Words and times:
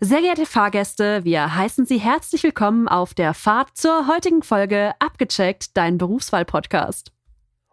Sehr 0.00 0.20
geehrte 0.20 0.46
Fahrgäste, 0.46 1.24
wir 1.24 1.56
heißen 1.56 1.84
Sie 1.84 1.98
herzlich 1.98 2.44
willkommen 2.44 2.86
auf 2.86 3.14
der 3.14 3.34
Fahrt 3.34 3.70
zur 3.76 4.06
heutigen 4.06 4.44
Folge 4.44 4.92
Abgecheckt, 5.00 5.76
dein 5.76 5.98
Berufswahl-Podcast. 5.98 7.10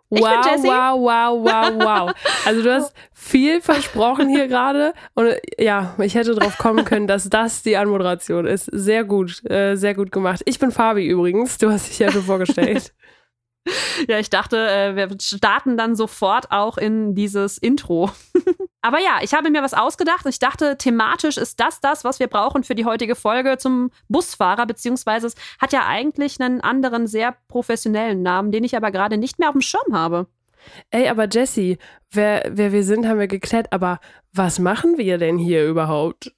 Wow, 0.09 0.19
wow, 0.63 0.99
wow, 0.99 1.43
wow, 1.43 1.85
wow. 1.85 2.13
Also 2.43 2.63
du 2.63 2.73
hast 2.73 2.95
viel 3.13 3.61
versprochen 3.61 4.27
hier 4.27 4.47
gerade 4.47 4.95
und 5.13 5.35
ja, 5.59 5.93
ich 5.99 6.15
hätte 6.15 6.33
drauf 6.33 6.57
kommen 6.57 6.83
können, 6.83 7.05
dass 7.05 7.29
das 7.29 7.61
die 7.61 7.77
Anmoderation 7.77 8.47
ist. 8.47 8.71
Sehr 8.73 9.03
gut, 9.03 9.47
äh, 9.47 9.75
sehr 9.75 9.93
gut 9.93 10.11
gemacht. 10.11 10.41
Ich 10.45 10.57
bin 10.57 10.71
Fabi 10.71 11.05
übrigens, 11.05 11.59
du 11.59 11.69
hast 11.69 11.89
dich 11.89 11.99
ja 11.99 12.11
schon 12.11 12.23
vorgestellt. 12.23 12.91
Ja, 14.07 14.19
ich 14.19 14.29
dachte, 14.29 14.57
äh, 14.57 14.95
wir 14.95 15.09
starten 15.19 15.75
dann 15.75 15.95
sofort 15.95 16.51
auch 16.51 16.77
in 16.77 17.15
dieses 17.15 17.57
Intro. 17.57 18.11
Aber 18.85 18.99
ja, 18.99 19.17
ich 19.23 19.33
habe 19.33 19.49
mir 19.49 19.63
was 19.63 19.73
ausgedacht. 19.73 20.27
Ich 20.27 20.37
dachte, 20.37 20.77
thematisch 20.77 21.37
ist 21.37 21.59
das 21.59 21.81
das, 21.81 22.03
was 22.03 22.19
wir 22.19 22.27
brauchen 22.27 22.63
für 22.63 22.75
die 22.75 22.85
heutige 22.85 23.15
Folge 23.15 23.57
zum 23.57 23.89
Busfahrer, 24.09 24.67
beziehungsweise 24.67 25.25
es 25.25 25.35
hat 25.59 25.73
ja 25.73 25.87
eigentlich 25.87 26.39
einen 26.39 26.61
anderen, 26.61 27.07
sehr 27.07 27.35
professionellen 27.47 28.21
Namen, 28.21 28.51
den 28.51 28.63
ich 28.63 28.77
aber 28.77 28.91
gerade 28.91 29.17
nicht 29.17 29.39
mehr 29.39 29.49
auf 29.49 29.53
dem 29.53 29.61
Schirm 29.61 29.95
habe. 29.95 30.27
Ey, 30.91 31.09
aber 31.09 31.27
Jesse, 31.27 31.79
wer, 32.11 32.43
wer 32.51 32.71
wir 32.73 32.83
sind, 32.83 33.07
haben 33.07 33.17
wir 33.17 33.27
geklärt, 33.27 33.73
aber 33.73 33.99
was 34.33 34.59
machen 34.59 34.99
wir 34.99 35.17
denn 35.17 35.39
hier 35.39 35.65
überhaupt? 35.65 36.31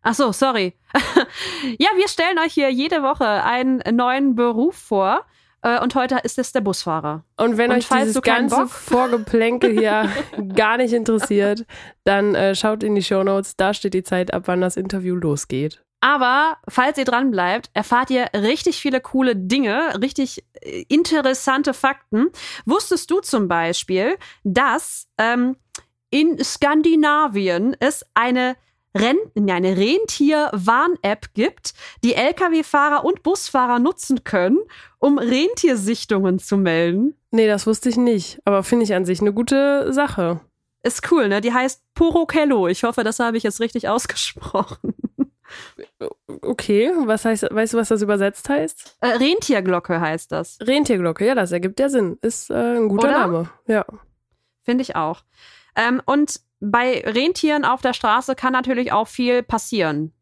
Ach 0.00 0.14
so, 0.14 0.32
sorry. 0.32 0.72
ja, 1.78 1.90
wir 1.94 2.08
stellen 2.08 2.38
euch 2.38 2.54
hier 2.54 2.70
jede 2.70 3.02
Woche 3.02 3.26
einen 3.26 3.82
neuen 3.94 4.34
Beruf 4.34 4.76
vor. 4.76 5.26
Äh, 5.62 5.80
und 5.80 5.94
heute 5.94 6.18
ist 6.22 6.38
es 6.38 6.52
der 6.52 6.60
Busfahrer. 6.60 7.24
Und 7.36 7.56
wenn 7.56 7.70
und 7.70 7.78
euch 7.78 7.88
dieses 7.88 8.20
ganze 8.20 8.66
Vorgeplänkel 8.66 9.72
hier 9.72 10.10
gar 10.54 10.76
nicht 10.76 10.92
interessiert, 10.92 11.64
dann 12.04 12.34
äh, 12.34 12.54
schaut 12.54 12.82
in 12.82 12.94
die 12.94 13.02
Show 13.02 13.22
Notes. 13.22 13.56
Da 13.56 13.72
steht 13.72 13.94
die 13.94 14.02
Zeit, 14.02 14.34
ab 14.34 14.44
wann 14.46 14.60
das 14.60 14.76
Interview 14.76 15.14
losgeht. 15.14 15.82
Aber 16.00 16.56
falls 16.68 16.98
ihr 16.98 17.04
dran 17.04 17.30
bleibt, 17.30 17.70
erfahrt 17.74 18.10
ihr 18.10 18.26
richtig 18.34 18.80
viele 18.80 19.00
coole 19.00 19.36
Dinge, 19.36 20.00
richtig 20.02 20.44
äh, 20.60 20.84
interessante 20.88 21.74
Fakten. 21.74 22.26
Wusstest 22.66 23.08
du 23.10 23.20
zum 23.20 23.46
Beispiel, 23.46 24.18
dass 24.42 25.06
ähm, 25.16 25.56
in 26.10 26.42
Skandinavien 26.42 27.76
es 27.78 28.04
eine 28.14 28.56
Renn 28.94 29.16
eine 29.36 29.76
Rentier-Warn-App 29.76 31.34
gibt, 31.34 31.74
die 32.04 32.14
Lkw-Fahrer 32.14 33.04
und 33.04 33.22
Busfahrer 33.22 33.78
nutzen 33.78 34.24
können, 34.24 34.58
um 34.98 35.18
Rentiersichtungen 35.18 36.38
zu 36.38 36.56
melden. 36.56 37.14
Nee, 37.30 37.46
das 37.46 37.66
wusste 37.66 37.88
ich 37.88 37.96
nicht, 37.96 38.40
aber 38.44 38.62
finde 38.62 38.84
ich 38.84 38.94
an 38.94 39.04
sich 39.04 39.20
eine 39.20 39.32
gute 39.32 39.92
Sache. 39.92 40.40
Ist 40.82 41.10
cool, 41.10 41.28
ne? 41.28 41.40
Die 41.40 41.52
heißt 41.52 41.82
Porokello. 41.94 42.66
Ich 42.68 42.82
hoffe, 42.82 43.04
das 43.04 43.20
habe 43.20 43.36
ich 43.36 43.44
jetzt 43.44 43.60
richtig 43.60 43.88
ausgesprochen. 43.88 44.94
Okay, 46.40 46.90
was 47.04 47.24
heißt, 47.24 47.46
weißt 47.50 47.74
du, 47.74 47.78
was 47.78 47.88
das 47.88 48.02
übersetzt 48.02 48.48
heißt? 48.48 48.96
Äh, 49.00 49.06
Rentierglocke 49.08 50.00
heißt 50.00 50.32
das. 50.32 50.58
Rentierglocke, 50.60 51.26
ja, 51.26 51.34
das 51.34 51.52
ergibt 51.52 51.78
ja 51.78 51.88
Sinn. 51.88 52.18
Ist 52.22 52.50
äh, 52.50 52.76
ein 52.76 52.88
guter 52.88 53.08
Oder? 53.08 53.18
Name, 53.18 53.50
ja. 53.66 53.84
Finde 54.62 54.82
ich 54.82 54.96
auch. 54.96 55.24
Ähm, 55.76 56.00
und 56.04 56.40
bei 56.62 57.02
Rentieren 57.04 57.64
auf 57.64 57.82
der 57.82 57.92
Straße 57.92 58.36
kann 58.36 58.52
natürlich 58.52 58.92
auch 58.92 59.08
viel 59.08 59.42
passieren. 59.42 60.12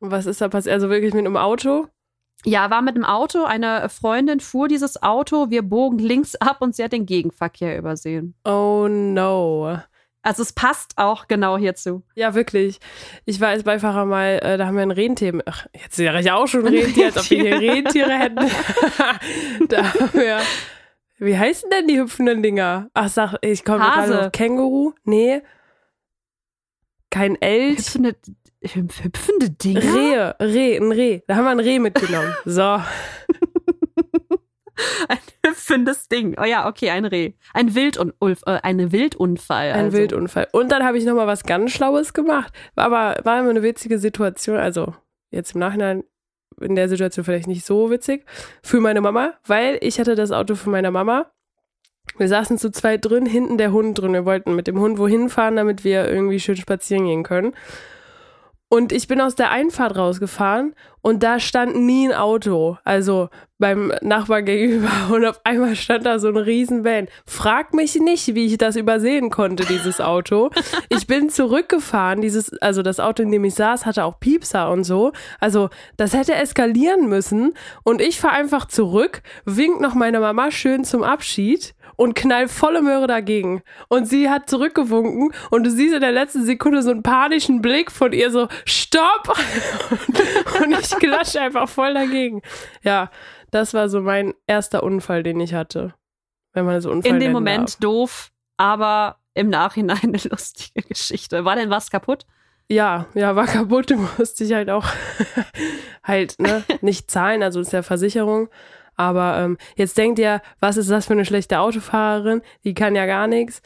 Was 0.06 0.25
ist 0.25 0.41
da 0.41 0.50
passiert? 0.50 0.74
Also 0.74 0.90
wirklich 0.90 1.14
mit 1.14 1.25
einem 1.25 1.38
Auto? 1.38 1.88
Ja, 2.44 2.69
war 2.69 2.81
mit 2.81 2.96
einem 2.96 3.06
Auto. 3.06 3.46
Eine 3.46 3.88
Freundin 3.88 4.41
fuhr 4.41 4.68
dieses 4.68 5.02
Auto. 5.02 5.50
Wir 5.50 5.62
bogen 5.62 5.97
links 5.97 6.36
ab 6.36 6.58
und 6.59 6.75
sie 6.75 6.84
hat 6.84 6.91
den 6.91 7.06
Gegenverkehr 7.06 7.78
übersehen. 7.78 8.36
Oh 8.44 8.88
no. 8.90 9.80
Also 10.22 10.41
es 10.41 10.52
passt 10.52 10.97
auch 10.97 11.28
genau 11.30 11.58
hierzu. 11.58 12.03
Ja, 12.16 12.36
wirklich. 12.36 12.80
Ich 13.25 13.40
war 13.40 13.50
als 13.50 13.64
Beifahrer 13.64 14.06
mal, 14.06 14.40
äh, 14.41 14.58
da 14.58 14.68
haben 14.68 14.75
wir 14.75 14.81
ein 14.81 14.91
Rentier. 14.91 15.41
Ach, 15.46 15.68
jetzt 15.74 15.97
wäre 15.97 16.20
ich 16.20 16.31
auch 16.31 16.47
schon 16.47 16.68
Rentier, 16.68 17.08
als 17.08 17.18
ob 17.18 17.30
wir 17.30 17.58
hier 17.58 17.72
Rentiere 17.74 18.12
hätten. 18.12 18.46
da 19.70 19.94
haben 19.94 20.14
wir. 20.14 20.40
Wie 21.18 21.38
heißen 21.38 21.70
denn 21.70 21.88
die 21.88 22.00
hüpfenden 22.00 22.44
Dinger? 22.44 22.90
Ach, 22.94 23.08
sag, 23.08 23.35
ich 23.41 23.64
komme 23.64 23.80
gerade 23.80 24.25
auf 24.25 24.31
Känguru. 24.34 24.94
Nee. 25.06 25.41
Kein 27.09 27.41
Elch. 27.41 27.80
Hüpfende, 27.80 28.16
hüpfende 28.63 29.50
Dinge? 29.50 29.81
Rehe, 29.81 30.35
Reh, 30.40 30.78
ein 30.78 30.91
Reh. 30.91 31.22
Da 31.28 31.35
haben 31.35 31.46
wir 31.46 31.51
ein 31.51 31.59
Reh 31.59 31.79
mitgenommen. 31.79 32.34
So. 32.46 32.79
ein 35.07 35.19
hüpfendes 35.46 36.07
Ding. 36.07 36.35
Oh 36.40 36.46
ja, 36.46 36.68
okay, 36.68 36.90
ein 36.90 37.06
Reh. 37.06 37.34
Ein 37.53 37.75
Wildun 37.75 38.13
äh, 38.22 38.35
eine 38.46 38.91
Wildunfall. 38.91 39.72
Also. 39.72 39.85
Ein 39.85 39.94
Wildunfall. 39.94 40.47
Und 40.52 40.72
dann 40.72 40.84
habe 40.84 40.97
ich 40.97 41.06
nochmal 41.06 41.28
was 41.28 41.44
ganz 41.44 41.72
Schlaues 41.72 42.14
gemacht. 42.14 42.53
War 42.76 42.85
aber 42.85 43.23
war 43.23 43.40
immer 43.40 43.52
eine 43.52 43.64
witzige 43.64 43.99
Situation. 43.99 44.58
Also 44.58 44.96
jetzt 45.29 45.53
im 45.53 45.59
Nachhinein 45.59 46.03
in 46.61 46.76
der 46.76 46.90
Situation 46.90 47.26
vielleicht 47.26 47.47
nicht 47.47 47.66
so 47.66 47.90
witzig 47.90 48.26
für 48.61 48.79
meine 48.79 49.02
Mama, 49.02 49.34
weil 49.46 49.78
ich 49.82 49.99
hatte 49.99 50.16
das 50.16 50.32
Auto 50.32 50.55
von 50.55 50.72
meiner 50.72 50.91
Mama. 50.91 51.32
Wir 52.17 52.28
saßen 52.28 52.58
zu 52.58 52.70
zweit 52.72 53.05
drin, 53.05 53.26
hinten 53.26 53.58
der 53.58 53.72
Hund 53.72 53.97
drin. 53.97 54.14
Wir 54.14 54.26
wollten 54.26 54.55
mit 54.55 54.67
dem 54.67 54.79
Hund 54.79 54.97
wohin 54.97 55.29
fahren, 55.29 55.55
damit 55.55 55.84
wir 55.84 56.08
irgendwie 56.08 56.40
schön 56.40 56.58
spazieren 56.58 57.05
gehen 57.05 57.23
können. 57.23 57.53
Und 58.73 58.91
ich 58.91 59.08
bin 59.08 59.22
aus 59.22 59.35
der 59.35 59.52
Einfahrt 59.52 59.96
rausgefahren 59.96 60.73
und 61.02 61.22
da 61.22 61.40
stand 61.40 61.75
nie 61.75 62.08
ein 62.08 62.16
Auto. 62.16 62.78
Also 62.84 63.29
beim 63.59 63.93
Nachbar 64.02 64.41
gegenüber. 64.41 64.90
Und 65.11 65.28
auf 65.28 65.41
einmal 65.43 65.75
stand 65.75 66.08
da 66.08 66.17
so 66.17 66.29
ein 66.29 66.37
Riesenvan. 66.37 67.08
Frag 67.23 67.75
mich 67.75 67.93
nicht, 67.99 68.34
wie 68.34 68.47
ich 68.47 68.58
das 68.58 68.75
übersehen 68.75 69.29
konnte, 69.29 69.64
dieses 69.64 70.02
Auto. 70.02 70.49
Ich 70.90 71.05
bin 71.05 71.29
zurückgefahren. 71.29 72.22
Dieses, 72.22 72.52
also 72.64 72.81
das 72.81 72.99
Auto, 72.99 73.22
in 73.22 73.31
dem 73.31 73.43
ich 73.43 73.53
saß, 73.53 73.85
hatte 73.85 74.05
auch 74.05 74.20
Piepser 74.20 74.72
und 74.72 74.85
so. 74.85 75.11
Also 75.40 75.69
das 75.96 76.16
hätte 76.16 76.34
eskalieren 76.34 77.08
müssen. 77.08 77.53
Und 77.84 78.02
ich 78.02 78.19
fahre 78.19 78.37
einfach 78.37 78.66
zurück, 78.66 79.22
wink 79.46 79.81
noch 79.81 79.93
meiner 79.93 80.19
Mama 80.19 80.49
schön 80.49 80.84
zum 80.84 81.03
Abschied 81.03 81.76
und 81.95 82.16
knall 82.16 82.47
volle 82.47 82.81
Möhre 82.81 83.07
dagegen. 83.07 83.61
Und 83.87 84.05
sie 84.07 84.29
hat 84.29 84.49
zurückgewunken 84.49 85.34
und 85.49 85.63
du 85.63 85.72
siehst 85.72 85.93
in 85.93 86.01
der 86.01 86.11
letzten 86.11 86.43
Sekunde 86.45 86.81
so 86.81 86.91
einen 86.91 87.03
panischen 87.03 87.61
Blick 87.61 87.91
von 87.91 88.13
ihr 88.13 88.31
so, 88.31 88.47
stopp! 88.66 89.35
und 90.63 90.72
ich 90.72 90.90
klatsche 90.90 91.41
einfach 91.41 91.69
voll 91.69 91.93
dagegen. 91.93 92.41
Ja, 92.84 93.09
das 93.51 93.73
war 93.73 93.90
so 93.90 94.01
mein 94.01 94.34
erster 94.47 94.84
Unfall, 94.84 95.23
den 95.23 95.40
ich 95.40 95.53
hatte. 95.53 95.93
Wenn 96.53 96.66
man 96.66 96.81
so 96.81 96.91
Unfall 96.91 97.13
In 97.13 97.19
dem 97.19 97.31
Moment 97.31 97.69
darf. 97.69 97.79
doof, 97.79 98.31
aber 98.57 99.17
im 99.34 99.49
Nachhinein 99.49 99.99
eine 100.03 100.19
lustige 100.29 100.87
Geschichte. 100.87 101.45
War 101.45 101.55
denn 101.55 101.69
was 101.69 101.90
kaputt? 101.90 102.25
Ja, 102.69 103.07
ja, 103.13 103.35
war 103.35 103.45
kaputt. 103.45 103.90
Du 103.90 103.95
musste 104.17 104.43
ich 104.43 104.53
halt 104.53 104.69
auch 104.69 104.85
halt, 106.03 106.40
ne, 106.40 106.63
nicht 106.81 107.09
zahlen, 107.11 107.43
also 107.43 107.59
ist 107.59 107.73
ja 107.73 107.84
Versicherung. 107.84 108.49
Aber 108.95 109.37
ähm, 109.37 109.57
jetzt 109.75 109.97
denkt 109.97 110.19
ihr, 110.19 110.41
was 110.59 110.78
ist 110.78 110.90
das 110.90 111.07
für 111.07 111.13
eine 111.13 111.25
schlechte 111.25 111.59
Autofahrerin? 111.59 112.41
Die 112.63 112.73
kann 112.73 112.95
ja 112.95 113.05
gar 113.05 113.28
nichts. 113.28 113.61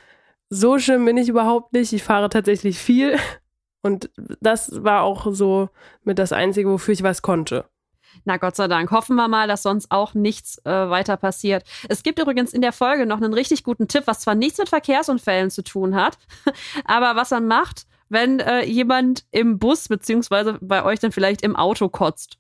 So 0.50 0.80
schlimm 0.80 1.06
bin 1.06 1.18
ich 1.18 1.30
überhaupt 1.30 1.74
nicht. 1.74 1.94
Ich 1.94 2.04
fahre 2.04 2.30
tatsächlich 2.30 2.80
viel. 2.80 3.18
Und 3.82 4.10
das 4.42 4.84
war 4.84 5.04
auch 5.04 5.28
so 5.32 5.70
mit 6.04 6.20
das 6.20 6.34
Einzige, 6.34 6.70
wofür 6.70 6.94
ich 6.94 7.04
was 7.04 7.22
konnte. 7.22 7.66
Na 8.26 8.38
Gott 8.38 8.56
sei 8.56 8.68
Dank. 8.68 8.92
Hoffen 8.92 9.16
wir 9.16 9.28
mal, 9.28 9.48
dass 9.48 9.64
sonst 9.64 9.92
auch 9.92 10.14
nichts 10.14 10.58
äh, 10.66 10.90
weiter 10.90 11.18
passiert. 11.18 11.64
Es 11.88 12.04
gibt 12.04 12.20
übrigens 12.20 12.54
in 12.54 12.62
der 12.62 12.74
Folge 12.74 13.06
noch 13.06 13.18
einen 13.18 13.34
richtig 13.34 13.64
guten 13.64 13.88
Tipp, 13.88 14.04
was 14.06 14.22
zwar 14.22 14.36
nichts 14.36 14.58
mit 14.58 14.70
Verkehrsunfällen 14.70 15.52
zu 15.52 15.64
tun 15.64 15.96
hat, 15.96 16.18
aber 16.86 17.16
was 17.16 17.32
man 17.32 17.48
macht, 17.48 17.86
wenn 18.10 18.40
äh, 18.40 18.64
jemand 18.64 19.26
im 19.32 19.60
Bus 19.60 19.88
beziehungsweise 19.88 20.58
bei 20.62 20.84
euch 20.84 21.00
dann 21.00 21.12
vielleicht 21.12 21.42
im 21.42 21.56
Auto 21.56 21.90
kotzt. 21.90 22.38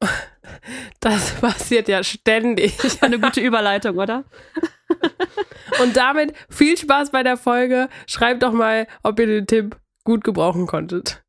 Das 1.00 1.32
passiert 1.40 1.88
ja 1.88 2.02
ständig. 2.02 2.76
Eine 3.00 3.18
gute 3.18 3.40
Überleitung, 3.40 3.98
oder? 3.98 4.24
Und 5.82 5.96
damit 5.96 6.34
viel 6.48 6.76
Spaß 6.76 7.10
bei 7.10 7.22
der 7.22 7.36
Folge. 7.36 7.88
Schreibt 8.06 8.42
doch 8.42 8.52
mal, 8.52 8.86
ob 9.02 9.18
ihr 9.20 9.26
den 9.26 9.46
Tipp 9.46 9.76
gut 10.04 10.24
gebrauchen 10.24 10.66
konntet. 10.66 11.22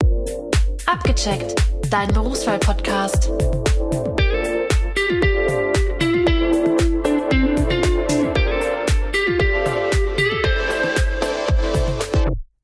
Abgecheckt, 0.85 1.55
dein 1.89 2.09
Berufswahl-Podcast. 2.09 3.29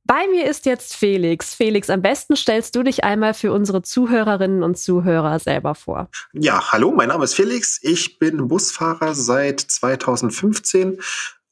Bei 0.08 0.26
mir 0.28 0.50
ist 0.50 0.66
jetzt 0.66 0.96
Felix. 0.96 1.54
Felix, 1.54 1.90
am 1.90 2.02
besten 2.02 2.38
stellst 2.38 2.74
du 2.78 2.84
dich 2.84 3.04
einmal 3.04 3.34
für 3.34 3.52
unsere 3.52 3.82
Zuhörerinnen 3.82 4.64
und 4.64 4.78
Zuhörer 4.78 5.38
selber 5.40 5.76
vor. 5.76 6.10
Ja, 6.32 6.72
hallo, 6.72 6.94
mein 6.94 7.10
Name 7.10 7.26
ist 7.26 7.34
Felix. 7.34 7.78
Ich 7.84 8.18
bin 8.18 8.48
Busfahrer 8.48 9.14
seit 9.14 9.60
2015. 9.60 11.02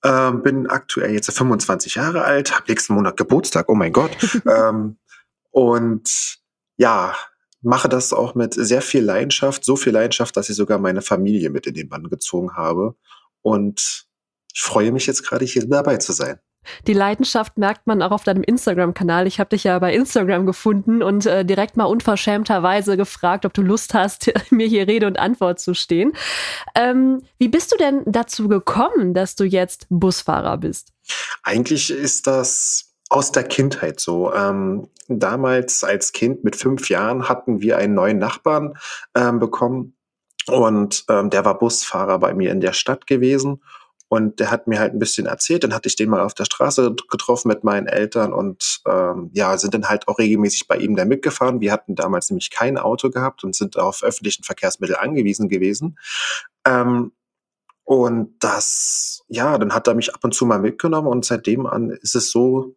Ähm, 0.05 0.41
bin 0.41 0.67
aktuell 0.67 1.11
jetzt 1.11 1.29
25 1.29 1.95
Jahre 1.95 2.23
alt, 2.23 2.55
habe 2.55 2.63
nächsten 2.69 2.93
Monat 2.93 3.17
Geburtstag, 3.17 3.67
oh 3.67 3.75
mein 3.75 3.91
Gott. 3.91 4.15
ähm, 4.49 4.99
und 5.51 6.37
ja, 6.77 7.13
mache 7.61 7.89
das 7.89 8.13
auch 8.13 8.35
mit 8.35 8.53
sehr 8.53 8.81
viel 8.81 9.03
Leidenschaft, 9.03 9.65
so 9.65 9.75
viel 9.75 9.91
Leidenschaft, 9.91 10.37
dass 10.37 10.49
ich 10.49 10.55
sogar 10.55 10.79
meine 10.79 11.01
Familie 11.01 11.49
mit 11.49 11.67
in 11.67 11.73
den 11.73 11.89
Bann 11.89 12.09
gezogen 12.09 12.55
habe. 12.55 12.95
Und 13.41 14.05
ich 14.53 14.61
freue 14.61 14.93
mich 14.93 15.07
jetzt 15.07 15.27
gerade 15.27 15.43
hier 15.43 15.67
dabei 15.67 15.97
zu 15.97 16.13
sein. 16.13 16.39
Die 16.87 16.93
Leidenschaft 16.93 17.57
merkt 17.57 17.87
man 17.87 18.01
auch 18.01 18.11
auf 18.11 18.23
deinem 18.23 18.43
Instagram-Kanal. 18.43 19.27
Ich 19.27 19.39
habe 19.39 19.49
dich 19.49 19.63
ja 19.63 19.77
bei 19.79 19.93
Instagram 19.93 20.45
gefunden 20.45 21.03
und 21.03 21.25
äh, 21.25 21.45
direkt 21.45 21.77
mal 21.77 21.85
unverschämterweise 21.85 22.97
gefragt, 22.97 23.45
ob 23.45 23.53
du 23.53 23.61
Lust 23.61 23.93
hast, 23.93 24.31
mir 24.51 24.67
hier 24.67 24.87
Rede 24.87 25.07
und 25.07 25.19
Antwort 25.19 25.59
zu 25.59 25.73
stehen. 25.73 26.13
Ähm, 26.75 27.21
wie 27.37 27.47
bist 27.47 27.71
du 27.71 27.77
denn 27.77 28.03
dazu 28.05 28.47
gekommen, 28.47 29.13
dass 29.13 29.35
du 29.35 29.43
jetzt 29.43 29.87
Busfahrer 29.89 30.57
bist? 30.57 30.93
Eigentlich 31.43 31.91
ist 31.91 32.27
das 32.27 32.93
aus 33.09 33.31
der 33.31 33.43
Kindheit 33.43 33.99
so. 33.99 34.33
Ähm, 34.33 34.89
damals 35.07 35.83
als 35.83 36.11
Kind 36.11 36.43
mit 36.43 36.55
fünf 36.55 36.89
Jahren 36.89 37.29
hatten 37.29 37.61
wir 37.61 37.77
einen 37.77 37.93
neuen 37.93 38.17
Nachbarn 38.17 38.73
ähm, 39.15 39.39
bekommen 39.39 39.95
und 40.47 41.05
ähm, 41.09 41.29
der 41.29 41.45
war 41.45 41.57
Busfahrer 41.57 42.19
bei 42.19 42.33
mir 42.33 42.51
in 42.51 42.61
der 42.61 42.73
Stadt 42.73 43.07
gewesen. 43.07 43.61
Und 44.15 44.39
der 44.39 44.49
hat 44.49 44.65
mir 44.65 44.79
halt 44.79 44.93
ein 44.93 44.99
bisschen 44.99 45.25
erzählt. 45.25 45.65
Dann 45.65 45.73
hatte 45.73 45.89
ich 45.89 45.97
den 45.97 46.09
mal 46.09 46.21
auf 46.21 46.33
der 46.33 46.45
Straße 46.45 46.95
getroffen 47.09 47.49
mit 47.49 47.65
meinen 47.65 47.85
Eltern 47.87 48.31
und 48.31 48.79
ähm, 48.87 49.29
ja, 49.33 49.57
sind 49.57 49.73
dann 49.73 49.89
halt 49.89 50.07
auch 50.07 50.19
regelmäßig 50.19 50.69
bei 50.69 50.77
ihm 50.77 50.95
da 50.95 51.03
mitgefahren. 51.03 51.59
Wir 51.59 51.73
hatten 51.73 51.95
damals 51.95 52.29
nämlich 52.29 52.49
kein 52.49 52.77
Auto 52.77 53.09
gehabt 53.09 53.43
und 53.43 53.57
sind 53.57 53.77
auf 53.77 54.03
öffentlichen 54.03 54.43
Verkehrsmittel 54.43 54.95
angewiesen 54.95 55.49
gewesen. 55.49 55.99
Ähm, 56.65 57.11
und 57.83 58.35
das, 58.39 59.25
ja, 59.27 59.57
dann 59.57 59.73
hat 59.73 59.85
er 59.89 59.95
mich 59.95 60.15
ab 60.15 60.23
und 60.23 60.33
zu 60.33 60.45
mal 60.45 60.59
mitgenommen 60.59 61.09
und 61.09 61.25
seitdem 61.25 61.65
an 61.65 61.89
ist 61.89 62.15
es 62.15 62.31
so, 62.31 62.73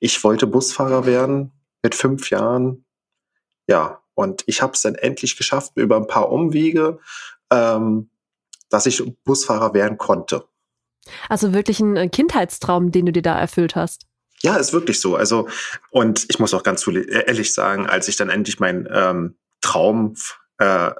ich 0.00 0.24
wollte 0.24 0.46
Busfahrer 0.46 1.04
werden 1.04 1.52
mit 1.82 1.94
fünf 1.94 2.30
Jahren. 2.30 2.86
Ja, 3.66 4.00
und 4.14 4.42
ich 4.46 4.62
habe 4.62 4.72
es 4.72 4.80
dann 4.80 4.94
endlich 4.94 5.36
geschafft 5.36 5.72
über 5.76 5.96
ein 5.96 6.06
paar 6.06 6.32
Umwege, 6.32 6.98
ähm, 7.50 8.08
dass 8.70 8.86
ich 8.86 9.02
Busfahrer 9.24 9.74
werden 9.74 9.98
konnte. 9.98 10.46
Also 11.28 11.52
wirklich 11.52 11.80
ein 11.80 11.96
äh, 11.96 12.08
Kindheitstraum, 12.08 12.92
den 12.92 13.06
du 13.06 13.12
dir 13.12 13.22
da 13.22 13.38
erfüllt 13.38 13.76
hast. 13.76 14.06
Ja, 14.42 14.56
ist 14.56 14.72
wirklich 14.72 15.00
so. 15.00 15.16
Also, 15.16 15.48
und 15.90 16.26
ich 16.28 16.38
muss 16.38 16.52
auch 16.52 16.64
ganz 16.64 16.86
ehrlich 16.86 17.54
sagen, 17.54 17.86
als 17.86 18.08
ich 18.08 18.16
dann 18.16 18.28
endlich 18.28 18.58
meinen 18.58 18.88
ähm, 18.92 19.36
Traum 19.60 20.16
äh, 20.58 20.90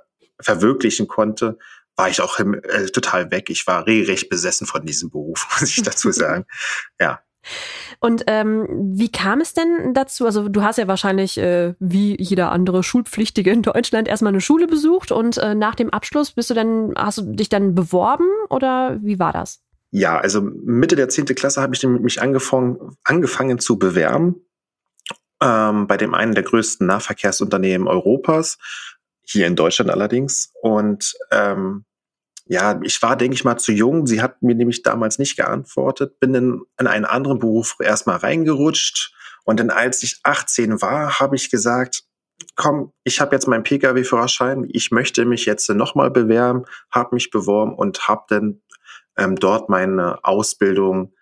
verwirklichen 0.40 1.08
konnte, 1.08 1.58
war 1.96 2.08
ich 2.08 2.20
auch 2.20 2.38
im, 2.38 2.54
äh, 2.54 2.86
total 2.86 3.30
weg. 3.30 3.50
Ich 3.50 3.66
war 3.66 3.86
regelrecht 3.86 4.28
besessen 4.28 4.66
von 4.66 4.86
diesem 4.86 5.10
Beruf, 5.10 5.46
muss 5.60 5.70
ich 5.70 5.82
dazu 5.82 6.10
sagen. 6.12 6.46
ja. 7.00 7.20
Und 7.98 8.22
ähm, 8.28 8.68
wie 8.94 9.10
kam 9.10 9.40
es 9.40 9.52
denn 9.52 9.94
dazu? 9.94 10.26
Also 10.26 10.48
du 10.48 10.62
hast 10.62 10.78
ja 10.78 10.86
wahrscheinlich 10.86 11.38
äh, 11.38 11.74
wie 11.80 12.16
jeder 12.20 12.52
andere 12.52 12.84
Schulpflichtige 12.84 13.50
in 13.50 13.62
Deutschland 13.62 14.06
erstmal 14.06 14.32
eine 14.32 14.40
Schule 14.40 14.68
besucht 14.68 15.10
und 15.10 15.38
äh, 15.38 15.56
nach 15.56 15.74
dem 15.74 15.90
Abschluss 15.90 16.32
bist 16.32 16.50
du 16.50 16.54
dann, 16.54 16.92
hast 16.96 17.18
du 17.18 17.22
dich 17.22 17.48
dann 17.48 17.74
beworben 17.74 18.28
oder 18.48 18.98
wie 19.02 19.18
war 19.18 19.32
das? 19.32 19.61
Ja, 19.92 20.18
also 20.18 20.40
Mitte 20.40 20.96
der 20.96 21.10
zehnte 21.10 21.34
Klasse 21.34 21.60
habe 21.60 21.74
ich 21.74 21.82
mich 21.84 22.20
angefangen, 22.20 22.96
angefangen 23.04 23.58
zu 23.58 23.78
bewerben 23.78 24.46
ähm, 25.42 25.86
bei 25.86 25.96
dem 25.96 26.14
einen 26.14 26.34
der 26.34 26.44
größten 26.44 26.86
Nahverkehrsunternehmen 26.86 27.88
Europas, 27.88 28.58
hier 29.22 29.46
in 29.46 29.56
Deutschland 29.56 29.90
allerdings. 29.90 30.52
Und 30.62 31.14
ähm, 31.30 31.84
ja, 32.46 32.80
ich 32.82 33.02
war, 33.02 33.16
denke 33.16 33.34
ich 33.34 33.44
mal, 33.44 33.58
zu 33.58 33.72
jung. 33.72 34.06
Sie 34.06 34.22
hat 34.22 34.42
mir 34.42 34.54
nämlich 34.54 34.82
damals 34.82 35.18
nicht 35.18 35.36
geantwortet, 35.36 36.18
bin 36.20 36.34
in, 36.34 36.62
in 36.78 36.86
einen 36.86 37.04
anderen 37.04 37.38
Beruf 37.38 37.76
erstmal 37.80 38.16
reingerutscht. 38.16 39.14
Und 39.44 39.60
dann, 39.60 39.70
als 39.70 40.02
ich 40.02 40.20
18 40.22 40.80
war, 40.80 41.18
habe 41.18 41.36
ich 41.36 41.50
gesagt, 41.50 42.04
komm, 42.56 42.92
ich 43.04 43.20
habe 43.20 43.34
jetzt 43.34 43.46
meinen 43.46 43.64
Pkw-Führerschein, 43.64 44.68
ich 44.72 44.90
möchte 44.90 45.24
mich 45.24 45.44
jetzt 45.44 45.68
nochmal 45.70 46.10
bewerben, 46.10 46.64
habe 46.90 47.14
mich 47.14 47.30
beworben 47.30 47.74
und 47.74 48.08
habe 48.08 48.24
dann 48.28 48.62
ähm, 49.16 49.36
dort 49.36 49.68
meine 49.68 50.24
Ausbildung 50.24 51.14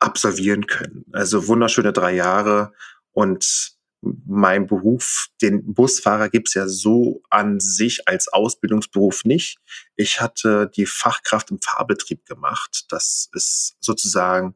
absolvieren 0.00 0.66
können. 0.66 1.06
Also 1.12 1.48
wunderschöne 1.48 1.92
drei 1.92 2.14
Jahre 2.14 2.72
und 3.12 3.76
mein 4.02 4.66
Beruf, 4.66 5.28
den 5.42 5.74
Busfahrer 5.74 6.28
gibt's 6.28 6.54
ja 6.54 6.68
so 6.68 7.22
an 7.30 7.60
sich 7.60 8.06
als 8.06 8.28
Ausbildungsberuf 8.28 9.24
nicht. 9.24 9.58
Ich 9.96 10.20
hatte 10.20 10.70
die 10.74 10.86
Fachkraft 10.86 11.50
im 11.50 11.60
Fahrbetrieb 11.60 12.24
gemacht. 12.26 12.84
Das 12.90 13.28
ist 13.32 13.76
sozusagen 13.80 14.54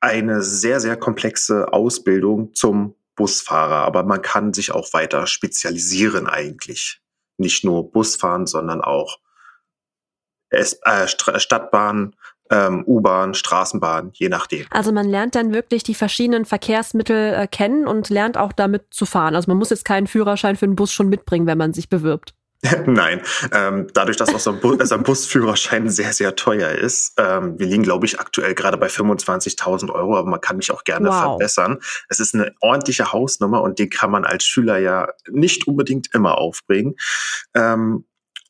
eine 0.00 0.42
sehr, 0.42 0.80
sehr 0.80 0.96
komplexe 0.96 1.72
Ausbildung 1.72 2.54
zum 2.54 2.94
Busfahrer, 3.14 3.76
aber 3.76 4.02
man 4.02 4.20
kann 4.20 4.52
sich 4.52 4.72
auch 4.72 4.92
weiter 4.92 5.26
spezialisieren 5.26 6.26
eigentlich. 6.26 7.00
Nicht 7.38 7.64
nur 7.64 7.90
Busfahren, 7.90 8.46
sondern 8.46 8.82
auch 8.82 9.18
es, 10.50 10.80
äh, 10.84 11.06
Stadtbahn, 11.08 12.14
ähm, 12.50 12.84
U-Bahn, 12.86 13.34
Straßenbahn, 13.34 14.10
je 14.14 14.28
nachdem. 14.28 14.66
Also 14.70 14.92
man 14.92 15.08
lernt 15.08 15.34
dann 15.34 15.52
wirklich 15.52 15.82
die 15.82 15.94
verschiedenen 15.94 16.44
Verkehrsmittel 16.44 17.34
äh, 17.34 17.46
kennen 17.46 17.86
und 17.86 18.08
lernt 18.08 18.38
auch 18.38 18.52
damit 18.52 18.84
zu 18.90 19.06
fahren. 19.06 19.34
Also 19.34 19.50
man 19.50 19.58
muss 19.58 19.70
jetzt 19.70 19.84
keinen 19.84 20.06
Führerschein 20.06 20.56
für 20.56 20.66
einen 20.66 20.76
Bus 20.76 20.92
schon 20.92 21.08
mitbringen, 21.08 21.46
wenn 21.46 21.58
man 21.58 21.72
sich 21.72 21.88
bewirbt. 21.88 22.34
Nein, 22.86 23.20
ähm, 23.52 23.88
dadurch, 23.92 24.16
dass 24.16 24.34
auch 24.34 24.40
so 24.40 24.50
ein, 24.52 24.60
Bu 24.60 24.76
also 24.78 24.94
ein 24.94 25.02
Busführerschein 25.02 25.88
sehr, 25.90 26.12
sehr 26.12 26.36
teuer 26.36 26.70
ist. 26.70 27.12
Ähm, 27.18 27.58
wir 27.58 27.66
liegen, 27.66 27.82
glaube 27.82 28.06
ich, 28.06 28.18
aktuell 28.18 28.54
gerade 28.54 28.78
bei 28.78 28.86
25.000 28.86 29.90
Euro, 29.92 30.16
aber 30.16 30.28
man 30.28 30.40
kann 30.40 30.56
mich 30.56 30.70
auch 30.72 30.84
gerne 30.84 31.08
wow. 31.08 31.20
verbessern. 31.20 31.78
Es 32.08 32.18
ist 32.18 32.34
eine 32.34 32.54
ordentliche 32.60 33.12
Hausnummer 33.12 33.62
und 33.62 33.78
die 33.78 33.88
kann 33.88 34.10
man 34.10 34.24
als 34.24 34.44
Schüler 34.44 34.78
ja 34.78 35.08
nicht 35.30 35.66
unbedingt 35.66 36.14
immer 36.14 36.38
aufbringen. 36.38 36.94
Ähm, 37.54 38.06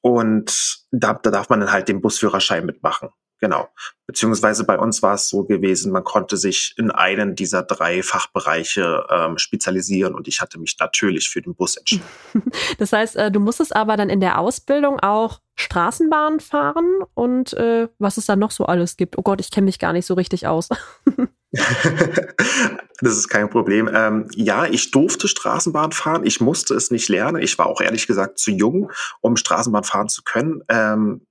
und 0.07 0.85
da, 0.93 1.15
da 1.15 1.31
darf 1.31 1.49
man 1.49 1.61
dann 1.61 1.73
halt 1.73 1.89
den 1.89 2.01
Busführerschein 2.01 2.65
mitmachen. 2.65 3.09
Genau. 3.39 3.69
Beziehungsweise 4.07 4.65
bei 4.65 4.79
uns 4.79 5.03
war 5.03 5.15
es 5.15 5.29
so 5.29 5.45
gewesen, 5.45 5.93
man 5.93 6.05
konnte 6.05 6.37
sich 6.37 6.75
in 6.79 6.91
einen 6.91 7.35
dieser 7.35 7.63
drei 7.63 8.03
Fachbereiche 8.03 9.05
ähm, 9.11 9.37
spezialisieren 9.37 10.15
und 10.15 10.27
ich 10.27 10.41
hatte 10.41 10.59
mich 10.59 10.77
natürlich 10.81 11.29
für 11.29 11.43
den 11.43 11.55
Bus 11.55 11.77
entschieden. 11.77 12.05
Das 12.79 12.93
heißt, 12.93 13.17
äh, 13.17 13.31
du 13.31 13.41
musstest 13.41 13.75
aber 13.75 13.97
dann 13.97 14.09
in 14.09 14.21
der 14.21 14.39
Ausbildung 14.39 15.01
auch 15.01 15.41
Straßenbahn 15.57 16.41
fahren 16.41 17.01
und 17.15 17.53
äh, 17.55 17.89
was 17.99 18.17
es 18.17 18.27
da 18.27 18.37
noch 18.37 18.51
so 18.51 18.65
alles 18.65 18.97
gibt. 18.97 19.19
Oh 19.19 19.23
Gott, 19.23 19.41
ich 19.41 19.51
kenne 19.51 19.67
mich 19.67 19.79
gar 19.79 19.93
nicht 19.93 20.07
so 20.07 20.15
richtig 20.15 20.47
aus. 20.47 20.69
das 23.01 23.17
ist 23.17 23.29
kein 23.29 23.51
Problem. 23.51 23.91
Ähm, 23.93 24.29
ja, 24.35 24.67
ich 24.67 24.91
durfte 24.91 25.29
Straßenbahn 25.29 25.93
fahren. 25.93 26.25
Ich 26.25 26.41
musste 26.41 26.75
es 26.75 26.91
nicht 26.91 27.09
lernen. 27.09 27.43
Ich 27.43 27.59
war 27.59 27.67
auch 27.67 27.81
ehrlich 27.81 28.07
gesagt 28.07 28.39
zu 28.39 28.51
jung, 28.51 28.91
um 29.21 29.37
Straßenbahn 29.37 29.85
fahren 29.85 30.09
zu 30.09 30.23
können. 30.23 30.63
Ähm, 30.69 31.27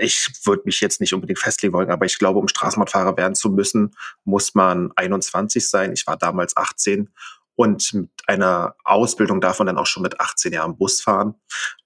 ich 0.00 0.30
würde 0.44 0.62
mich 0.64 0.80
jetzt 0.80 1.00
nicht 1.00 1.12
unbedingt 1.12 1.38
festlegen 1.38 1.74
wollen, 1.74 1.90
aber 1.90 2.06
ich 2.06 2.18
glaube, 2.18 2.38
um 2.38 2.48
Straßenbahnfahrer 2.48 3.16
werden 3.16 3.34
zu 3.34 3.50
müssen, 3.50 3.94
muss 4.24 4.54
man 4.54 4.90
21 4.96 5.68
sein. 5.68 5.92
Ich 5.92 6.06
war 6.06 6.16
damals 6.16 6.56
18 6.56 7.10
und 7.56 7.92
mit 7.92 8.10
einer 8.26 8.74
Ausbildung 8.84 9.40
davon 9.40 9.66
dann 9.66 9.78
auch 9.78 9.86
schon 9.86 10.02
mit 10.02 10.20
18 10.20 10.52
Jahren 10.52 10.76
Bus 10.76 11.00
fahren. 11.00 11.34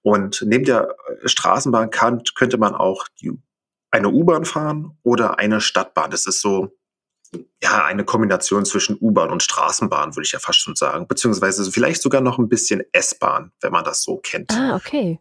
Und 0.01 0.43
neben 0.45 0.65
der 0.65 0.95
Straßenbahn 1.25 1.89
kann, 1.89 2.23
könnte 2.35 2.57
man 2.57 2.75
auch 2.75 3.07
die, 3.19 3.31
eine 3.89 4.09
U-Bahn 4.09 4.45
fahren 4.45 4.97
oder 5.03 5.39
eine 5.39 5.59
Stadtbahn. 5.59 6.11
Das 6.11 6.25
ist 6.25 6.41
so 6.41 6.77
ja 7.61 7.85
eine 7.85 8.03
Kombination 8.03 8.65
zwischen 8.65 8.97
U-Bahn 8.99 9.29
und 9.29 9.43
Straßenbahn, 9.43 10.15
würde 10.15 10.25
ich 10.25 10.31
ja 10.31 10.39
fast 10.39 10.59
schon 10.59 10.75
sagen. 10.75 11.07
Beziehungsweise 11.07 11.69
vielleicht 11.71 12.01
sogar 12.01 12.21
noch 12.21 12.39
ein 12.39 12.49
bisschen 12.49 12.81
S-Bahn, 12.91 13.51
wenn 13.61 13.71
man 13.71 13.83
das 13.83 14.03
so 14.03 14.17
kennt. 14.17 14.51
Ah, 14.51 14.75
okay. 14.75 15.19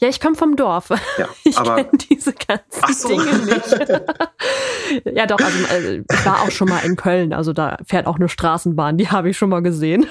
Ja, 0.00 0.08
ich 0.08 0.20
komme 0.20 0.34
vom 0.34 0.56
Dorf. 0.56 0.90
Ja, 1.18 1.28
ich 1.44 1.56
kenne 1.56 1.88
diese 2.10 2.32
ganzen 2.32 2.94
so. 2.94 3.08
Dinge 3.08 3.38
nicht. 3.38 5.06
ja, 5.16 5.26
doch, 5.26 5.38
also 5.38 5.58
äh, 5.72 6.02
ich 6.10 6.26
war 6.26 6.42
auch 6.42 6.50
schon 6.50 6.68
mal 6.68 6.80
in 6.80 6.96
Köln, 6.96 7.32
also 7.32 7.52
da 7.52 7.78
fährt 7.86 8.06
auch 8.06 8.16
eine 8.16 8.28
Straßenbahn, 8.28 8.98
die 8.98 9.08
habe 9.08 9.30
ich 9.30 9.38
schon 9.38 9.50
mal 9.50 9.62
gesehen. 9.62 10.06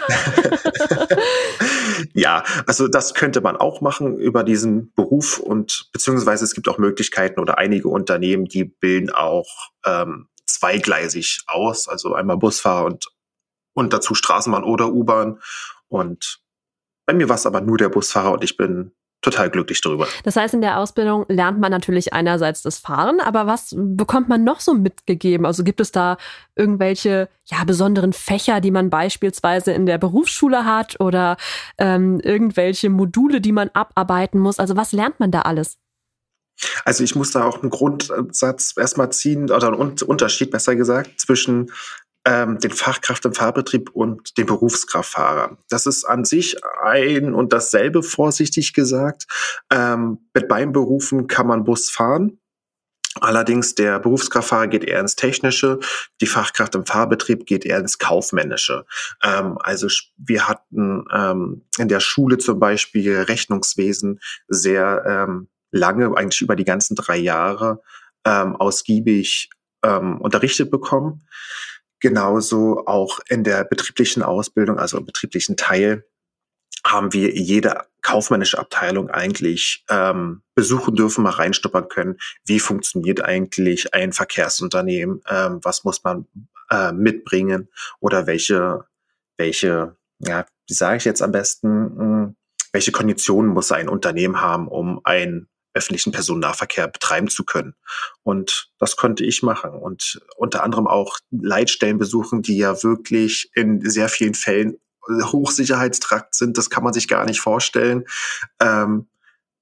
ja, 2.13 2.43
also 2.65 2.87
das 2.87 3.13
könnte 3.13 3.41
man 3.41 3.57
auch 3.57 3.81
machen 3.81 4.17
über 4.17 4.43
diesen 4.43 4.93
Beruf 4.93 5.37
und 5.37 5.89
beziehungsweise 5.91 6.45
es 6.45 6.53
gibt 6.53 6.69
auch 6.69 6.77
Möglichkeiten 6.77 7.39
oder 7.39 7.57
einige 7.57 7.89
Unternehmen, 7.89 8.45
die 8.45 8.63
bilden 8.63 9.09
auch 9.09 9.69
ähm, 9.85 10.27
zweigleisig 10.63 11.43
aus, 11.47 11.89
also 11.89 12.13
einmal 12.13 12.37
Busfahrer 12.37 12.85
und 12.85 13.05
und 13.75 13.91
dazu 13.91 14.13
Straßenbahn 14.13 14.63
oder 14.63 14.93
U-Bahn 14.93 15.39
und 15.87 16.39
bei 17.05 17.13
mir 17.13 17.27
war 17.27 17.35
es 17.35 17.45
aber 17.45 17.59
nur 17.59 17.77
der 17.77 17.89
Busfahrer 17.89 18.31
und 18.31 18.43
ich 18.43 18.55
bin 18.55 18.93
total 19.21 19.49
glücklich 19.49 19.81
darüber. 19.81 20.05
Das 20.23 20.35
heißt, 20.35 20.53
in 20.53 20.61
der 20.61 20.77
Ausbildung 20.77 21.25
lernt 21.27 21.59
man 21.59 21.71
natürlich 21.71 22.13
einerseits 22.13 22.61
das 22.61 22.77
Fahren, 22.77 23.19
aber 23.19 23.47
was 23.47 23.73
bekommt 23.75 24.29
man 24.29 24.43
noch 24.43 24.59
so 24.59 24.73
mitgegeben? 24.73 25.45
Also 25.45 25.63
gibt 25.63 25.79
es 25.79 25.91
da 25.91 26.17
irgendwelche 26.55 27.29
ja, 27.45 27.63
besonderen 27.63 28.13
Fächer, 28.13 28.61
die 28.61 28.71
man 28.71 28.89
beispielsweise 28.89 29.71
in 29.71 29.85
der 29.85 29.97
Berufsschule 29.97 30.65
hat 30.65 30.99
oder 30.99 31.37
ähm, 31.77 32.19
irgendwelche 32.19 32.89
Module, 32.89 33.41
die 33.41 33.53
man 33.53 33.69
abarbeiten 33.73 34.39
muss? 34.39 34.59
Also 34.59 34.75
was 34.75 34.91
lernt 34.91 35.19
man 35.19 35.31
da 35.31 35.41
alles? 35.41 35.77
Also 36.85 37.03
ich 37.03 37.15
muss 37.15 37.31
da 37.31 37.43
auch 37.43 37.61
einen 37.61 37.69
Grundsatz 37.69 38.73
erstmal 38.77 39.11
ziehen, 39.11 39.51
oder 39.51 39.67
einen 39.67 39.75
Unterschied 40.01 40.51
besser 40.51 40.75
gesagt, 40.75 41.19
zwischen 41.19 41.71
ähm, 42.25 42.59
den 42.59 42.71
Fachkraft 42.71 43.25
im 43.25 43.33
Fahrbetrieb 43.33 43.89
und 43.91 44.37
den 44.37 44.45
Berufskraftfahrer. 44.45 45.57
Das 45.69 45.85
ist 45.85 46.05
an 46.05 46.23
sich 46.23 46.57
ein 46.81 47.33
und 47.33 47.51
dasselbe, 47.51 48.01
vorsichtig 48.01 48.73
gesagt. 48.73 49.25
Ähm, 49.71 50.19
mit 50.33 50.47
beiden 50.47 50.73
Berufen 50.73 51.27
kann 51.27 51.47
man 51.47 51.65
Bus 51.65 51.89
fahren. 51.89 52.39
Allerdings 53.19 53.75
der 53.75 53.99
Berufskraftfahrer 53.99 54.67
geht 54.67 54.83
eher 54.83 54.99
ins 54.99 55.15
Technische, 55.15 55.79
die 56.19 56.25
Fachkraft 56.25 56.73
im 56.73 56.85
Fahrbetrieb 56.85 57.45
geht 57.45 57.63
eher 57.63 57.77
ins 57.77 57.99
Kaufmännische. 57.99 58.85
Ähm, 59.23 59.57
also 59.59 59.87
wir 60.17 60.47
hatten 60.47 61.05
ähm, 61.13 61.61
in 61.77 61.89
der 61.89 61.99
Schule 61.99 62.39
zum 62.39 62.59
Beispiel 62.59 63.15
Rechnungswesen 63.19 64.19
sehr 64.47 65.03
ähm, 65.05 65.47
lange, 65.73 66.15
eigentlich 66.15 66.41
über 66.41 66.55
die 66.55 66.63
ganzen 66.63 66.95
drei 66.95 67.17
Jahre 67.17 67.81
ähm, 68.25 68.55
ausgiebig 68.55 69.49
ähm, 69.83 70.21
unterrichtet 70.21 70.71
bekommen. 70.71 71.27
Genauso 71.99 72.85
auch 72.85 73.19
in 73.27 73.43
der 73.43 73.63
betrieblichen 73.63 74.23
Ausbildung, 74.23 74.77
also 74.77 74.97
im 74.97 75.05
betrieblichen 75.05 75.57
Teil, 75.57 76.05
haben 76.85 77.13
wir 77.13 77.33
jede 77.33 77.85
kaufmännische 78.01 78.59
Abteilung 78.59 79.09
eigentlich 79.09 79.85
ähm, 79.89 80.43
besuchen 80.53 80.95
dürfen, 80.95 81.23
mal 81.23 81.31
reinstuppern 81.31 81.87
können. 81.87 82.17
Wie 82.45 82.59
funktioniert 82.59 83.23
eigentlich 83.23 83.93
ein 83.93 84.11
Verkehrsunternehmen? 84.11 85.21
Ähm, 85.29 85.59
was 85.63 85.85
muss 85.85 86.03
man 86.03 86.27
äh, 86.69 86.91
mitbringen? 86.91 87.69
Oder 87.99 88.27
welche, 88.27 88.85
welche, 89.37 89.95
ja, 90.19 90.45
wie 90.67 90.73
sage 90.73 90.97
ich 90.97 91.05
jetzt 91.05 91.21
am 91.21 91.31
besten, 91.31 91.69
hm, 91.69 92.35
welche 92.73 92.91
Konditionen 92.91 93.53
muss 93.53 93.71
ein 93.71 93.87
Unternehmen 93.87 94.41
haben, 94.41 94.67
um 94.67 94.99
ein 95.05 95.47
öffentlichen 95.73 96.11
Personennahverkehr 96.11 96.87
betreiben 96.87 97.29
zu 97.29 97.43
können. 97.43 97.75
Und 98.23 98.71
das 98.79 98.95
konnte 98.95 99.23
ich 99.23 99.43
machen 99.43 99.71
und 99.71 100.21
unter 100.35 100.63
anderem 100.63 100.87
auch 100.87 101.17
Leitstellen 101.31 101.97
besuchen, 101.97 102.41
die 102.41 102.57
ja 102.57 102.83
wirklich 102.83 103.49
in 103.55 103.87
sehr 103.89 104.09
vielen 104.09 104.35
Fällen 104.35 104.77
Hochsicherheitstrakt 105.07 106.35
sind. 106.35 106.57
Das 106.57 106.69
kann 106.69 106.83
man 106.83 106.93
sich 106.93 107.07
gar 107.07 107.25
nicht 107.25 107.41
vorstellen. 107.41 108.05
Ähm, 108.59 109.07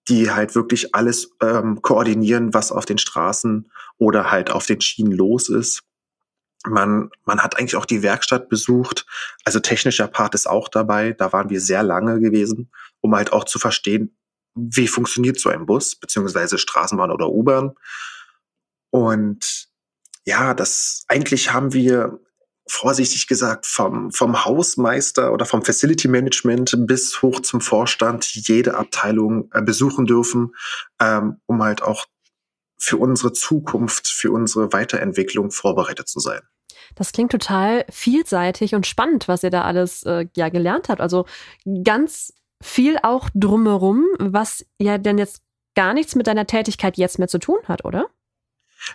die 0.09 0.31
halt 0.31 0.55
wirklich 0.55 0.95
alles 0.95 1.31
ähm, 1.41 1.81
koordinieren, 1.81 2.53
was 2.53 2.71
auf 2.71 2.85
den 2.85 2.97
Straßen 2.97 3.71
oder 3.97 4.31
halt 4.31 4.51
auf 4.51 4.65
den 4.65 4.81
Schienen 4.81 5.11
los 5.11 5.47
ist. 5.47 5.83
Man, 6.65 7.09
man 7.25 7.39
hat 7.41 7.57
eigentlich 7.57 7.75
auch 7.75 7.85
die 7.85 8.03
Werkstatt 8.03 8.49
besucht. 8.49 9.05
Also 9.45 9.59
technischer 9.59 10.07
Part 10.07 10.35
ist 10.35 10.47
auch 10.47 10.69
dabei. 10.69 11.13
Da 11.13 11.33
waren 11.33 11.49
wir 11.49 11.61
sehr 11.61 11.83
lange 11.83 12.19
gewesen, 12.19 12.71
um 12.99 13.15
halt 13.15 13.31
auch 13.31 13.45
zu 13.45 13.57
verstehen, 13.57 14.15
wie 14.55 14.87
funktioniert 14.87 15.39
so 15.39 15.49
ein 15.49 15.65
Bus, 15.65 15.95
beziehungsweise 15.95 16.57
Straßenbahn 16.57 17.11
oder 17.11 17.29
U-Bahn. 17.29 17.73
Und 18.89 19.67
ja, 20.25 20.53
das 20.53 21.05
eigentlich 21.07 21.53
haben 21.53 21.73
wir 21.73 22.19
vorsichtig 22.67 23.27
gesagt 23.27 23.65
vom, 23.65 24.11
vom 24.11 24.45
Hausmeister 24.45 25.33
oder 25.33 25.45
vom 25.45 25.63
Facility 25.63 26.07
Management 26.07 26.75
bis 26.87 27.21
hoch 27.21 27.41
zum 27.41 27.59
Vorstand 27.59 28.25
jede 28.33 28.75
Abteilung 28.77 29.49
äh, 29.53 29.61
besuchen 29.61 30.05
dürfen, 30.05 30.53
ähm, 31.01 31.41
um 31.47 31.61
halt 31.63 31.81
auch 31.81 32.05
für 32.77 32.97
unsere 32.97 33.33
Zukunft, 33.33 34.07
für 34.07 34.31
unsere 34.31 34.73
Weiterentwicklung 34.73 35.51
vorbereitet 35.51 36.07
zu 36.07 36.19
sein. 36.19 36.41
Das 36.95 37.11
klingt 37.11 37.31
total 37.31 37.85
vielseitig 37.89 38.75
und 38.75 38.87
spannend, 38.87 39.27
was 39.27 39.43
ihr 39.43 39.49
da 39.49 39.63
alles 39.63 40.03
äh, 40.03 40.27
ja 40.35 40.49
gelernt 40.49 40.89
habt. 40.89 41.01
Also 41.01 41.25
ganz 41.83 42.33
viel 42.61 42.97
auch 43.03 43.29
drumherum, 43.33 44.05
was 44.19 44.65
ja 44.79 44.97
denn 44.97 45.17
jetzt 45.17 45.41
gar 45.75 45.93
nichts 45.93 46.15
mit 46.15 46.27
deiner 46.27 46.47
Tätigkeit 46.47 46.97
jetzt 46.97 47.19
mehr 47.19 47.27
zu 47.27 47.39
tun 47.39 47.59
hat, 47.67 47.85
oder? 47.85 48.09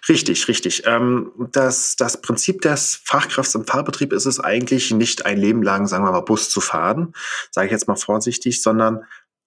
Richtig, 0.08 0.48
richtig. 0.48 0.82
Ähm, 0.86 1.32
das, 1.52 1.96
das 1.96 2.20
Prinzip 2.20 2.60
des 2.60 2.96
Fachkrafts 3.04 3.54
im 3.54 3.64
Fahrbetrieb 3.64 4.12
ist 4.12 4.26
es 4.26 4.40
eigentlich 4.40 4.90
nicht 4.90 5.24
ein 5.26 5.38
Leben 5.38 5.62
lang, 5.62 5.86
sagen 5.86 6.04
wir 6.04 6.10
mal, 6.10 6.20
Bus 6.20 6.50
zu 6.50 6.60
fahren, 6.60 7.12
sage 7.50 7.66
ich 7.66 7.72
jetzt 7.72 7.86
mal 7.86 7.96
vorsichtig, 7.96 8.62
sondern 8.62 9.04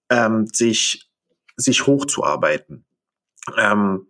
ähm, 0.08 0.46
sich, 0.52 1.10
sich 1.56 1.86
hochzuarbeiten. 1.86 2.86
Ähm, 3.56 4.08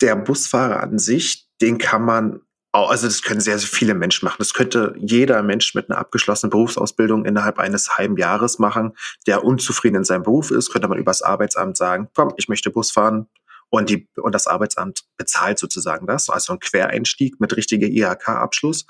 der 0.00 0.16
Busfahrer 0.16 0.80
an 0.80 0.98
sich, 0.98 1.48
den 1.60 1.78
kann 1.78 2.04
man 2.04 2.40
also 2.82 3.06
das 3.06 3.22
können 3.22 3.40
sehr, 3.40 3.56
sehr 3.56 3.68
viele 3.68 3.94
Menschen 3.94 4.24
machen. 4.26 4.38
Das 4.38 4.52
könnte 4.52 4.94
jeder 4.98 5.42
Mensch 5.44 5.76
mit 5.76 5.88
einer 5.88 5.98
abgeschlossenen 5.98 6.50
Berufsausbildung 6.50 7.24
innerhalb 7.24 7.60
eines 7.60 7.96
halben 7.96 8.16
Jahres 8.16 8.58
machen, 8.58 8.96
der 9.28 9.44
unzufrieden 9.44 9.98
in 9.98 10.04
seinem 10.04 10.24
Beruf 10.24 10.50
ist, 10.50 10.72
könnte 10.72 10.88
man 10.88 10.98
übers 10.98 11.22
Arbeitsamt 11.22 11.76
sagen, 11.76 12.08
komm, 12.14 12.34
ich 12.36 12.48
möchte 12.48 12.70
Bus 12.70 12.90
fahren. 12.90 13.28
Und, 13.70 13.90
die, 13.90 14.08
und 14.16 14.34
das 14.34 14.48
Arbeitsamt 14.48 15.04
bezahlt 15.16 15.58
sozusagen 15.58 16.06
das, 16.06 16.28
also 16.30 16.52
ein 16.52 16.58
Quereinstieg 16.58 17.40
mit 17.40 17.56
richtiger 17.56 17.86
IHK-Abschluss. 17.86 18.86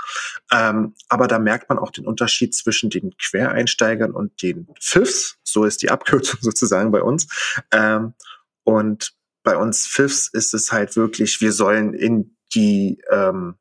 Ähm, 0.50 0.94
aber 1.08 1.26
da 1.26 1.38
merkt 1.38 1.68
man 1.68 1.78
auch 1.78 1.90
den 1.90 2.06
Unterschied 2.06 2.54
zwischen 2.54 2.88
den 2.88 3.14
Quereinsteigern 3.18 4.12
und 4.12 4.42
den 4.42 4.66
FIFs, 4.80 5.36
so 5.42 5.64
ist 5.64 5.82
die 5.82 5.90
Abkürzung 5.90 6.38
sozusagen 6.42 6.90
bei 6.90 7.02
uns. 7.02 7.28
Ähm, 7.70 8.14
und 8.62 9.14
bei 9.42 9.58
uns 9.58 9.86
FIFs 9.86 10.28
ist 10.28 10.54
es 10.54 10.72
halt 10.72 10.96
wirklich, 10.96 11.42
wir 11.42 11.52
sollen 11.52 11.92
in 11.92 12.36
die 12.54 13.02
ähm, 13.10 13.56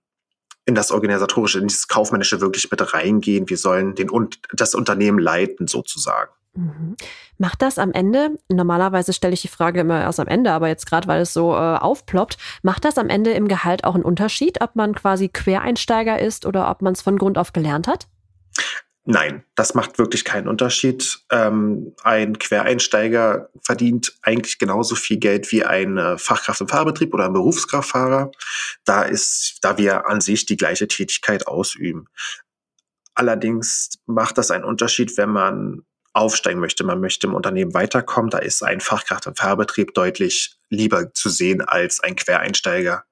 in 0.66 0.76
das 0.76 0.92
Organisatorische, 0.92 1.60
in 1.60 1.68
dieses 1.68 1.88
Kaufmännische 1.88 2.42
wirklich 2.42 2.70
mit 2.72 2.94
reingehen. 2.94 3.50
Wir 3.50 3.58
sollen 3.58 3.96
den, 3.96 4.10
das 4.54 4.76
Unternehmen 4.76 5.20
leiten 5.20 5.68
sozusagen. 5.68 6.32
Mhm. 6.56 6.96
Macht 7.38 7.62
das 7.62 7.80
am 7.80 7.92
Ende, 7.92 8.38
normalerweise 8.48 9.12
stelle 9.12 9.34
ich 9.34 9.42
die 9.42 9.48
Frage 9.48 9.82
immer 9.82 10.02
erst 10.02 10.20
am 10.20 10.28
Ende, 10.28 10.52
aber 10.52 10.68
jetzt 10.68 10.86
gerade, 10.86 11.08
weil 11.08 11.22
es 11.22 11.34
so 11.34 11.54
äh, 11.54 11.56
aufploppt, 11.56 12.38
macht 12.62 12.86
das 12.86 12.98
am 12.98 13.10
Ende 13.10 13.32
im 13.32 13.48
Gehalt 13.48 13.84
auch 13.84 13.96
einen 13.96 14.06
Unterschied, 14.06 14.62
ob 14.62 14.76
man 14.76 14.94
quasi 14.94 15.30
Quereinsteiger 15.30 16.20
ist 16.20 16.46
oder 16.46 16.70
ob 16.70 16.82
man 16.82 16.94
es 16.94 17.02
von 17.02 17.18
Grund 17.18 17.38
auf 17.38 17.54
gelernt 17.54 17.88
hat? 17.88 18.08
Nein, 19.06 19.44
das 19.56 19.74
macht 19.74 19.98
wirklich 19.98 20.24
keinen 20.24 20.48
Unterschied. 20.48 21.20
Ähm, 21.30 21.94
ein 22.04 22.40
Quereinsteiger 22.40 23.50
verdient 23.62 24.14
eigentlich 24.22 24.60
genauso 24.60 24.96
viel 24.96 25.18
Geld 25.18 25.52
wie 25.52 25.66
ein 25.66 25.98
äh, 25.98 26.18
Fachkraft 26.18 26.62
im 26.62 26.70
Fahrbetrieb 26.70 27.14
oder 27.14 27.26
ein 27.26 27.34
Berufskraftfahrer. 27.34 28.32
Da 28.86 29.02
ist, 29.02 29.58
da 29.62 29.78
wir 29.78 30.08
an 30.08 30.22
sich 30.22 30.46
die 30.46 30.56
gleiche 30.56 30.88
Tätigkeit 30.88 31.48
ausüben. 31.48 32.08
Allerdings 33.14 33.90
macht 34.06 34.38
das 34.38 34.52
einen 34.52 34.64
Unterschied, 34.64 35.18
wenn 35.18 35.30
man 35.30 35.84
aufsteigen 36.14 36.62
möchte, 36.62 36.86
man 36.86 37.02
möchte 37.02 37.28
im 37.28 37.34
Unternehmen 37.34 37.74
weiterkommen, 37.74 38.30
da 38.30 38.38
ist 38.38 38.64
ein 38.64 38.80
Fachkraft 38.80 39.26
im 39.26 39.36
Fahrbetrieb 39.36 39.94
deutlich 39.94 40.58
lieber 40.70 41.12
zu 41.14 41.30
sehen 41.30 41.62
als 41.62 42.00
ein 42.00 42.16
Quereinsteiger. 42.16 43.04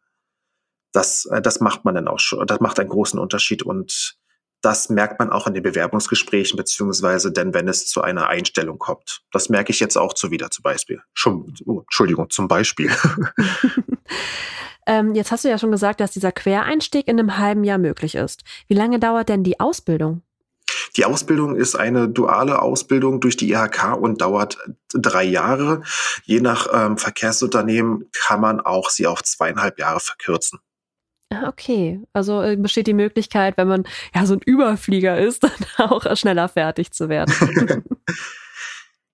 Das, 0.93 1.25
äh, 1.25 1.41
das 1.41 1.59
macht 1.59 1.83
man 1.83 1.95
dann 1.95 2.07
auch 2.07 2.19
schon, 2.19 2.45
das 2.47 2.61
macht 2.61 2.79
einen 2.79 2.89
großen 2.89 3.19
Unterschied 3.19 3.63
und 3.63 4.20
das 4.61 4.89
merkt 4.89 5.19
man 5.19 5.31
auch 5.31 5.47
in 5.47 5.53
den 5.53 5.63
Bewerbungsgesprächen, 5.63 6.55
beziehungsweise 6.55 7.31
denn, 7.31 7.53
wenn 7.53 7.67
es 7.67 7.87
zu 7.87 8.01
einer 8.01 8.27
Einstellung 8.27 8.77
kommt. 8.77 9.21
Das 9.31 9.49
merke 9.49 9.71
ich 9.71 9.79
jetzt 9.79 9.97
auch 9.97 10.13
zuwider, 10.13 10.51
zum 10.51 10.63
Beispiel. 10.63 11.01
Schon, 11.13 11.53
oh, 11.65 11.79
Entschuldigung, 11.81 12.29
zum 12.29 12.47
Beispiel. 12.47 12.91
ähm, 14.85 15.15
jetzt 15.15 15.31
hast 15.31 15.43
du 15.43 15.49
ja 15.49 15.57
schon 15.57 15.71
gesagt, 15.71 15.99
dass 15.99 16.11
dieser 16.11 16.31
Quereinstieg 16.31 17.07
in 17.07 17.19
einem 17.19 17.37
halben 17.37 17.63
Jahr 17.63 17.79
möglich 17.79 18.15
ist. 18.15 18.43
Wie 18.67 18.75
lange 18.75 18.99
dauert 18.99 19.29
denn 19.29 19.43
die 19.43 19.59
Ausbildung? 19.59 20.21
Die 20.97 21.05
Ausbildung 21.05 21.55
ist 21.55 21.75
eine 21.75 22.09
duale 22.09 22.61
Ausbildung 22.61 23.19
durch 23.21 23.37
die 23.37 23.51
IHK 23.51 23.95
und 23.99 24.21
dauert 24.21 24.57
drei 24.93 25.23
Jahre. 25.23 25.81
Je 26.23 26.41
nach 26.41 26.67
ähm, 26.73 26.97
Verkehrsunternehmen 26.97 28.09
kann 28.13 28.41
man 28.41 28.59
auch 28.59 28.89
sie 28.89 29.07
auf 29.07 29.23
zweieinhalb 29.23 29.79
Jahre 29.79 29.99
verkürzen. 29.99 30.59
Ah, 31.33 31.47
okay, 31.47 32.01
also 32.11 32.41
äh, 32.41 32.57
besteht 32.57 32.87
die 32.87 32.93
Möglichkeit, 32.93 33.55
wenn 33.57 33.69
man 33.69 33.83
ja 34.13 34.25
so 34.25 34.33
ein 34.33 34.41
Überflieger 34.45 35.17
ist, 35.17 35.43
dann 35.77 35.89
auch 35.89 36.15
schneller 36.17 36.49
fertig 36.49 36.91
zu 36.91 37.09
werden. 37.09 37.33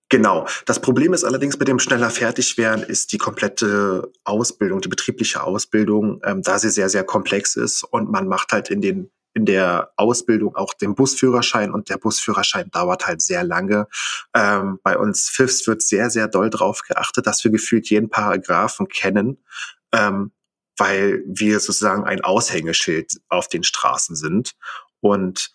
Genau. 0.09 0.47
Das 0.65 0.79
Problem 0.79 1.11
ist 1.11 1.25
allerdings 1.25 1.59
mit 1.59 1.67
dem 1.67 1.79
schneller 1.79 2.09
Fertigwerden 2.09 2.81
ist 2.81 3.11
die 3.11 3.17
komplette 3.17 4.09
Ausbildung, 4.23 4.79
die 4.79 4.87
betriebliche 4.87 5.43
Ausbildung, 5.43 6.21
ähm, 6.23 6.41
da 6.41 6.59
sie 6.59 6.69
sehr, 6.69 6.87
sehr 6.87 7.03
komplex 7.03 7.57
ist 7.57 7.83
und 7.83 8.09
man 8.09 8.25
macht 8.25 8.53
halt 8.53 8.69
in 8.69 8.79
den 8.79 9.11
in 9.33 9.45
der 9.45 9.91
Ausbildung 9.97 10.55
auch 10.55 10.73
den 10.73 10.95
Busführerschein 10.95 11.71
und 11.71 11.89
der 11.89 11.97
Busführerschein 11.97 12.71
dauert 12.71 13.05
halt 13.05 13.21
sehr 13.21 13.43
lange. 13.43 13.87
Ähm, 14.33 14.79
bei 14.81 14.97
uns 14.97 15.29
FIFs 15.29 15.67
wird 15.67 15.83
sehr, 15.83 16.09
sehr 16.09 16.27
doll 16.27 16.49
drauf 16.49 16.81
geachtet, 16.87 17.27
dass 17.27 17.43
wir 17.43 17.51
gefühlt 17.51 17.87
jeden 17.89 18.09
Paragraphen 18.09 18.87
kennen, 18.87 19.37
ähm, 19.93 20.31
weil 20.77 21.23
wir 21.27 21.59
sozusagen 21.59 22.03
ein 22.03 22.21
Aushängeschild 22.21 23.19
auf 23.29 23.47
den 23.47 23.63
Straßen 23.63 24.15
sind. 24.15 24.55
Und 25.01 25.51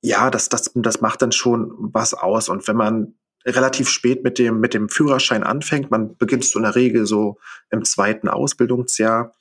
ja, 0.00 0.30
das, 0.30 0.48
das, 0.48 0.70
das 0.74 1.00
macht 1.00 1.22
dann 1.22 1.32
schon 1.32 1.72
was 1.78 2.14
aus. 2.14 2.48
Und 2.48 2.66
wenn 2.66 2.76
man 2.76 3.14
relativ 3.44 3.88
spät 3.88 4.24
mit 4.24 4.38
dem, 4.38 4.60
mit 4.60 4.74
dem 4.74 4.88
Führerschein 4.88 5.42
anfängt, 5.42 5.90
man 5.90 6.16
beginnt 6.16 6.44
so 6.44 6.58
in 6.58 6.64
der 6.64 6.74
Regel 6.74 7.06
so 7.06 7.38
im 7.70 7.84
zweiten 7.84 8.28
Ausbildungsjahr, 8.28 9.34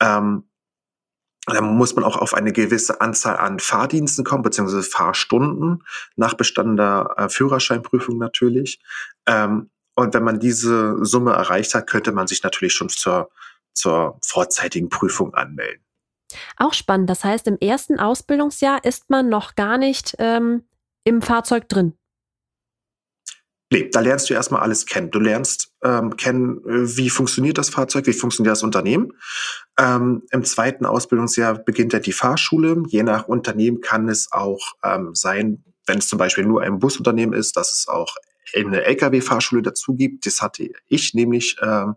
ähm, 0.00 0.44
dann 1.46 1.64
muss 1.64 1.94
man 1.94 2.04
auch 2.04 2.16
auf 2.16 2.34
eine 2.34 2.52
gewisse 2.52 3.00
Anzahl 3.00 3.36
an 3.38 3.58
Fahrdiensten 3.58 4.24
kommen, 4.24 4.42
beziehungsweise 4.42 4.82
Fahrstunden 4.82 5.82
nach 6.16 6.34
bestandener 6.34 7.14
äh, 7.16 7.28
Führerscheinprüfung 7.28 8.18
natürlich. 8.18 8.80
Ähm, 9.26 9.70
und 9.94 10.14
wenn 10.14 10.24
man 10.24 10.38
diese 10.38 11.04
Summe 11.04 11.32
erreicht 11.32 11.74
hat, 11.74 11.88
könnte 11.88 12.12
man 12.12 12.26
sich 12.26 12.42
natürlich 12.42 12.74
schon 12.74 12.88
zur, 12.88 13.30
zur 13.78 14.18
vorzeitigen 14.24 14.88
Prüfung 14.88 15.34
anmelden. 15.34 15.82
Auch 16.56 16.74
spannend. 16.74 17.08
Das 17.08 17.24
heißt, 17.24 17.46
im 17.46 17.58
ersten 17.58 17.98
Ausbildungsjahr 17.98 18.84
ist 18.84 19.08
man 19.08 19.28
noch 19.28 19.54
gar 19.54 19.78
nicht 19.78 20.14
ähm, 20.18 20.64
im 21.04 21.22
Fahrzeug 21.22 21.68
drin. 21.68 21.94
Nee, 23.70 23.90
da 23.90 24.00
lernst 24.00 24.30
du 24.30 24.34
erstmal 24.34 24.62
alles 24.62 24.86
kennen. 24.86 25.10
Du 25.10 25.20
lernst 25.20 25.74
ähm, 25.84 26.16
kennen, 26.16 26.58
äh, 26.64 26.96
wie 26.96 27.10
funktioniert 27.10 27.58
das 27.58 27.68
Fahrzeug, 27.68 28.06
wie 28.06 28.14
funktioniert 28.14 28.52
das 28.52 28.62
Unternehmen. 28.62 29.12
Ähm, 29.78 30.22
Im 30.30 30.44
zweiten 30.44 30.86
Ausbildungsjahr 30.86 31.58
beginnt 31.58 31.92
ja 31.92 31.98
die 31.98 32.12
Fahrschule. 32.12 32.82
Je 32.88 33.02
nach 33.02 33.28
Unternehmen 33.28 33.82
kann 33.82 34.08
es 34.08 34.32
auch 34.32 34.72
ähm, 34.82 35.14
sein, 35.14 35.64
wenn 35.86 35.98
es 35.98 36.08
zum 36.08 36.18
Beispiel 36.18 36.44
nur 36.44 36.62
ein 36.62 36.78
Busunternehmen 36.78 37.38
ist, 37.38 37.56
dass 37.56 37.72
es 37.72 37.88
auch 37.88 38.16
eine 38.54 38.84
Lkw-Fahrschule 38.84 39.62
dazu 39.62 39.94
gibt. 39.94 40.26
Das 40.26 40.42
hatte 40.42 40.70
ich 40.86 41.14
nämlich 41.14 41.56
ähm, 41.62 41.96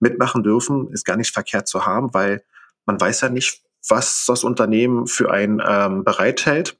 mitmachen 0.00 0.42
dürfen. 0.42 0.92
Ist 0.92 1.04
gar 1.04 1.16
nicht 1.16 1.32
verkehrt 1.32 1.68
zu 1.68 1.86
haben, 1.86 2.12
weil 2.14 2.44
man 2.86 3.00
weiß 3.00 3.22
ja 3.22 3.28
nicht, 3.28 3.62
was 3.88 4.24
das 4.26 4.44
Unternehmen 4.44 5.06
für 5.06 5.30
ein 5.30 5.62
ähm, 5.64 6.04
bereithält 6.04 6.78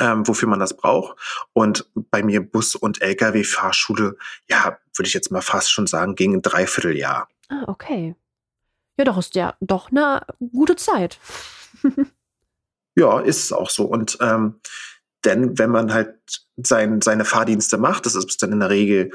ähm, 0.00 0.26
wofür 0.26 0.48
man 0.48 0.60
das 0.60 0.76
braucht. 0.76 1.18
Und 1.52 1.90
bei 1.94 2.22
mir 2.22 2.40
Bus- 2.40 2.74
und 2.74 3.00
Lkw-Fahrschule, 3.00 4.16
ja, 4.48 4.78
würde 4.94 5.08
ich 5.08 5.14
jetzt 5.14 5.30
mal 5.30 5.42
fast 5.42 5.70
schon 5.70 5.86
sagen, 5.86 6.14
ging 6.14 6.34
ein 6.34 6.42
Dreivierteljahr. 6.42 7.28
Ah, 7.48 7.64
okay. 7.66 8.14
Ja, 8.98 9.04
doch 9.04 9.18
ist 9.18 9.34
ja 9.34 9.54
doch 9.60 9.90
eine 9.90 10.22
gute 10.52 10.76
Zeit. 10.76 11.18
ja, 12.94 13.20
ist 13.20 13.44
es 13.44 13.52
auch 13.52 13.70
so. 13.70 13.84
Und 13.84 14.18
ähm, 14.20 14.60
denn 15.24 15.58
wenn 15.58 15.70
man 15.70 15.92
halt 15.92 16.14
sein, 16.56 17.00
seine 17.00 17.24
Fahrdienste 17.24 17.78
macht, 17.78 18.06
das 18.06 18.14
ist 18.14 18.42
dann 18.42 18.52
in 18.52 18.60
der 18.60 18.70
Regel 18.70 19.10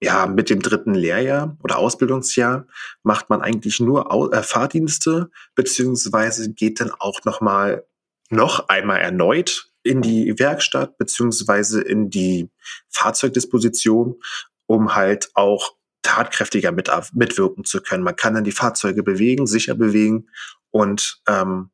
ja 0.00 0.26
mit 0.26 0.50
dem 0.50 0.60
dritten 0.60 0.94
Lehrjahr 0.94 1.56
oder 1.62 1.78
Ausbildungsjahr, 1.78 2.66
macht 3.02 3.30
man 3.30 3.40
eigentlich 3.40 3.80
nur 3.80 4.12
Au 4.12 4.30
äh, 4.30 4.42
Fahrdienste, 4.42 5.30
beziehungsweise 5.54 6.52
geht 6.52 6.80
dann 6.80 6.90
auch 6.98 7.24
noch 7.24 7.40
mal 7.40 7.86
noch 8.30 8.68
einmal 8.68 9.00
erneut 9.00 9.70
in 9.82 10.02
die 10.02 10.38
Werkstatt 10.38 10.96
beziehungsweise 10.98 11.80
in 11.80 12.10
die 12.10 12.50
Fahrzeugdisposition, 12.88 14.20
um 14.66 14.94
halt 14.94 15.30
auch 15.34 15.74
tatkräftiger 16.02 16.72
mit, 16.72 16.90
mitwirken 17.12 17.64
zu 17.64 17.80
können. 17.80 18.04
Man 18.04 18.16
kann 18.16 18.34
dann 18.34 18.44
die 18.44 18.52
Fahrzeuge 18.52 19.02
bewegen, 19.02 19.46
sicher 19.46 19.74
bewegen 19.74 20.28
und 20.70 21.20
ähm, 21.28 21.70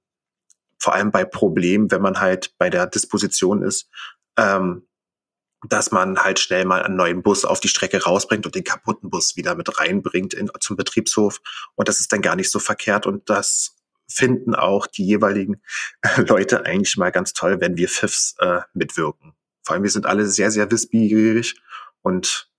vor 0.78 0.94
allem 0.94 1.10
bei 1.10 1.24
Problemen, 1.24 1.90
wenn 1.90 2.02
man 2.02 2.20
halt 2.20 2.54
bei 2.58 2.70
der 2.70 2.86
Disposition 2.86 3.62
ist, 3.62 3.88
ähm, 4.38 4.86
dass 5.68 5.90
man 5.90 6.22
halt 6.22 6.38
schnell 6.38 6.64
mal 6.64 6.82
einen 6.82 6.96
neuen 6.96 7.22
Bus 7.22 7.44
auf 7.44 7.58
die 7.60 7.68
Strecke 7.68 8.02
rausbringt 8.02 8.46
und 8.46 8.54
den 8.54 8.64
kaputten 8.64 9.10
Bus 9.10 9.36
wieder 9.36 9.56
mit 9.56 9.80
reinbringt 9.80 10.34
in, 10.34 10.50
zum 10.60 10.76
Betriebshof. 10.76 11.40
Und 11.74 11.88
das 11.88 12.00
ist 12.00 12.12
dann 12.12 12.22
gar 12.22 12.36
nicht 12.36 12.50
so 12.50 12.60
verkehrt 12.60 13.06
und 13.06 13.28
das 13.28 13.74
finden 14.10 14.54
auch 14.54 14.86
die 14.86 15.04
jeweiligen 15.04 15.60
Leute 16.16 16.64
eigentlich 16.64 16.96
mal 16.96 17.10
ganz 17.10 17.32
toll, 17.32 17.60
wenn 17.60 17.76
wir 17.76 17.88
Fifs 17.88 18.36
äh, 18.38 18.60
mitwirken. 18.72 19.34
Vor 19.64 19.74
allem, 19.74 19.82
wir 19.82 19.90
sind 19.90 20.06
alle 20.06 20.26
sehr, 20.26 20.50
sehr 20.50 20.70
wissbegierig 20.70 21.60
und 22.02 22.50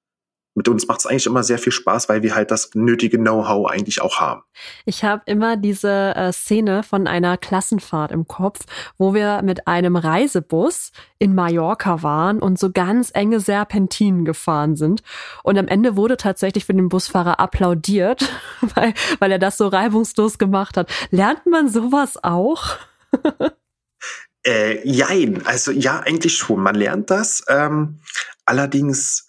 mit 0.56 0.68
uns 0.68 0.88
macht 0.88 1.00
es 1.00 1.06
eigentlich 1.06 1.26
immer 1.26 1.44
sehr 1.44 1.60
viel 1.60 1.72
Spaß, 1.72 2.10
weil 2.10 2.24
wir 2.24 2.36
halt 2.36 2.52
das 2.52 2.72
nötige 2.74 3.18
Know-how 3.18 3.70
eigentlich 3.70 4.02
auch 4.02 4.20
haben. 4.20 4.42
Ich 4.86 5.04
habe 5.04 5.22
immer 5.26 5.58
diese 5.58 6.16
äh, 6.16 6.34
Szene 6.34 6.84
von 6.84 7.08
einer 7.08 7.38
Klassenfahrt 7.38 8.12
im 8.12 8.28
Kopf, 8.28 8.62
wo 8.98 9.14
wir 9.14 9.42
mit 9.44 9.68
einem 9.68 9.96
Reisebus 9.96 10.92
in 11.18 11.36
Mallorca 11.36 12.04
waren 12.04 12.40
und 12.40 12.60
so 12.60 12.72
ganz 12.72 13.12
enge 13.14 13.40
Serpentinen 13.40 14.26
gefahren 14.26 14.76
sind. 14.76 15.02
Und 15.44 15.58
am 15.58 15.68
Ende 15.68 15.96
wurde 15.96 16.18
tatsächlich 16.18 16.66
für 16.66 16.74
den 16.74 16.90
Busfahrer 16.90 17.40
applaudiert, 17.40 18.30
weil, 18.76 18.94
weil 19.20 19.32
er 19.32 19.40
das 19.40 19.58
so 19.58 19.68
reibungslos 19.68 20.38
gemacht 20.40 20.78
hat. 20.78 20.92
Lernt 21.12 21.46
man 21.46 21.70
sowas 21.70 22.22
auch? 22.24 22.78
äh, 24.46 24.86
jein, 24.88 25.46
also 25.46 25.72
ja, 25.72 26.00
eigentlich 26.00 26.36
schon. 26.36 26.62
Man 26.62 26.76
lernt 26.76 27.10
das. 27.12 27.44
Ähm, 27.48 28.00
allerdings 28.46 29.29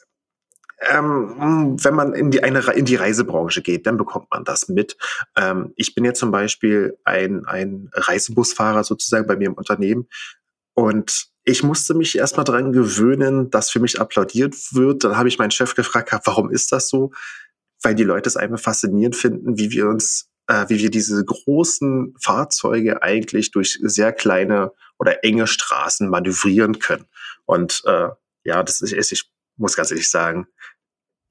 ähm, 0.88 1.77
wenn 1.83 1.95
man 1.95 2.14
in 2.14 2.31
die, 2.31 2.43
eine, 2.43 2.61
in 2.73 2.85
die 2.85 2.97
Reisebranche 2.97 3.62
geht, 3.62 3.87
dann 3.87 3.97
bekommt 3.97 4.29
man 4.31 4.45
das 4.45 4.69
mit. 4.69 4.97
Ähm, 5.37 5.73
ich 5.77 5.95
bin 5.95 6.05
ja 6.05 6.14
zum 6.14 6.31
Beispiel 6.31 6.97
ein, 7.05 7.45
ein 7.47 7.90
Reisebusfahrer 7.93 8.85
sozusagen 8.85 9.27
bei 9.27 9.37
mir 9.37 9.49
im 9.49 9.55
Unternehmen 9.55 10.09
und 10.75 11.31
ich 11.45 11.62
musste 11.62 11.95
mich 11.95 12.16
erstmal 12.16 12.45
dran 12.45 12.73
gewöhnen, 12.73 13.51
dass 13.51 13.71
für 13.71 13.81
mich 13.81 14.01
applaudiert 14.01 14.55
wird. 14.73 15.05
Dann 15.05 15.16
habe 15.16 15.29
ich 15.29 15.38
meinen 15.38 15.51
Chef 15.51 15.75
gefragt, 15.75 16.12
warum 16.25 16.51
ist 16.51 16.71
das 16.73 16.88
so? 16.88 17.12
Weil 17.83 17.95
die 17.95 18.05
Leute 18.05 18.29
es 18.29 18.37
einfach 18.37 18.61
faszinierend 18.61 19.16
finden, 19.16 19.59
wie 19.59 19.71
wir 19.71 19.88
uns, 19.88 20.29
äh, 20.47 20.66
wie 20.69 20.79
wir 20.79 20.90
diese 20.90 21.25
großen 21.25 22.14
Fahrzeuge 22.21 23.03
eigentlich 23.03 23.51
durch 23.51 23.79
sehr 23.83 24.12
kleine 24.12 24.73
oder 24.99 25.25
enge 25.25 25.47
Straßen 25.47 26.09
manövrieren 26.09 26.79
können. 26.79 27.07
Und 27.47 27.83
äh, 27.87 28.09
ja, 28.45 28.62
das 28.62 28.81
ist, 28.81 29.12
ich 29.12 29.31
muss 29.61 29.77
ganz 29.77 29.90
ehrlich 29.90 30.11
sagen, 30.11 30.46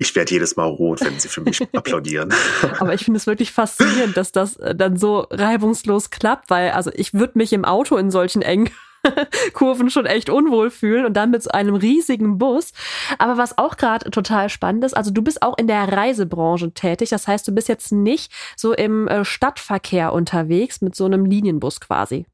ich 0.02 0.16
werde 0.16 0.32
jedes 0.32 0.56
Mal 0.56 0.66
rot, 0.66 1.02
wenn 1.02 1.20
sie 1.20 1.28
für 1.28 1.42
mich 1.42 1.62
applaudieren. 1.76 2.34
Aber 2.80 2.94
ich 2.94 3.04
finde 3.04 3.18
es 3.18 3.28
wirklich 3.28 3.52
faszinierend, 3.52 4.16
dass 4.16 4.32
das 4.32 4.56
äh, 4.56 4.74
dann 4.74 4.96
so 4.96 5.28
reibungslos 5.30 6.10
klappt, 6.10 6.50
weil 6.50 6.72
also 6.72 6.90
ich 6.94 7.14
würde 7.14 7.38
mich 7.38 7.52
im 7.52 7.66
Auto 7.66 7.98
in 7.98 8.10
solchen 8.10 8.42
engen 8.42 8.70
Kurven 9.54 9.90
schon 9.90 10.06
echt 10.06 10.30
unwohl 10.30 10.72
fühlen 10.72 11.06
und 11.06 11.14
dann 11.14 11.32
mit 11.32 11.44
so 11.44 11.52
einem 11.52 11.76
riesigen 11.76 12.38
Bus. 12.38 12.72
Aber 13.18 13.38
was 13.38 13.58
auch 13.58 13.78
gerade 13.78 14.10
total 14.10 14.50
spannend 14.50 14.86
ist, 14.86 14.96
also 14.96 15.12
du 15.12 15.22
bist 15.22 15.42
auch 15.42 15.58
in 15.58 15.68
der 15.68 15.92
Reisebranche 15.92 16.74
tätig. 16.74 17.10
Das 17.10 17.28
heißt, 17.28 17.48
du 17.48 17.52
bist 17.52 17.68
jetzt 17.68 17.92
nicht 17.92 18.32
so 18.56 18.74
im 18.74 19.08
äh, 19.08 19.26
Stadtverkehr 19.26 20.14
unterwegs 20.14 20.82
mit 20.82 20.96
so 20.96 21.06
einem 21.06 21.26
Linienbus 21.26 21.82
quasi. 21.82 22.26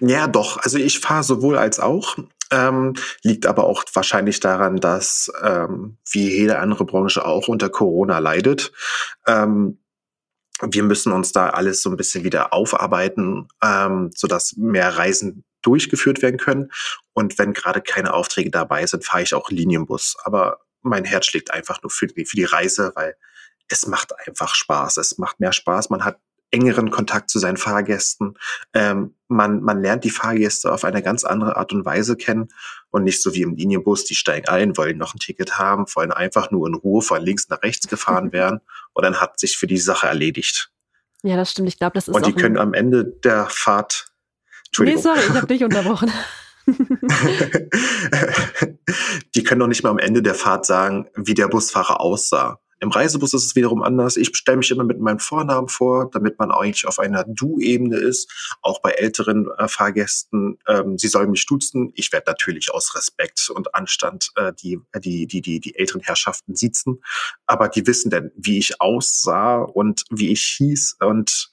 Ja, 0.00 0.26
doch. 0.26 0.58
Also 0.58 0.78
ich 0.78 1.00
fahre 1.00 1.24
sowohl 1.24 1.58
als 1.58 1.80
auch. 1.80 2.16
Ähm, 2.50 2.94
liegt 3.22 3.46
aber 3.46 3.64
auch 3.64 3.84
wahrscheinlich 3.92 4.40
daran, 4.40 4.76
dass 4.76 5.30
ähm, 5.42 5.98
wie 6.10 6.30
jede 6.30 6.58
andere 6.58 6.84
Branche 6.84 7.24
auch 7.24 7.48
unter 7.48 7.68
Corona 7.68 8.18
leidet. 8.18 8.72
Ähm, 9.26 9.78
wir 10.62 10.82
müssen 10.84 11.12
uns 11.12 11.32
da 11.32 11.50
alles 11.50 11.82
so 11.82 11.90
ein 11.90 11.96
bisschen 11.96 12.24
wieder 12.24 12.52
aufarbeiten, 12.52 13.48
ähm, 13.62 14.10
sodass 14.14 14.56
mehr 14.56 14.96
Reisen 14.96 15.44
durchgeführt 15.62 16.22
werden 16.22 16.38
können. 16.38 16.70
Und 17.12 17.38
wenn 17.38 17.52
gerade 17.52 17.82
keine 17.82 18.14
Aufträge 18.14 18.50
dabei 18.50 18.86
sind, 18.86 19.04
fahre 19.04 19.22
ich 19.22 19.34
auch 19.34 19.50
Linienbus. 19.50 20.16
Aber 20.24 20.60
mein 20.82 21.04
Herz 21.04 21.26
schlägt 21.26 21.50
einfach 21.50 21.82
nur 21.82 21.90
für 21.90 22.06
die, 22.06 22.24
für 22.24 22.36
die 22.36 22.44
Reise, 22.44 22.92
weil 22.94 23.16
es 23.68 23.86
macht 23.86 24.12
einfach 24.26 24.54
Spaß. 24.54 24.96
Es 24.96 25.18
macht 25.18 25.40
mehr 25.40 25.52
Spaß. 25.52 25.90
Man 25.90 26.04
hat 26.04 26.18
engeren 26.50 26.90
Kontakt 26.90 27.30
zu 27.30 27.38
seinen 27.38 27.56
Fahrgästen. 27.56 28.34
Ähm, 28.72 29.14
man, 29.28 29.62
man 29.62 29.82
lernt 29.82 30.04
die 30.04 30.10
Fahrgäste 30.10 30.72
auf 30.72 30.84
eine 30.84 31.02
ganz 31.02 31.24
andere 31.24 31.56
Art 31.56 31.72
und 31.72 31.84
Weise 31.84 32.16
kennen 32.16 32.48
und 32.90 33.04
nicht 33.04 33.22
so 33.22 33.34
wie 33.34 33.42
im 33.42 33.56
Linienbus, 33.56 34.04
die 34.04 34.14
steigen 34.14 34.48
ein, 34.48 34.76
wollen 34.76 34.98
noch 34.98 35.14
ein 35.14 35.18
Ticket 35.18 35.58
haben, 35.58 35.86
wollen 35.94 36.12
einfach 36.12 36.50
nur 36.50 36.68
in 36.68 36.74
Ruhe 36.74 37.02
von 37.02 37.20
links 37.20 37.48
nach 37.48 37.62
rechts 37.62 37.88
gefahren 37.88 38.32
werden 38.34 38.60
und 38.92 39.04
dann 39.04 39.20
hat 39.20 39.38
sich 39.38 39.56
für 39.56 39.66
die 39.66 39.78
Sache 39.78 40.06
erledigt. 40.06 40.70
Ja, 41.22 41.36
das 41.36 41.50
stimmt. 41.50 41.68
Ich 41.68 41.78
glaube, 41.78 41.94
das 41.94 42.08
ist 42.08 42.14
Und 42.14 42.26
die 42.26 42.34
können 42.34 42.58
am 42.58 42.72
Ende 42.74 43.04
der 43.04 43.46
Fahrt. 43.50 44.12
Entschuldigung. 44.66 45.02
Nee, 45.02 45.08
sorry, 45.08 45.20
ich 45.28 45.34
habe 45.34 45.46
dich 45.46 45.64
unterbrochen. 45.64 46.12
die 49.34 49.44
können 49.44 49.60
doch 49.60 49.68
nicht 49.68 49.82
mal 49.82 49.90
am 49.90 49.98
Ende 49.98 50.22
der 50.22 50.34
Fahrt 50.34 50.66
sagen, 50.66 51.08
wie 51.14 51.34
der 51.34 51.48
Busfahrer 51.48 52.00
aussah. 52.00 52.60
Im 52.78 52.90
Reisebus 52.90 53.32
ist 53.32 53.44
es 53.44 53.56
wiederum 53.56 53.82
anders. 53.82 54.16
Ich 54.16 54.36
stelle 54.36 54.58
mich 54.58 54.70
immer 54.70 54.84
mit 54.84 55.00
meinem 55.00 55.18
Vornamen 55.18 55.68
vor, 55.68 56.10
damit 56.10 56.38
man 56.38 56.50
eigentlich 56.50 56.86
auf 56.86 56.98
einer 56.98 57.24
Du-Ebene 57.24 57.96
ist. 57.96 58.30
Auch 58.60 58.80
bei 58.82 58.90
älteren 58.90 59.48
äh, 59.56 59.66
Fahrgästen. 59.68 60.58
Ähm, 60.66 60.98
sie 60.98 61.08
sollen 61.08 61.30
mich 61.30 61.46
duzen. 61.46 61.92
Ich 61.94 62.12
werde 62.12 62.30
natürlich 62.30 62.72
aus 62.72 62.94
Respekt 62.94 63.48
und 63.48 63.74
Anstand 63.74 64.30
äh, 64.36 64.52
die, 64.52 64.78
die, 65.02 65.26
die, 65.26 65.40
die, 65.40 65.60
die 65.60 65.74
älteren 65.76 66.02
Herrschaften 66.02 66.54
sitzen. 66.54 67.02
Aber 67.46 67.68
die 67.68 67.86
wissen 67.86 68.10
denn, 68.10 68.30
wie 68.36 68.58
ich 68.58 68.80
aussah 68.80 69.62
und 69.62 70.04
wie 70.10 70.30
ich 70.30 70.42
hieß. 70.42 70.98
Und 71.00 71.52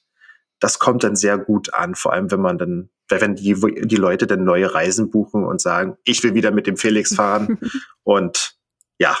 das 0.60 0.78
kommt 0.78 1.04
dann 1.04 1.16
sehr 1.16 1.38
gut 1.38 1.72
an, 1.72 1.94
vor 1.94 2.12
allem 2.12 2.30
wenn 2.30 2.40
man 2.40 2.58
dann 2.58 2.90
wenn 3.08 3.36
die, 3.36 3.54
die 3.54 3.96
Leute 3.96 4.26
dann 4.26 4.44
neue 4.44 4.72
Reisen 4.72 5.10
buchen 5.10 5.44
und 5.44 5.60
sagen, 5.60 5.96
ich 6.04 6.22
will 6.22 6.34
wieder 6.34 6.50
mit 6.50 6.66
dem 6.66 6.76
Felix 6.76 7.14
fahren 7.14 7.58
und 8.02 8.53
ja. 8.98 9.16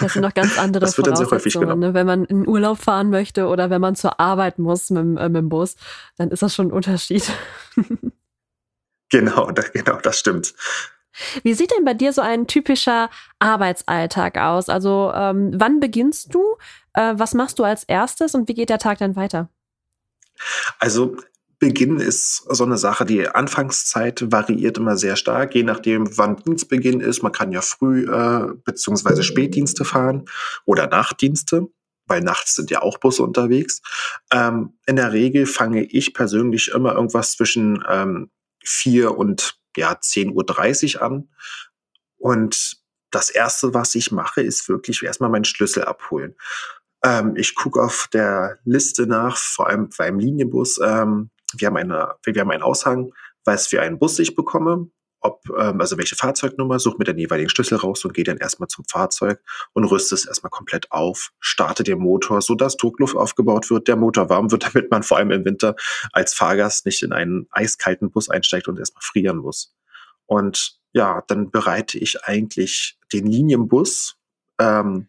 Das 0.00 0.14
sind 0.14 0.22
noch 0.22 0.34
ganz 0.34 0.58
andere 0.58 0.84
das 0.84 0.96
wird 0.96 1.06
dann 1.06 1.16
sehr 1.16 1.30
häufig 1.30 1.54
genommen. 1.54 1.80
Ne? 1.80 1.94
Wenn 1.94 2.06
man 2.06 2.24
in 2.24 2.46
Urlaub 2.48 2.78
fahren 2.78 3.10
möchte 3.10 3.46
oder 3.46 3.70
wenn 3.70 3.80
man 3.80 3.94
zur 3.94 4.18
Arbeit 4.18 4.58
muss 4.58 4.90
mit, 4.90 5.18
äh, 5.18 5.28
mit 5.28 5.36
dem 5.36 5.48
Bus, 5.48 5.76
dann 6.16 6.30
ist 6.30 6.42
das 6.42 6.54
schon 6.54 6.68
ein 6.68 6.72
Unterschied. 6.72 7.30
genau, 9.10 9.50
da, 9.50 9.62
genau, 9.72 9.98
das 10.00 10.18
stimmt. 10.18 10.54
Wie 11.42 11.54
sieht 11.54 11.72
denn 11.72 11.84
bei 11.84 11.94
dir 11.94 12.12
so 12.12 12.22
ein 12.22 12.46
typischer 12.46 13.10
Arbeitsalltag 13.38 14.38
aus? 14.38 14.68
Also 14.68 15.12
ähm, 15.14 15.52
wann 15.54 15.80
beginnst 15.80 16.32
du? 16.34 16.56
Äh, 16.94 17.14
was 17.16 17.34
machst 17.34 17.58
du 17.58 17.64
als 17.64 17.84
erstes 17.84 18.34
und 18.34 18.48
wie 18.48 18.54
geht 18.54 18.70
der 18.70 18.78
Tag 18.78 18.98
dann 18.98 19.16
weiter? 19.16 19.48
Also 20.78 21.16
Beginn 21.58 21.98
ist 21.98 22.44
so 22.48 22.64
eine 22.64 22.78
Sache. 22.78 23.04
Die 23.04 23.28
Anfangszeit 23.28 24.30
variiert 24.30 24.78
immer 24.78 24.96
sehr 24.96 25.16
stark, 25.16 25.54
je 25.54 25.64
nachdem, 25.64 26.16
wann 26.16 26.36
Dienstbeginn 26.36 27.00
ist. 27.00 27.22
Man 27.22 27.32
kann 27.32 27.50
ja 27.50 27.62
früh 27.62 28.08
äh, 28.08 28.54
beziehungsweise 28.64 29.24
Spätdienste 29.24 29.84
fahren 29.84 30.26
oder 30.66 30.86
Nachtdienste, 30.86 31.66
weil 32.06 32.20
nachts 32.20 32.54
sind 32.54 32.70
ja 32.70 32.82
auch 32.82 32.98
Busse 32.98 33.24
unterwegs. 33.24 33.82
Ähm, 34.32 34.78
in 34.86 34.96
der 34.96 35.12
Regel 35.12 35.46
fange 35.46 35.84
ich 35.84 36.14
persönlich 36.14 36.68
immer 36.68 36.94
irgendwas 36.94 37.32
zwischen 37.32 37.84
ähm, 37.88 38.30
4 38.64 39.16
und 39.16 39.58
ja, 39.76 39.92
10.30 39.92 40.96
Uhr 40.96 41.02
an. 41.02 41.28
Und 42.18 42.76
das 43.10 43.30
Erste, 43.30 43.74
was 43.74 43.94
ich 43.94 44.12
mache, 44.12 44.42
ist 44.42 44.68
wirklich 44.68 45.02
erstmal 45.02 45.30
meinen 45.30 45.44
Schlüssel 45.44 45.84
abholen. 45.84 46.36
Ähm, 47.02 47.34
ich 47.36 47.54
gucke 47.54 47.82
auf 47.82 48.08
der 48.12 48.58
Liste 48.64 49.06
nach, 49.06 49.36
vor 49.36 49.68
allem 49.68 49.88
beim 49.96 50.18
Linienbus, 50.18 50.78
ähm, 50.82 51.30
wir 51.54 51.68
haben 51.68 51.76
eine, 51.76 52.14
wir 52.24 52.40
haben 52.40 52.50
einen 52.50 52.62
Aushang, 52.62 53.12
weiß 53.44 53.68
für 53.68 53.80
einen 53.80 53.98
Bus 53.98 54.18
ich 54.18 54.34
bekomme, 54.34 54.90
ob, 55.20 55.42
ähm, 55.58 55.80
also 55.80 55.98
welche 55.98 56.16
Fahrzeugnummer, 56.16 56.78
suche 56.78 56.98
mir 56.98 57.04
den 57.04 57.18
jeweiligen 57.18 57.48
Schlüssel 57.48 57.78
raus 57.78 58.04
und 58.04 58.14
gehe 58.14 58.24
dann 58.24 58.38
erstmal 58.38 58.68
zum 58.68 58.84
Fahrzeug 58.84 59.40
und 59.72 59.84
rüste 59.84 60.14
es 60.14 60.26
erstmal 60.26 60.50
komplett 60.50 60.90
auf, 60.92 61.30
starte 61.40 61.82
den 61.82 61.98
Motor, 61.98 62.40
so 62.40 62.54
dass 62.54 62.76
Druckluft 62.76 63.16
aufgebaut 63.16 63.70
wird, 63.70 63.88
der 63.88 63.96
Motor 63.96 64.28
warm 64.28 64.50
wird, 64.50 64.64
damit 64.74 64.90
man 64.90 65.02
vor 65.02 65.16
allem 65.16 65.30
im 65.30 65.44
Winter 65.44 65.74
als 66.12 66.34
Fahrgast 66.34 66.86
nicht 66.86 67.02
in 67.02 67.12
einen 67.12 67.48
eiskalten 67.50 68.10
Bus 68.10 68.28
einsteigt 68.28 68.68
und 68.68 68.78
erstmal 68.78 69.02
frieren 69.02 69.38
muss. 69.38 69.74
Und 70.26 70.78
ja, 70.92 71.22
dann 71.26 71.50
bereite 71.50 71.98
ich 71.98 72.24
eigentlich 72.24 72.98
den 73.12 73.26
Linienbus 73.26 74.16
ähm, 74.58 75.08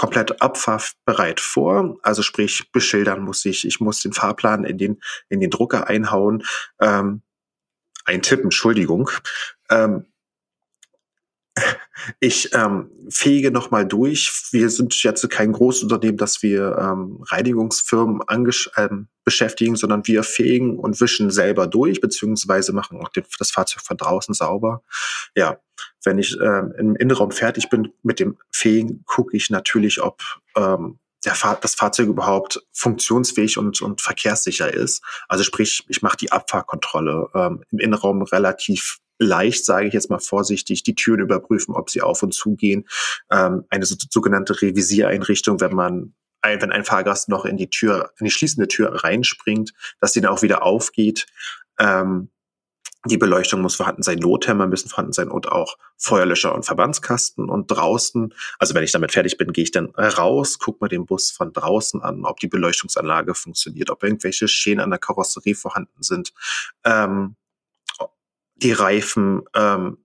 komplett 0.00 0.40
abfahrbereit 0.40 1.40
vor. 1.40 1.98
Also 2.02 2.22
sprich, 2.22 2.72
beschildern 2.72 3.20
muss 3.20 3.44
ich, 3.44 3.66
ich 3.66 3.80
muss 3.80 4.00
den 4.00 4.14
Fahrplan 4.14 4.64
in 4.64 4.78
den, 4.78 5.02
in 5.28 5.40
den 5.40 5.50
Drucker 5.50 5.88
einhauen, 5.88 6.42
ähm, 6.80 7.20
eintippen, 8.06 8.44
Entschuldigung. 8.44 9.10
Ähm, 9.68 10.06
ich 12.20 12.54
ähm, 12.54 12.90
fege 13.08 13.50
nochmal 13.50 13.86
durch. 13.86 14.48
Wir 14.52 14.70
sind 14.70 15.00
jetzt 15.02 15.28
kein 15.30 15.52
Großunternehmen, 15.52 16.16
dass 16.16 16.42
wir 16.42 16.76
ähm, 16.78 17.22
Reinigungsfirmen 17.28 18.20
ähm, 18.76 19.08
beschäftigen, 19.24 19.76
sondern 19.76 20.06
wir 20.06 20.22
fegen 20.22 20.78
und 20.78 21.00
wischen 21.00 21.30
selber 21.30 21.66
durch, 21.66 22.00
beziehungsweise 22.00 22.72
machen 22.72 22.98
auch 23.00 23.08
den, 23.08 23.24
das 23.38 23.50
Fahrzeug 23.50 23.82
von 23.82 23.96
draußen 23.96 24.34
sauber. 24.34 24.82
Ja, 25.36 25.58
wenn 26.04 26.18
ich 26.18 26.36
ähm, 26.40 26.72
im 26.78 26.96
Innenraum 26.96 27.30
fertig 27.30 27.68
bin 27.68 27.92
mit 28.02 28.20
dem 28.20 28.38
Fegen, 28.50 29.04
gucke 29.06 29.36
ich 29.36 29.50
natürlich, 29.50 30.02
ob 30.02 30.22
ähm, 30.56 30.98
der 31.24 31.34
Fahr 31.34 31.58
das 31.60 31.74
Fahrzeug 31.74 32.08
überhaupt 32.08 32.62
funktionsfähig 32.72 33.58
und, 33.58 33.82
und 33.82 34.00
verkehrssicher 34.00 34.72
ist. 34.72 35.02
Also 35.28 35.44
sprich, 35.44 35.84
ich 35.88 36.02
mache 36.02 36.16
die 36.16 36.32
Abfahrkontrolle 36.32 37.28
ähm, 37.34 37.62
im 37.70 37.78
Innenraum 37.78 38.22
relativ 38.22 38.98
leicht, 39.20 39.64
sage 39.64 39.86
ich 39.86 39.94
jetzt 39.94 40.10
mal 40.10 40.18
vorsichtig, 40.18 40.82
die 40.82 40.94
Türen 40.94 41.20
überprüfen, 41.20 41.74
ob 41.74 41.90
sie 41.90 42.02
auf 42.02 42.22
und 42.22 42.32
zu 42.32 42.56
gehen. 42.56 42.88
Ähm, 43.30 43.64
eine 43.70 43.84
so, 43.84 43.94
sogenannte 44.10 44.60
Revisiereinrichtung, 44.60 45.60
wenn 45.60 45.74
man 45.74 46.14
ein, 46.42 46.60
wenn 46.62 46.72
ein 46.72 46.84
Fahrgast 46.84 47.28
noch 47.28 47.44
in 47.44 47.56
die 47.56 47.68
Tür, 47.68 48.12
in 48.18 48.24
die 48.24 48.30
schließende 48.30 48.66
Tür 48.66 49.04
reinspringt, 49.04 49.72
dass 50.00 50.12
die 50.12 50.20
dann 50.20 50.32
auch 50.32 50.42
wieder 50.42 50.62
aufgeht. 50.62 51.26
Ähm, 51.78 52.30
die 53.06 53.16
Beleuchtung 53.16 53.62
muss 53.62 53.76
vorhanden 53.76 54.02
sein, 54.02 54.18
Nothämmer 54.18 54.66
müssen 54.66 54.90
vorhanden 54.90 55.14
sein 55.14 55.30
und 55.30 55.50
auch 55.50 55.78
Feuerlöscher 55.96 56.54
und 56.54 56.64
Verbandskasten. 56.64 57.48
Und 57.48 57.70
draußen, 57.70 58.34
also 58.58 58.74
wenn 58.74 58.84
ich 58.84 58.92
damit 58.92 59.12
fertig 59.12 59.38
bin, 59.38 59.54
gehe 59.54 59.64
ich 59.64 59.70
dann 59.70 59.86
raus, 59.94 60.58
gucke 60.58 60.84
mir 60.84 60.88
den 60.90 61.06
Bus 61.06 61.30
von 61.30 61.52
draußen 61.52 62.02
an, 62.02 62.26
ob 62.26 62.40
die 62.40 62.48
Beleuchtungsanlage 62.48 63.34
funktioniert, 63.34 63.88
ob 63.88 64.02
irgendwelche 64.02 64.48
Schäden 64.48 64.80
an 64.80 64.90
der 64.90 64.98
Karosserie 64.98 65.54
vorhanden 65.54 66.02
sind, 66.02 66.34
ähm, 66.84 67.36
die 68.62 68.72
Reifen, 68.72 69.42
ähm, 69.54 69.98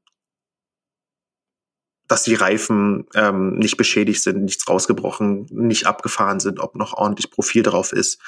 dass 2.08 2.24
die 2.24 2.36
Reifen 2.36 3.08
ähm, 3.16 3.56
nicht 3.58 3.78
beschädigt 3.78 4.22
sind, 4.22 4.44
nichts 4.44 4.68
rausgebrochen, 4.68 5.48
nicht 5.52 5.88
abgefahren 5.88 6.40
sind, 6.40 6.60
ob 6.60 6.76
noch 6.76 6.94
ordentlich 6.94 7.32
Profil 7.32 7.64
drauf 7.64 7.92
ist. 7.92 8.22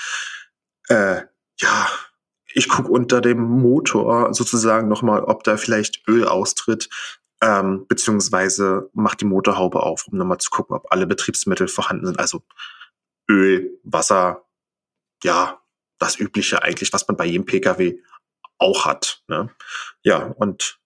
Äh, 0.90 1.22
ja, 1.60 1.88
ich 2.54 2.70
gucke 2.70 2.90
unter 2.90 3.22
dem 3.22 3.40
Motor 3.40 4.34
sozusagen 4.34 4.88
nochmal, 4.88 5.24
ob 5.24 5.44
da 5.44 5.58
vielleicht 5.58 6.08
Öl 6.08 6.26
austritt, 6.26 6.90
ähm, 7.42 7.86
beziehungsweise 7.88 8.90
macht 8.94 9.22
die 9.22 9.26
Motorhaube 9.26 9.84
auf, 9.84 10.08
um 10.08 10.18
nochmal 10.18 10.40
zu 10.40 10.50
gucken, 10.50 10.76
ob 10.76 10.92
alle 10.92 11.06
Betriebsmittel 11.06 11.68
vorhanden 11.68 12.08
sind. 12.08 12.20
Also 12.20 12.42
Öl, 13.30 13.80
Wasser, 13.84 14.44
ja, 15.24 15.62
das 16.00 16.20
Übliche 16.20 16.63
eigentlich, 16.63 16.94
was 16.94 17.08
man 17.08 17.18
bei 17.18 17.26
jedem 17.26 17.46
Pkw 17.46 18.00
auch 18.58 18.86
hat. 18.86 19.24
Ne? 19.28 19.50
Ja, 20.04 20.34
und 20.38 20.80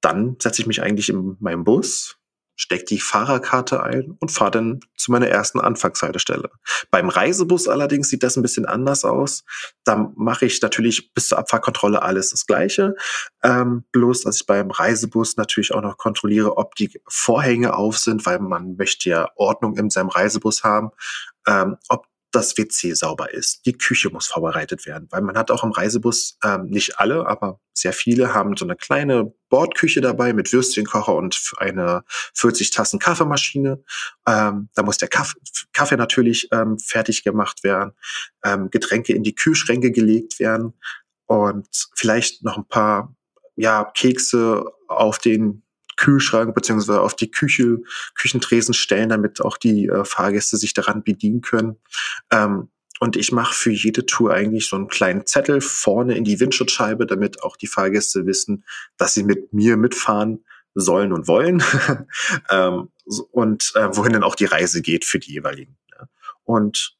dann 0.00 0.36
setze 0.40 0.62
ich 0.62 0.66
mich 0.66 0.82
eigentlich 0.82 1.08
in 1.08 1.36
meinem 1.40 1.64
Bus, 1.64 2.16
stecke 2.56 2.84
die 2.84 3.00
Fahrerkarte 3.00 3.82
ein 3.82 4.18
und 4.20 4.30
fahre 4.30 4.50
dann 4.50 4.80
zu 4.96 5.10
meiner 5.12 5.28
ersten 5.28 5.60
Anfangshaltestelle. 5.60 6.50
Beim 6.90 7.08
Reisebus 7.08 7.68
allerdings 7.68 8.10
sieht 8.10 8.22
das 8.22 8.36
ein 8.36 8.42
bisschen 8.42 8.66
anders 8.66 9.04
aus. 9.04 9.44
Da 9.84 10.12
mache 10.14 10.44
ich 10.44 10.60
natürlich 10.60 11.14
bis 11.14 11.28
zur 11.28 11.38
Abfahrkontrolle 11.38 12.02
alles 12.02 12.30
das 12.30 12.46
Gleiche. 12.46 12.94
Ähm, 13.42 13.84
bloß, 13.92 14.22
dass 14.22 14.36
ich 14.36 14.46
beim 14.46 14.70
Reisebus 14.70 15.38
natürlich 15.38 15.72
auch 15.72 15.80
noch 15.80 15.96
kontrolliere, 15.96 16.58
ob 16.58 16.74
die 16.74 17.00
Vorhänge 17.08 17.74
auf 17.74 17.96
sind, 17.96 18.26
weil 18.26 18.40
man 18.40 18.76
möchte 18.76 19.08
ja 19.08 19.30
Ordnung 19.36 19.78
in 19.78 19.88
seinem 19.88 20.10
Reisebus 20.10 20.62
haben. 20.62 20.90
Ähm, 21.46 21.78
ob 21.88 22.06
das 22.32 22.56
WC 22.56 22.94
sauber 22.94 23.32
ist. 23.32 23.66
Die 23.66 23.72
Küche 23.72 24.10
muss 24.10 24.26
vorbereitet 24.26 24.86
werden, 24.86 25.08
weil 25.10 25.22
man 25.22 25.36
hat 25.36 25.50
auch 25.50 25.64
im 25.64 25.72
Reisebus, 25.72 26.38
ähm, 26.44 26.66
nicht 26.66 26.98
alle, 26.98 27.26
aber 27.26 27.60
sehr 27.72 27.92
viele 27.92 28.34
haben 28.34 28.56
so 28.56 28.64
eine 28.64 28.76
kleine 28.76 29.32
Bordküche 29.48 30.00
dabei 30.00 30.32
mit 30.32 30.52
Würstchenkocher 30.52 31.14
und 31.14 31.52
eine 31.58 32.04
40 32.34 32.70
Tassen 32.70 32.98
Kaffeemaschine. 32.98 33.82
Ähm, 34.26 34.68
da 34.74 34.82
muss 34.82 34.98
der 34.98 35.08
Kaff 35.08 35.34
Kaffee 35.72 35.96
natürlich 35.96 36.48
ähm, 36.52 36.78
fertig 36.78 37.24
gemacht 37.24 37.64
werden, 37.64 37.92
ähm, 38.44 38.70
Getränke 38.70 39.12
in 39.12 39.22
die 39.22 39.34
Kühlschränke 39.34 39.90
gelegt 39.90 40.38
werden. 40.38 40.74
und 41.26 41.88
vielleicht 41.94 42.42
noch 42.42 42.56
ein 42.56 42.66
paar 42.66 43.14
ja, 43.56 43.84
Kekse 43.94 44.64
auf 44.88 45.18
den 45.18 45.62
Kühlschrank 46.00 46.54
beziehungsweise 46.54 47.00
auf 47.00 47.14
die 47.14 47.30
Küche, 47.30 47.78
Küchentresen 48.14 48.74
stellen, 48.74 49.10
damit 49.10 49.40
auch 49.40 49.56
die 49.58 49.86
äh, 49.86 50.04
Fahrgäste 50.04 50.56
sich 50.56 50.72
daran 50.72 51.04
bedienen 51.04 51.42
können. 51.42 51.76
Ähm, 52.32 52.70
und 53.00 53.16
ich 53.16 53.32
mache 53.32 53.54
für 53.54 53.70
jede 53.70 54.04
Tour 54.06 54.32
eigentlich 54.32 54.68
so 54.68 54.76
einen 54.76 54.88
kleinen 54.88 55.26
Zettel 55.26 55.60
vorne 55.60 56.16
in 56.16 56.24
die 56.24 56.40
Windschutzscheibe, 56.40 57.06
damit 57.06 57.42
auch 57.42 57.56
die 57.56 57.66
Fahrgäste 57.66 58.26
wissen, 58.26 58.64
dass 58.96 59.14
sie 59.14 59.22
mit 59.22 59.52
mir 59.52 59.76
mitfahren 59.76 60.44
sollen 60.74 61.12
und 61.12 61.28
wollen 61.28 61.62
ähm, 62.50 62.90
und 63.32 63.72
äh, 63.74 63.94
wohin 63.96 64.12
dann 64.12 64.22
auch 64.22 64.34
die 64.34 64.44
Reise 64.46 64.82
geht 64.82 65.04
für 65.04 65.18
die 65.18 65.32
jeweiligen. 65.32 65.76
Und 66.44 66.96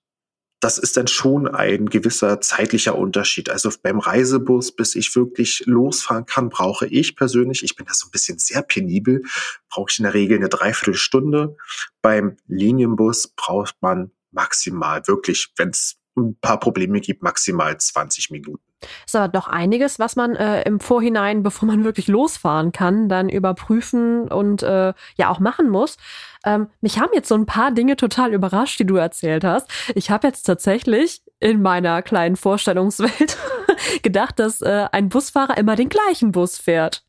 das 0.60 0.76
ist 0.76 0.96
dann 0.96 1.08
schon 1.08 1.48
ein 1.48 1.86
gewisser 1.88 2.40
zeitlicher 2.40 2.96
Unterschied. 2.96 3.48
Also 3.48 3.70
beim 3.82 3.98
Reisebus, 3.98 4.72
bis 4.76 4.94
ich 4.94 5.16
wirklich 5.16 5.62
losfahren 5.66 6.26
kann, 6.26 6.50
brauche 6.50 6.86
ich 6.86 7.16
persönlich, 7.16 7.64
ich 7.64 7.76
bin 7.76 7.86
da 7.86 7.94
so 7.94 8.06
ein 8.06 8.10
bisschen 8.10 8.38
sehr 8.38 8.62
penibel, 8.62 9.22
brauche 9.70 9.90
ich 9.90 9.98
in 9.98 10.04
der 10.04 10.14
Regel 10.14 10.36
eine 10.36 10.50
Dreiviertelstunde. 10.50 11.56
Beim 12.02 12.36
Linienbus 12.46 13.28
braucht 13.28 13.76
man 13.80 14.10
maximal 14.32 15.02
wirklich, 15.06 15.52
wenn 15.56 15.70
es 15.70 15.96
ein 16.16 16.36
paar 16.40 16.60
Probleme 16.60 17.00
gibt, 17.00 17.22
maximal 17.22 17.76
20 17.78 18.30
Minuten. 18.30 18.69
Ist 19.06 19.16
aber 19.16 19.28
doch 19.28 19.48
einiges, 19.48 19.98
was 19.98 20.16
man 20.16 20.36
äh, 20.36 20.62
im 20.62 20.80
Vorhinein, 20.80 21.42
bevor 21.42 21.66
man 21.66 21.84
wirklich 21.84 22.08
losfahren 22.08 22.72
kann, 22.72 23.08
dann 23.08 23.28
überprüfen 23.28 24.28
und 24.28 24.62
äh, 24.62 24.92
ja 25.16 25.28
auch 25.28 25.40
machen 25.40 25.68
muss. 25.68 25.96
Ähm, 26.44 26.68
mich 26.80 26.98
haben 26.98 27.10
jetzt 27.12 27.28
so 27.28 27.34
ein 27.34 27.46
paar 27.46 27.70
Dinge 27.70 27.96
total 27.96 28.32
überrascht, 28.32 28.78
die 28.80 28.86
du 28.86 28.96
erzählt 28.96 29.44
hast. 29.44 29.68
Ich 29.94 30.10
habe 30.10 30.26
jetzt 30.26 30.44
tatsächlich 30.44 31.22
in 31.38 31.62
meiner 31.62 32.02
kleinen 32.02 32.36
Vorstellungswelt 32.36 33.36
gedacht, 34.02 34.38
dass 34.38 34.62
äh, 34.62 34.86
ein 34.92 35.08
Busfahrer 35.08 35.56
immer 35.58 35.76
den 35.76 35.88
gleichen 35.88 36.32
Bus 36.32 36.58
fährt. 36.58 37.04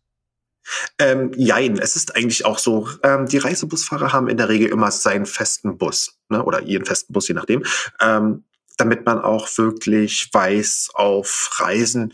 Ähm, 1.00 1.32
jein, 1.36 1.78
es 1.80 1.96
ist 1.96 2.16
eigentlich 2.16 2.46
auch 2.46 2.60
so, 2.60 2.88
ähm, 3.04 3.26
die 3.26 3.40
Reisebusfahrer 3.40 4.14
haben 4.14 4.28
in 4.28 4.38
der 4.38 4.50
Regel 4.50 4.70
immer 4.70 4.92
seinen 4.92 5.26
festen 5.26 5.78
Bus 5.78 6.20
ne, 6.30 6.44
oder 6.44 6.62
ihren 6.62 6.86
festen 6.86 7.14
Bus, 7.14 7.28
je 7.28 7.34
nachdem. 7.34 7.64
Ähm, 8.00 8.44
damit 8.78 9.06
man 9.06 9.20
auch 9.20 9.48
wirklich 9.58 10.30
weiß, 10.32 10.92
auf 10.94 11.50
Reisen, 11.60 12.14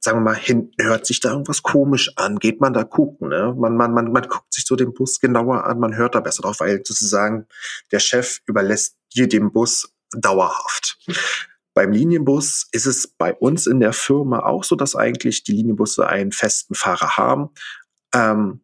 sagen 0.00 0.18
wir 0.18 0.22
mal, 0.22 0.36
hinten 0.36 0.82
hört 0.82 1.06
sich 1.06 1.20
da 1.20 1.30
irgendwas 1.30 1.62
komisch 1.62 2.12
an, 2.16 2.38
geht 2.38 2.60
man 2.60 2.72
da 2.72 2.84
gucken, 2.84 3.28
ne? 3.28 3.54
Man, 3.56 3.76
man, 3.76 3.92
man, 3.92 4.12
man 4.12 4.22
guckt 4.28 4.52
sich 4.52 4.64
so 4.64 4.76
den 4.76 4.94
Bus 4.94 5.20
genauer 5.20 5.64
an, 5.64 5.80
man 5.80 5.96
hört 5.96 6.14
da 6.14 6.20
besser 6.20 6.42
drauf, 6.42 6.60
weil 6.60 6.78
sozusagen 6.84 7.46
der 7.90 7.98
Chef 7.98 8.40
überlässt 8.46 8.96
dir 9.14 9.28
den 9.28 9.52
Bus 9.52 9.92
dauerhaft. 10.12 10.98
Beim 11.74 11.92
Linienbus 11.92 12.66
ist 12.72 12.86
es 12.86 13.06
bei 13.06 13.34
uns 13.34 13.66
in 13.66 13.80
der 13.80 13.92
Firma 13.92 14.40
auch 14.40 14.64
so, 14.64 14.74
dass 14.74 14.96
eigentlich 14.96 15.44
die 15.44 15.52
Linienbusse 15.52 16.08
einen 16.08 16.32
festen 16.32 16.74
Fahrer 16.74 17.16
haben. 17.16 17.50
Ähm, 18.12 18.62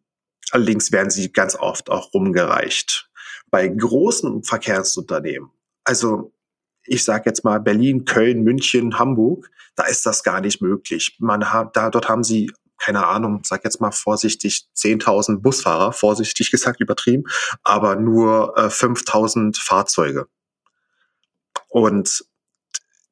allerdings 0.51 0.91
werden 0.91 1.09
sie 1.09 1.31
ganz 1.31 1.55
oft 1.55 1.89
auch 1.89 2.13
rumgereicht. 2.13 3.09
Bei 3.51 3.67
großen 3.67 4.43
Verkehrsunternehmen, 4.43 5.49
also 5.85 6.33
ich 6.85 7.03
sage 7.03 7.23
jetzt 7.25 7.43
mal 7.43 7.59
Berlin, 7.59 8.05
Köln, 8.05 8.43
München, 8.43 8.99
Hamburg, 8.99 9.49
da 9.75 9.83
ist 9.85 10.05
das 10.05 10.23
gar 10.23 10.41
nicht 10.41 10.61
möglich. 10.61 11.15
Man 11.19 11.51
hat, 11.51 11.75
da 11.75 11.89
dort 11.89 12.09
haben 12.09 12.23
sie 12.23 12.51
keine 12.77 13.07
Ahnung, 13.07 13.41
sag 13.43 13.63
jetzt 13.63 13.79
mal 13.79 13.91
vorsichtig 13.91 14.67
10.000 14.75 15.37
Busfahrer, 15.39 15.93
vorsichtig 15.93 16.51
gesagt 16.51 16.81
übertrieben, 16.81 17.23
aber 17.63 17.95
nur 17.95 18.53
äh, 18.57 18.67
5.000 18.67 19.61
Fahrzeuge. 19.61 20.27
Und 21.69 22.25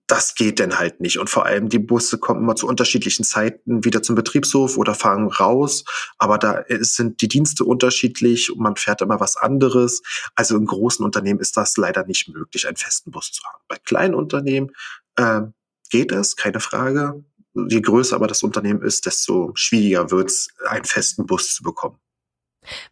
das 0.08 0.36
geht 0.36 0.60
denn 0.60 0.78
halt 0.78 1.00
nicht. 1.00 1.18
Und 1.18 1.30
vor 1.30 1.46
allem 1.46 1.70
die 1.70 1.80
Busse 1.80 2.18
kommen 2.18 2.42
immer 2.42 2.56
zu 2.56 2.68
unterschiedlichen 2.68 3.24
Zeiten 3.24 3.86
wieder 3.86 4.04
zum 4.04 4.16
Betriebshof 4.16 4.78
oder 4.78 4.96
fahren 4.96 5.28
raus. 5.28 5.86
Aber 6.18 6.38
da 6.38 6.64
sind 6.82 7.22
die 7.22 7.30
Dienste 7.30 7.64
unterschiedlich 7.64 8.52
und 8.52 8.60
man 8.60 8.76
fährt 8.76 9.02
immer 9.02 9.20
was 9.20 9.38
anderes. 9.38 10.02
Also 10.36 10.58
in 10.58 10.66
großen 10.66 11.06
Unternehmen 11.06 11.40
ist 11.40 11.56
das 11.56 11.78
leider 11.78 12.06
nicht 12.06 12.28
möglich, 12.28 12.68
einen 12.68 12.78
festen 12.78 13.12
Bus 13.12 13.32
zu 13.32 13.44
haben. 13.44 13.64
Bei 13.68 13.78
kleinen 13.78 14.14
Unternehmen 14.14 14.72
äh, 15.16 15.42
geht 15.90 16.12
es, 16.12 16.36
keine 16.36 16.60
Frage. 16.60 17.24
Je 17.54 17.82
größer 17.82 18.16
aber 18.16 18.28
das 18.28 18.44
Unternehmen 18.44 18.82
ist, 18.82 19.06
desto 19.06 19.52
schwieriger 19.56 20.12
wird 20.12 20.30
es, 20.30 20.50
einen 20.68 20.86
festen 20.86 21.26
Bus 21.26 21.54
zu 21.54 21.64
bekommen. 21.64 22.00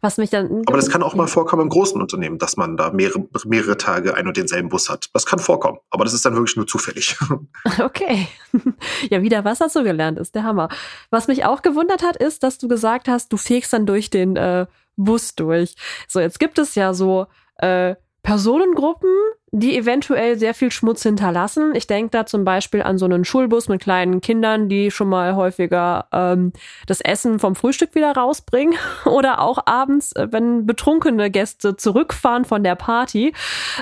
Was 0.00 0.18
mich 0.18 0.30
dann. 0.30 0.62
Aber 0.66 0.76
das 0.76 0.90
kann 0.90 1.02
auch 1.02 1.14
mal 1.14 1.26
vorkommen 1.26 1.62
im 1.62 1.68
großen 1.68 2.00
Unternehmen, 2.00 2.38
dass 2.38 2.56
man 2.56 2.76
da 2.76 2.90
mehrere, 2.90 3.26
mehrere 3.44 3.76
Tage 3.76 4.14
ein 4.14 4.26
und 4.26 4.36
denselben 4.36 4.68
Bus 4.68 4.88
hat. 4.88 5.10
Das 5.12 5.26
kann 5.26 5.38
vorkommen, 5.38 5.78
aber 5.90 6.04
das 6.04 6.14
ist 6.14 6.24
dann 6.24 6.34
wirklich 6.34 6.56
nur 6.56 6.66
zufällig. 6.66 7.16
Okay. 7.82 8.28
Ja, 9.10 9.22
wieder 9.22 9.44
was 9.44 9.60
hast 9.60 9.76
du 9.76 9.82
gelernt, 9.82 10.18
ist 10.18 10.34
der 10.34 10.44
Hammer. 10.44 10.68
Was 11.10 11.26
mich 11.26 11.44
auch 11.44 11.62
gewundert 11.62 12.02
hat, 12.02 12.16
ist, 12.16 12.42
dass 12.42 12.58
du 12.58 12.68
gesagt 12.68 13.08
hast, 13.08 13.32
du 13.32 13.36
fegst 13.36 13.72
dann 13.72 13.86
durch 13.86 14.10
den 14.10 14.36
äh, 14.36 14.66
Bus 14.96 15.34
durch. 15.34 15.74
So, 16.08 16.20
jetzt 16.20 16.38
gibt 16.38 16.58
es 16.58 16.74
ja 16.74 16.94
so 16.94 17.26
äh, 17.56 17.94
Personengruppen, 18.22 19.10
die 19.50 19.76
eventuell 19.76 20.38
sehr 20.38 20.54
viel 20.54 20.70
Schmutz 20.70 21.02
hinterlassen. 21.02 21.74
Ich 21.74 21.88
denke 21.88 22.10
da 22.10 22.24
zum 22.24 22.44
Beispiel 22.44 22.80
an 22.82 22.96
so 22.96 23.04
einen 23.04 23.24
Schulbus 23.24 23.68
mit 23.68 23.82
kleinen 23.82 24.20
Kindern, 24.20 24.68
die 24.68 24.92
schon 24.92 25.08
mal 25.08 25.34
häufiger 25.34 26.06
ähm, 26.12 26.52
das 26.86 27.00
Essen 27.00 27.40
vom 27.40 27.56
Frühstück 27.56 27.94
wieder 27.96 28.12
rausbringen. 28.12 28.78
Oder 29.04 29.40
auch 29.40 29.66
abends, 29.66 30.12
äh, 30.12 30.28
wenn 30.30 30.66
betrunkene 30.66 31.30
Gäste 31.30 31.76
zurückfahren 31.76 32.44
von 32.44 32.62
der 32.62 32.76
Party. 32.76 33.34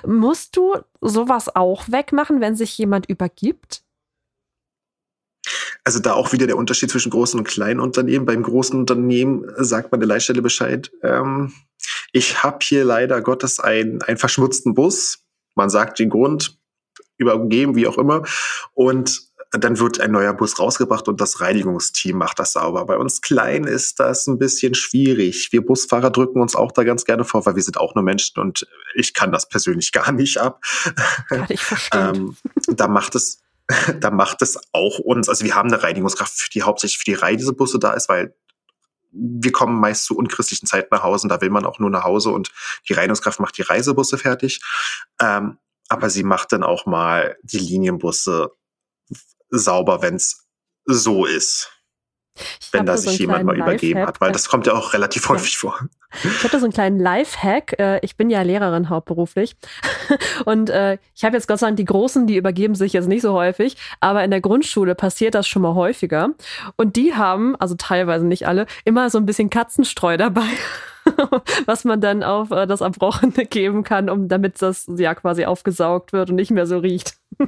Musst 0.06 0.56
du 0.56 0.76
sowas 1.02 1.54
auch 1.54 1.84
wegmachen, 1.88 2.40
wenn 2.40 2.56
sich 2.56 2.76
jemand 2.78 3.06
übergibt? 3.06 3.82
Also 5.84 5.98
da 5.98 6.14
auch 6.14 6.32
wieder 6.32 6.46
der 6.46 6.56
Unterschied 6.56 6.90
zwischen 6.90 7.10
großen 7.10 7.38
und 7.38 7.46
kleinen 7.46 7.80
Unternehmen. 7.80 8.26
Beim 8.26 8.42
großen 8.42 8.78
Unternehmen 8.78 9.50
sagt 9.56 9.90
man 9.92 10.00
der 10.00 10.08
Leitstelle 10.08 10.42
Bescheid. 10.42 10.90
Ähm, 11.02 11.52
ich 12.12 12.42
habe 12.42 12.58
hier 12.62 12.84
leider 12.84 13.20
Gottes 13.20 13.60
einen, 13.60 14.02
einen 14.02 14.18
verschmutzten 14.18 14.74
Bus. 14.74 15.24
Man 15.54 15.70
sagt 15.70 15.98
den 15.98 16.10
Grund, 16.10 16.58
übergeben, 17.16 17.76
wie 17.76 17.86
auch 17.86 17.98
immer. 17.98 18.22
Und 18.72 19.30
dann 19.52 19.78
wird 19.80 20.00
ein 20.00 20.12
neuer 20.12 20.32
Bus 20.32 20.58
rausgebracht 20.58 21.08
und 21.08 21.20
das 21.20 21.40
Reinigungsteam 21.40 22.16
macht 22.16 22.38
das 22.38 22.52
sauber. 22.52 22.86
Bei 22.86 22.96
uns 22.96 23.20
klein 23.20 23.64
ist 23.64 23.98
das 23.98 24.26
ein 24.28 24.38
bisschen 24.38 24.74
schwierig. 24.74 25.52
Wir 25.52 25.64
Busfahrer 25.64 26.10
drücken 26.10 26.40
uns 26.40 26.54
auch 26.54 26.70
da 26.70 26.84
ganz 26.84 27.04
gerne 27.04 27.24
vor, 27.24 27.44
weil 27.46 27.56
wir 27.56 27.62
sind 27.62 27.76
auch 27.76 27.94
nur 27.96 28.04
Menschen 28.04 28.40
und 28.40 28.66
ich 28.94 29.12
kann 29.12 29.32
das 29.32 29.48
persönlich 29.48 29.92
gar 29.92 30.12
nicht 30.12 30.38
ab. 30.38 30.62
Kann 31.28 31.46
ich 31.48 31.62
verstehen. 31.62 32.36
ähm, 32.68 32.76
da 32.76 32.86
macht 32.86 33.14
es 33.16 33.40
da 34.00 34.10
macht 34.10 34.42
es 34.42 34.58
auch 34.72 34.98
uns, 34.98 35.28
also 35.28 35.44
wir 35.44 35.54
haben 35.54 35.72
eine 35.72 35.82
Reinigungskraft, 35.82 36.54
die 36.54 36.62
hauptsächlich 36.62 36.98
für 36.98 37.04
die 37.04 37.14
Reisebusse 37.14 37.78
da 37.78 37.92
ist, 37.92 38.08
weil 38.08 38.34
wir 39.12 39.52
kommen 39.52 39.80
meist 39.80 40.04
zu 40.04 40.16
unchristlichen 40.16 40.66
Zeiten 40.66 40.88
nach 40.94 41.02
Hause 41.02 41.28
da 41.28 41.40
will 41.40 41.50
man 41.50 41.64
auch 41.64 41.78
nur 41.78 41.90
nach 41.90 42.04
Hause 42.04 42.30
und 42.30 42.52
die 42.88 42.92
Reinigungskraft 42.92 43.40
macht 43.40 43.58
die 43.58 43.62
Reisebusse 43.62 44.18
fertig. 44.18 44.60
Ähm, 45.20 45.58
aber 45.88 46.08
sie 46.08 46.22
macht 46.22 46.52
dann 46.52 46.62
auch 46.62 46.86
mal 46.86 47.36
die 47.42 47.58
Linienbusse 47.58 48.52
sauber, 49.48 50.02
wenn 50.02 50.14
es 50.14 50.46
so 50.84 51.24
ist. 51.24 51.72
Ich 52.60 52.72
wenn 52.72 52.86
da 52.86 52.96
sich 52.96 53.16
so 53.16 53.18
jemand 53.18 53.44
mal 53.44 53.56
übergeben 53.56 54.06
hat, 54.06 54.20
weil 54.20 54.32
das 54.32 54.48
kommt 54.48 54.66
ja 54.66 54.74
auch 54.74 54.92
relativ 54.92 55.28
häufig 55.28 55.58
vor. 55.58 55.78
Ich 56.24 56.44
hatte 56.44 56.58
so 56.58 56.66
einen 56.66 56.72
kleinen 56.72 56.98
Lifehack. 56.98 57.78
Äh, 57.78 58.00
ich 58.02 58.16
bin 58.16 58.30
ja 58.30 58.42
Lehrerin 58.42 58.88
hauptberuflich. 58.88 59.56
Und 60.44 60.70
äh, 60.70 60.98
ich 61.14 61.24
habe 61.24 61.36
jetzt 61.36 61.46
Gott 61.46 61.58
sei 61.58 61.66
Dank 61.66 61.76
die 61.76 61.84
Großen, 61.84 62.26
die 62.26 62.36
übergeben 62.36 62.74
sich 62.74 62.92
jetzt 62.92 63.08
nicht 63.08 63.22
so 63.22 63.32
häufig. 63.32 63.76
Aber 64.00 64.24
in 64.24 64.30
der 64.30 64.40
Grundschule 64.40 64.94
passiert 64.94 65.34
das 65.34 65.46
schon 65.46 65.62
mal 65.62 65.74
häufiger. 65.74 66.30
Und 66.76 66.96
die 66.96 67.14
haben, 67.14 67.56
also 67.56 67.74
teilweise 67.76 68.26
nicht 68.26 68.46
alle, 68.46 68.66
immer 68.84 69.10
so 69.10 69.18
ein 69.18 69.26
bisschen 69.26 69.50
Katzenstreu 69.50 70.16
dabei. 70.16 70.48
was 71.66 71.84
man 71.84 72.00
dann 72.00 72.22
auf 72.22 72.50
äh, 72.50 72.66
das 72.66 72.80
Erbrochene 72.80 73.46
geben 73.46 73.84
kann, 73.84 74.10
um 74.10 74.28
damit 74.28 74.60
das 74.60 74.86
ja 74.96 75.14
quasi 75.14 75.44
aufgesaugt 75.44 76.12
wird 76.12 76.30
und 76.30 76.36
nicht 76.36 76.50
mehr 76.50 76.66
so 76.66 76.78
riecht. 76.78 77.14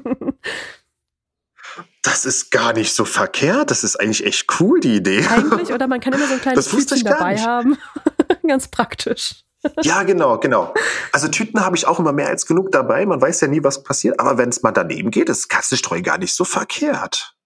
Das 2.02 2.24
ist 2.24 2.50
gar 2.50 2.72
nicht 2.72 2.94
so 2.94 3.04
verkehrt. 3.04 3.70
Das 3.70 3.84
ist 3.84 3.96
eigentlich 3.96 4.26
echt 4.26 4.46
cool, 4.60 4.80
die 4.80 4.96
Idee. 4.96 5.26
Eigentlich, 5.26 5.72
oder 5.72 5.86
man 5.86 6.00
kann 6.00 6.12
immer 6.12 6.26
so 6.26 6.34
ein 6.34 6.40
kleines 6.42 6.68
Tütchen 6.68 7.04
dabei 7.04 7.34
nicht. 7.34 7.46
haben. 7.46 7.78
Ganz 8.46 8.68
praktisch. 8.68 9.44
Ja, 9.82 10.02
genau, 10.02 10.38
genau. 10.38 10.74
Also 11.12 11.28
Tüten 11.28 11.64
habe 11.64 11.76
ich 11.76 11.86
auch 11.86 12.00
immer 12.00 12.12
mehr 12.12 12.28
als 12.28 12.46
genug 12.46 12.72
dabei. 12.72 13.06
Man 13.06 13.20
weiß 13.20 13.42
ja 13.42 13.48
nie, 13.48 13.62
was 13.62 13.84
passiert. 13.84 14.18
Aber 14.18 14.36
wenn 14.36 14.48
es 14.48 14.62
mal 14.62 14.72
daneben 14.72 15.12
geht, 15.12 15.28
ist 15.28 15.48
Katzenstreu 15.48 16.02
gar 16.02 16.18
nicht 16.18 16.34
so 16.34 16.44
verkehrt. 16.44 17.36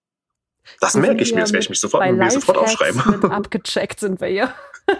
Das 0.81 0.95
wir 0.95 1.03
merke 1.03 1.23
ich 1.23 1.35
mir, 1.35 1.41
das 1.41 1.53
werde 1.53 1.63
ich 1.63 1.69
mich 1.69 1.81
sofort, 1.81 2.11
mir 2.11 2.31
sofort 2.31 2.59
aufschreiben. 2.59 3.03
Mit 3.11 3.25
abgecheckt 3.31 4.01
sind 4.01 4.21
wir 4.21 4.29
hier. 4.29 4.55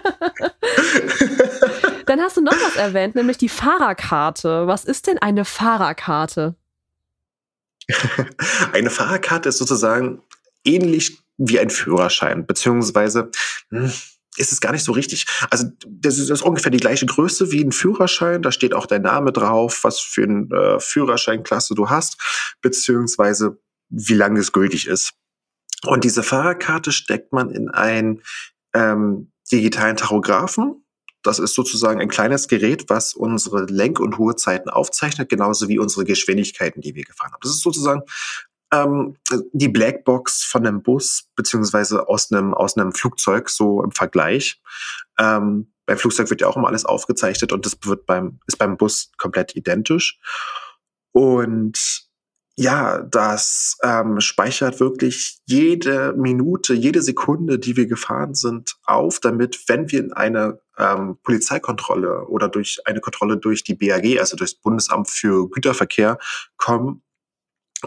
Dann 2.05 2.21
hast 2.21 2.37
du 2.37 2.41
noch 2.41 2.53
was 2.53 2.75
erwähnt, 2.75 3.15
nämlich 3.15 3.37
die 3.37 3.49
Fahrerkarte. 3.49 4.67
Was 4.67 4.85
ist 4.85 5.07
denn 5.07 5.17
eine 5.17 5.43
Fahrerkarte? 5.43 6.55
Eine 8.73 8.89
Fahrerkarte 8.89 9.49
ist 9.49 9.57
sozusagen 9.57 10.21
ähnlich 10.63 11.19
wie 11.37 11.59
ein 11.59 11.69
Führerschein, 11.69 12.45
beziehungsweise 12.45 13.31
hm, 13.69 13.91
ist 14.37 14.51
es 14.51 14.61
gar 14.61 14.71
nicht 14.71 14.83
so 14.83 14.91
richtig. 14.91 15.25
Also 15.49 15.67
das 15.87 16.17
ist, 16.17 16.41
ungefähr 16.41 16.71
die 16.71 16.79
gleiche 16.79 17.05
Größe 17.05 17.51
wie 17.51 17.63
ein 17.63 17.71
Führerschein. 17.71 18.41
Da 18.41 18.51
steht 18.51 18.73
auch 18.73 18.85
dein 18.85 19.01
Name 19.01 19.31
drauf, 19.31 19.83
was 19.83 19.99
für 19.99 20.23
eine 20.23 20.55
äh, 20.55 20.79
Führerscheinklasse 20.79 21.75
du 21.75 21.89
hast, 21.89 22.17
beziehungsweise 22.61 23.59
wie 23.89 24.13
lange 24.13 24.39
es 24.39 24.51
gültig 24.51 24.87
ist. 24.87 25.13
Und 25.85 26.03
diese 26.03 26.23
Fahrerkarte 26.23 26.91
steckt 26.91 27.33
man 27.33 27.49
in 27.49 27.69
einen 27.69 28.21
ähm, 28.73 29.31
digitalen 29.51 29.97
Tachographen. 29.97 30.83
Das 31.27 31.39
ist 31.39 31.55
sozusagen 31.55 31.99
ein 31.99 32.07
kleines 32.07 32.47
Gerät, 32.47 32.89
was 32.89 33.13
unsere 33.13 33.65
Lenk- 33.65 33.99
und 33.99 34.17
Ruhezeiten 34.17 34.69
aufzeichnet, 34.69 35.27
genauso 35.27 35.67
wie 35.67 35.77
unsere 35.77 36.05
Geschwindigkeiten, 36.05 36.81
die 36.81 36.95
wir 36.95 37.03
gefahren 37.03 37.33
haben. 37.33 37.41
Das 37.41 37.51
ist 37.51 37.63
sozusagen 37.63 38.01
ähm, 38.73 39.17
die 39.51 39.67
Blackbox 39.67 40.43
von 40.43 40.65
einem 40.65 40.81
Bus 40.81 41.29
beziehungsweise 41.35 42.07
aus 42.07 42.31
einem 42.31 42.53
aus 42.53 42.77
einem 42.77 42.93
Flugzeug 42.93 43.49
so 43.49 43.83
im 43.83 43.91
Vergleich. 43.91 44.61
Ähm, 45.19 45.73
beim 45.85 45.97
Flugzeug 45.97 46.29
wird 46.29 46.41
ja 46.41 46.47
auch 46.47 46.55
immer 46.55 46.67
alles 46.67 46.85
aufgezeichnet 46.85 47.51
und 47.51 47.65
das 47.65 47.77
wird 47.83 48.05
beim 48.05 48.39
ist 48.47 48.57
beim 48.57 48.77
Bus 48.77 49.11
komplett 49.17 49.55
identisch. 49.55 50.19
Und 51.11 52.06
ja, 52.59 53.03
das 53.03 53.77
ähm, 53.83 54.19
speichert 54.19 54.79
wirklich 54.79 55.37
jede 55.45 56.13
Minute, 56.17 56.73
jede 56.73 57.03
Sekunde, 57.03 57.59
die 57.59 57.77
wir 57.77 57.85
gefahren 57.85 58.33
sind, 58.33 58.77
auf, 58.83 59.19
damit, 59.19 59.63
wenn 59.67 59.91
wir 59.91 59.99
in 59.99 60.11
eine 60.11 60.59
ähm, 60.75 61.19
Polizeikontrolle 61.21 62.25
oder 62.25 62.49
durch 62.49 62.79
eine 62.85 62.99
Kontrolle 62.99 63.37
durch 63.37 63.63
die 63.63 63.75
BAG, 63.75 64.19
also 64.19 64.35
durch 64.35 64.53
das 64.53 64.61
Bundesamt 64.61 65.07
für 65.07 65.47
Güterverkehr, 65.51 66.17
kommen, 66.57 67.03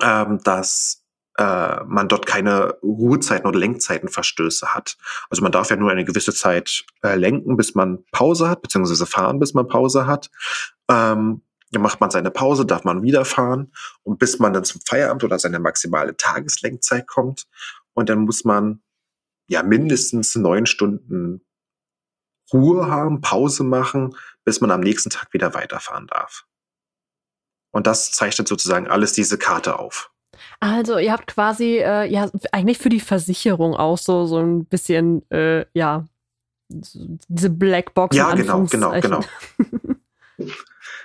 ähm, 0.00 0.38
dass 0.44 1.02
äh, 1.36 1.82
man 1.84 2.06
dort 2.06 2.26
keine 2.26 2.76
Ruhezeiten 2.80 3.48
oder 3.48 3.58
Lenkzeitenverstöße 3.58 4.72
hat. 4.72 4.96
Also 5.30 5.42
man 5.42 5.50
darf 5.50 5.70
ja 5.70 5.76
nur 5.76 5.90
eine 5.90 6.04
gewisse 6.04 6.32
Zeit 6.32 6.84
äh, 7.02 7.16
lenken, 7.16 7.56
bis 7.56 7.74
man 7.74 8.04
Pause 8.12 8.48
hat, 8.48 8.62
beziehungsweise 8.62 9.06
fahren, 9.06 9.40
bis 9.40 9.52
man 9.52 9.66
Pause 9.66 10.06
hat. 10.06 10.30
Ähm, 10.88 11.42
dann 11.70 11.82
macht 11.82 12.00
man 12.00 12.10
seine 12.10 12.30
Pause, 12.30 12.66
darf 12.66 12.84
man 12.84 13.02
wieder 13.02 13.24
fahren 13.24 13.72
und 14.02 14.18
bis 14.18 14.38
man 14.38 14.52
dann 14.52 14.64
zum 14.64 14.80
Feierabend 14.84 15.24
oder 15.24 15.38
seine 15.38 15.60
maximale 15.60 16.16
Tageslenkzeit 16.16 17.06
kommt. 17.06 17.46
Und 17.94 18.08
dann 18.08 18.20
muss 18.20 18.44
man 18.44 18.82
ja 19.48 19.62
mindestens 19.62 20.34
neun 20.34 20.66
Stunden 20.66 21.42
Ruhe 22.52 22.90
haben, 22.90 23.20
Pause 23.20 23.62
machen, 23.62 24.16
bis 24.44 24.60
man 24.60 24.70
am 24.70 24.80
nächsten 24.80 25.10
Tag 25.10 25.32
wieder 25.32 25.54
weiterfahren 25.54 26.08
darf. 26.08 26.46
Und 27.70 27.86
das 27.86 28.10
zeichnet 28.10 28.48
sozusagen 28.48 28.88
alles 28.88 29.12
diese 29.12 29.38
Karte 29.38 29.78
auf. 29.78 30.10
Also 30.58 30.98
ihr 30.98 31.12
habt 31.12 31.28
quasi 31.28 31.78
äh, 31.78 32.06
ja 32.06 32.28
eigentlich 32.50 32.78
für 32.78 32.88
die 32.88 33.00
Versicherung 33.00 33.74
auch 33.74 33.98
so 33.98 34.26
so 34.26 34.38
ein 34.38 34.64
bisschen 34.64 35.28
äh, 35.30 35.66
ja 35.74 36.08
diese 36.68 37.50
Blackbox. 37.50 38.16
Ja, 38.16 38.34
genau, 38.34 38.64
genau, 38.64 39.00
genau. 39.00 39.20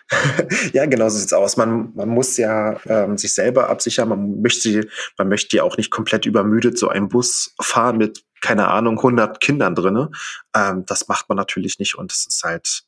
ja, 0.73 0.85
genau 0.85 1.09
so 1.09 1.17
sieht's 1.17 1.33
aus. 1.33 1.57
Man, 1.57 1.91
man 1.95 2.09
muss 2.09 2.37
ja 2.37 2.79
ähm, 2.85 3.17
sich 3.17 3.33
selber 3.33 3.69
absichern. 3.69 4.09
Man 4.09 4.41
möchte, 4.41 4.87
man 5.17 5.29
möchte 5.29 5.57
ja 5.57 5.63
auch 5.63 5.77
nicht 5.77 5.91
komplett 5.91 6.25
übermüdet 6.25 6.77
so 6.77 6.89
einen 6.89 7.09
Bus 7.09 7.55
fahren 7.59 7.97
mit 7.97 8.23
keine 8.41 8.67
Ahnung 8.67 8.97
100 8.97 9.41
Kindern 9.41 9.73
drinne. 9.73 10.11
Ähm, 10.55 10.85
das 10.85 11.07
macht 11.07 11.29
man 11.29 11.37
natürlich 11.37 11.79
nicht 11.79 11.97
und 11.97 12.11
es 12.11 12.27
ist 12.27 12.43
halt 12.43 12.83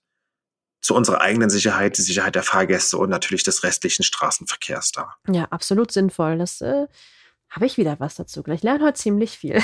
zu 0.82 0.94
unserer 0.94 1.22
eigenen 1.22 1.50
Sicherheit, 1.50 1.98
die 1.98 2.04
Sicherheit 2.04 2.36
der 2.36 2.44
Fahrgäste 2.44 2.98
und 2.98 3.10
natürlich 3.10 3.44
des 3.44 3.64
restlichen 3.64 4.04
Straßenverkehrs 4.04 4.92
da. 4.92 5.16
Ja, 5.28 5.46
absolut 5.46 5.92
sinnvoll. 5.92 6.38
Das 6.38 6.62
äh, 6.62 6.86
habe 7.50 7.66
ich 7.66 7.78
wieder 7.78 8.00
was 8.00 8.16
dazu. 8.16 8.44
Ich 8.48 8.62
lerne 8.62 8.86
heute 8.86 9.00
ziemlich 9.00 9.38
viel. 9.38 9.62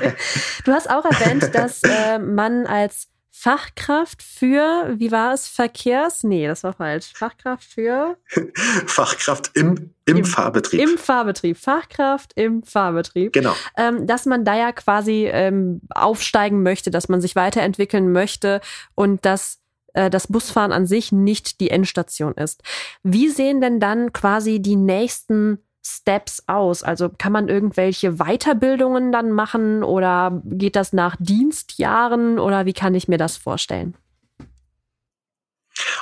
du 0.64 0.72
hast 0.72 0.90
auch 0.90 1.04
erwähnt, 1.04 1.54
dass 1.54 1.82
äh, 1.84 2.18
man 2.18 2.66
als 2.66 3.11
Fachkraft 3.34 4.22
für, 4.22 4.94
wie 4.98 5.10
war 5.10 5.32
es, 5.32 5.48
Verkehrs? 5.48 6.22
Nee, 6.22 6.46
das 6.46 6.62
war 6.64 6.74
falsch. 6.74 7.12
Fachkraft 7.14 7.64
für? 7.64 8.18
Fachkraft 8.86 9.50
im, 9.54 9.94
im, 10.04 10.18
Im, 10.18 10.24
Fahrbetrieb. 10.26 10.80
Im 10.80 10.98
Fahrbetrieb. 10.98 11.56
Fachkraft 11.56 12.34
im 12.34 12.62
Fahrbetrieb. 12.62 13.32
Genau. 13.32 13.54
Ähm, 13.78 14.06
dass 14.06 14.26
man 14.26 14.44
da 14.44 14.54
ja 14.54 14.70
quasi 14.72 15.28
ähm, 15.32 15.80
aufsteigen 15.88 16.62
möchte, 16.62 16.90
dass 16.90 17.08
man 17.08 17.22
sich 17.22 17.34
weiterentwickeln 17.34 18.12
möchte 18.12 18.60
und 18.94 19.24
dass 19.24 19.60
äh, 19.94 20.10
das 20.10 20.26
Busfahren 20.26 20.70
an 20.70 20.86
sich 20.86 21.10
nicht 21.10 21.58
die 21.60 21.70
Endstation 21.70 22.34
ist. 22.34 22.62
Wie 23.02 23.30
sehen 23.30 23.62
denn 23.62 23.80
dann 23.80 24.12
quasi 24.12 24.60
die 24.60 24.76
nächsten 24.76 25.58
Steps 25.84 26.44
aus? 26.46 26.82
Also 26.82 27.08
kann 27.08 27.32
man 27.32 27.48
irgendwelche 27.48 28.12
Weiterbildungen 28.12 29.12
dann 29.12 29.32
machen 29.32 29.82
oder 29.82 30.42
geht 30.44 30.76
das 30.76 30.92
nach 30.92 31.16
Dienstjahren 31.18 32.38
oder 32.38 32.66
wie 32.66 32.72
kann 32.72 32.94
ich 32.94 33.08
mir 33.08 33.18
das 33.18 33.36
vorstellen? 33.36 33.94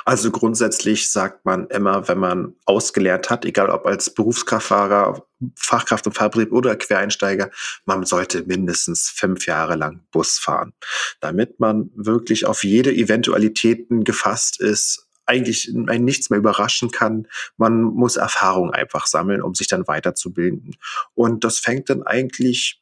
Also 0.05 0.31
grundsätzlich 0.31 1.11
sagt 1.11 1.45
man 1.45 1.67
immer, 1.67 2.07
wenn 2.07 2.17
man 2.17 2.55
ausgelernt 2.65 3.29
hat, 3.29 3.45
egal 3.45 3.69
ob 3.69 3.85
als 3.85 4.13
Berufskraftfahrer, 4.13 5.25
Fachkraft 5.55 6.07
und 6.07 6.13
Fahrbetrieb 6.13 6.51
oder 6.51 6.75
Quereinsteiger, 6.75 7.49
man 7.85 8.05
sollte 8.05 8.43
mindestens 8.43 9.09
fünf 9.09 9.45
Jahre 9.45 9.75
lang 9.75 10.01
Bus 10.11 10.37
fahren, 10.39 10.73
damit 11.19 11.59
man 11.59 11.89
wirklich 11.95 12.45
auf 12.45 12.63
jede 12.63 12.93
Eventualitäten 12.93 14.03
gefasst 14.03 14.59
ist, 14.59 15.07
eigentlich 15.25 15.69
ein 15.73 16.03
nichts 16.03 16.29
mehr 16.29 16.39
überraschen 16.39 16.91
kann. 16.91 17.27
Man 17.57 17.83
muss 17.83 18.17
Erfahrung 18.17 18.71
einfach 18.71 19.07
sammeln, 19.07 19.41
um 19.41 19.55
sich 19.55 19.67
dann 19.67 19.87
weiterzubilden. 19.87 20.75
Und 21.13 21.43
das 21.43 21.59
fängt 21.59 21.89
dann 21.89 22.03
eigentlich 22.03 22.81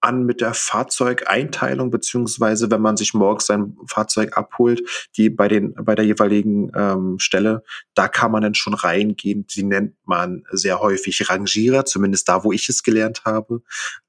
an 0.00 0.24
mit 0.24 0.40
der 0.40 0.54
Fahrzeugeinteilung, 0.54 1.90
beziehungsweise 1.90 2.70
wenn 2.70 2.80
man 2.80 2.96
sich 2.96 3.14
morgens 3.14 3.46
sein 3.46 3.76
Fahrzeug 3.86 4.36
abholt, 4.36 5.08
die 5.16 5.28
bei 5.28 5.48
den, 5.48 5.74
bei 5.74 5.94
der 5.94 6.04
jeweiligen 6.04 6.70
ähm, 6.74 7.18
Stelle, 7.18 7.64
da 7.94 8.08
kann 8.08 8.30
man 8.30 8.42
dann 8.42 8.54
schon 8.54 8.74
reingehen. 8.74 9.46
Die 9.48 9.64
nennt 9.64 9.96
man 10.04 10.44
sehr 10.50 10.80
häufig 10.80 11.28
Rangierer, 11.28 11.84
zumindest 11.84 12.28
da, 12.28 12.44
wo 12.44 12.52
ich 12.52 12.68
es 12.68 12.82
gelernt 12.82 13.24
habe. 13.24 13.62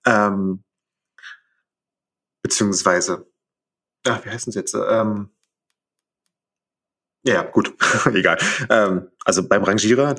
Ähm, 0.06 0.64
beziehungsweise, 2.44 3.28
ach, 4.08 4.24
wie 4.26 4.30
heißen 4.30 4.54
sie 4.54 4.60
jetzt? 4.60 4.76
Ähm, 4.76 5.30
ja, 7.34 7.44
gut, 7.44 7.74
egal. 8.14 8.38
Ähm, 8.70 9.08
also 9.26 9.48
beim 9.48 9.64
Rangierer 9.64 10.16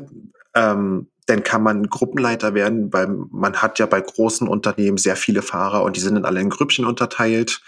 ähm, 0.54 1.08
dann 1.26 1.44
kann 1.44 1.62
man 1.62 1.88
Gruppenleiter 1.88 2.54
werden, 2.54 2.92
weil 2.92 3.06
man 3.06 3.62
hat 3.62 3.78
ja 3.78 3.86
bei 3.86 4.00
großen 4.00 4.48
Unternehmen 4.48 4.96
sehr 4.96 5.16
viele 5.16 5.42
Fahrer 5.42 5.84
und 5.84 5.96
die 5.96 6.00
sind 6.00 6.16
dann 6.16 6.24
alle 6.24 6.40
in 6.40 6.50
Grüppchen 6.50 6.84
unterteilt. 6.84 7.60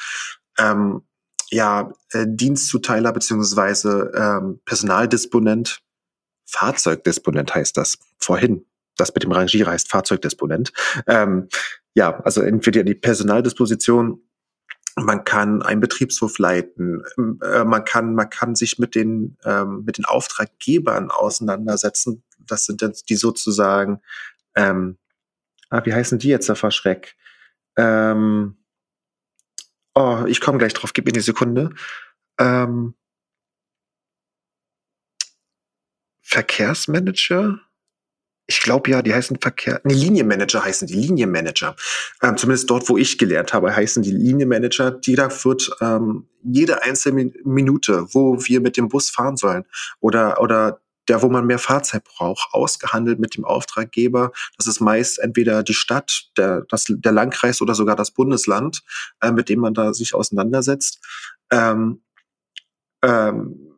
Ähm, 0.58 1.02
ja, 1.50 1.92
äh, 2.12 2.24
Dienstzuteiler 2.26 3.12
beziehungsweise 3.12 4.10
ähm, 4.16 4.60
Personaldisponent, 4.64 5.80
Fahrzeugdisponent 6.46 7.54
heißt 7.54 7.76
das 7.76 7.98
vorhin. 8.18 8.66
Das 8.96 9.14
mit 9.14 9.22
dem 9.22 9.32
Rangierer 9.32 9.70
heißt 9.70 9.88
Fahrzeugdisponent. 9.88 10.72
Ähm, 11.06 11.48
ja, 11.94 12.20
also 12.20 12.40
entweder 12.40 12.82
die 12.82 12.94
Personaldisposition 12.94 14.20
man 14.96 15.24
kann 15.24 15.62
einen 15.62 15.80
Betriebshof 15.80 16.38
leiten, 16.38 17.02
äh, 17.42 17.64
man 17.64 17.84
kann, 17.84 18.14
man 18.14 18.28
kann 18.30 18.54
sich 18.54 18.78
mit 18.78 18.94
den, 18.94 19.36
ähm, 19.44 19.84
mit 19.84 19.98
den 19.98 20.04
Auftraggebern 20.04 21.10
auseinandersetzen. 21.10 22.22
Das 22.38 22.66
sind 22.66 22.82
dann 22.82 22.92
die 23.08 23.16
sozusagen, 23.16 24.00
ähm, 24.54 24.98
ah, 25.70 25.84
wie 25.84 25.94
heißen 25.94 26.18
die 26.18 26.28
jetzt, 26.28 26.48
der 26.48 26.56
Verschreck? 26.56 27.16
Ähm, 27.76 28.58
oh, 29.94 30.24
ich 30.26 30.40
komme 30.40 30.58
gleich 30.58 30.74
drauf, 30.74 30.92
gib 30.92 31.06
mir 31.06 31.12
eine 31.12 31.22
Sekunde. 31.22 31.70
Ähm, 32.38 32.94
Verkehrsmanager? 36.20 37.60
Ich 38.46 38.60
glaube 38.60 38.90
ja, 38.90 39.02
die 39.02 39.14
heißen 39.14 39.38
Verkehr, 39.40 39.80
nee, 39.84 39.94
Linienmanager 39.94 40.64
heißen 40.64 40.88
die, 40.88 40.94
Linienmanager. 40.94 41.76
Ähm, 42.22 42.36
zumindest 42.36 42.68
dort, 42.68 42.88
wo 42.88 42.96
ich 42.98 43.18
gelernt 43.18 43.52
habe, 43.52 43.74
heißen 43.74 44.02
die 44.02 44.10
Linienmanager. 44.10 44.90
Die 44.90 45.14
da 45.14 45.30
wird 45.44 45.70
ähm, 45.80 46.26
jede 46.42 46.82
einzelne 46.82 47.32
Minute, 47.44 48.06
wo 48.12 48.38
wir 48.44 48.60
mit 48.60 48.76
dem 48.76 48.88
Bus 48.88 49.10
fahren 49.10 49.36
sollen 49.36 49.64
oder, 50.00 50.40
oder 50.40 50.80
der, 51.08 51.22
wo 51.22 51.28
man 51.28 51.46
mehr 51.46 51.58
Fahrzeit 51.58 52.04
braucht, 52.04 52.48
ausgehandelt 52.52 53.18
mit 53.18 53.36
dem 53.36 53.44
Auftraggeber. 53.44 54.32
Das 54.56 54.66
ist 54.66 54.80
meist 54.80 55.18
entweder 55.18 55.62
die 55.62 55.74
Stadt, 55.74 56.30
der, 56.36 56.62
das, 56.68 56.86
der 56.88 57.12
Landkreis 57.12 57.60
oder 57.60 57.74
sogar 57.74 57.96
das 57.96 58.10
Bundesland, 58.10 58.82
äh, 59.20 59.32
mit 59.32 59.48
dem 59.48 59.60
man 59.60 59.74
da 59.74 59.94
sich 59.94 60.14
auseinandersetzt. 60.14 61.00
Ähm, 61.50 62.02
ähm, 63.02 63.71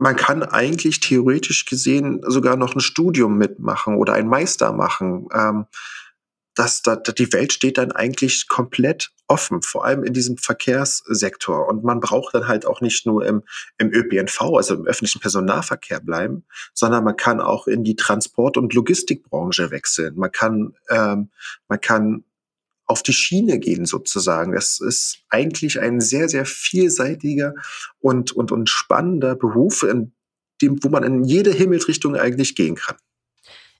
man 0.00 0.16
kann 0.16 0.42
eigentlich 0.42 1.00
theoretisch 1.00 1.66
gesehen 1.66 2.22
sogar 2.26 2.56
noch 2.56 2.74
ein 2.74 2.80
Studium 2.80 3.36
mitmachen 3.36 3.96
oder 3.96 4.14
ein 4.14 4.28
Meister 4.28 4.72
machen. 4.72 5.28
Ähm, 5.32 5.66
das, 6.54 6.80
das, 6.80 7.02
die 7.18 7.32
Welt 7.34 7.52
steht 7.52 7.76
dann 7.76 7.92
eigentlich 7.92 8.48
komplett 8.48 9.10
offen, 9.28 9.60
vor 9.60 9.84
allem 9.84 10.02
in 10.02 10.14
diesem 10.14 10.38
Verkehrssektor. 10.38 11.68
Und 11.68 11.84
man 11.84 12.00
braucht 12.00 12.34
dann 12.34 12.48
halt 12.48 12.64
auch 12.64 12.80
nicht 12.80 13.04
nur 13.04 13.26
im, 13.26 13.42
im 13.76 13.92
ÖPNV, 13.92 14.40
also 14.56 14.74
im 14.74 14.86
öffentlichen 14.86 15.20
Personennahverkehr 15.20 16.00
bleiben, 16.00 16.44
sondern 16.72 17.04
man 17.04 17.16
kann 17.16 17.40
auch 17.40 17.66
in 17.66 17.84
die 17.84 17.94
Transport- 17.94 18.56
und 18.56 18.72
Logistikbranche 18.72 19.70
wechseln. 19.70 20.16
Man 20.16 20.32
kann, 20.32 20.74
ähm, 20.88 21.30
man 21.68 21.80
kann 21.80 22.24
auf 22.90 23.02
die 23.02 23.12
Schiene 23.12 23.60
gehen 23.60 23.86
sozusagen. 23.86 24.52
Das 24.52 24.80
ist 24.80 25.22
eigentlich 25.28 25.80
ein 25.80 26.00
sehr, 26.00 26.28
sehr 26.28 26.44
vielseitiger 26.44 27.54
und, 28.00 28.32
und, 28.32 28.50
und 28.50 28.68
spannender 28.68 29.36
Beruf, 29.36 29.84
in 29.84 30.12
dem, 30.60 30.82
wo 30.82 30.88
man 30.88 31.04
in 31.04 31.24
jede 31.24 31.52
Himmelsrichtung 31.52 32.16
eigentlich 32.16 32.56
gehen 32.56 32.74
kann. 32.74 32.96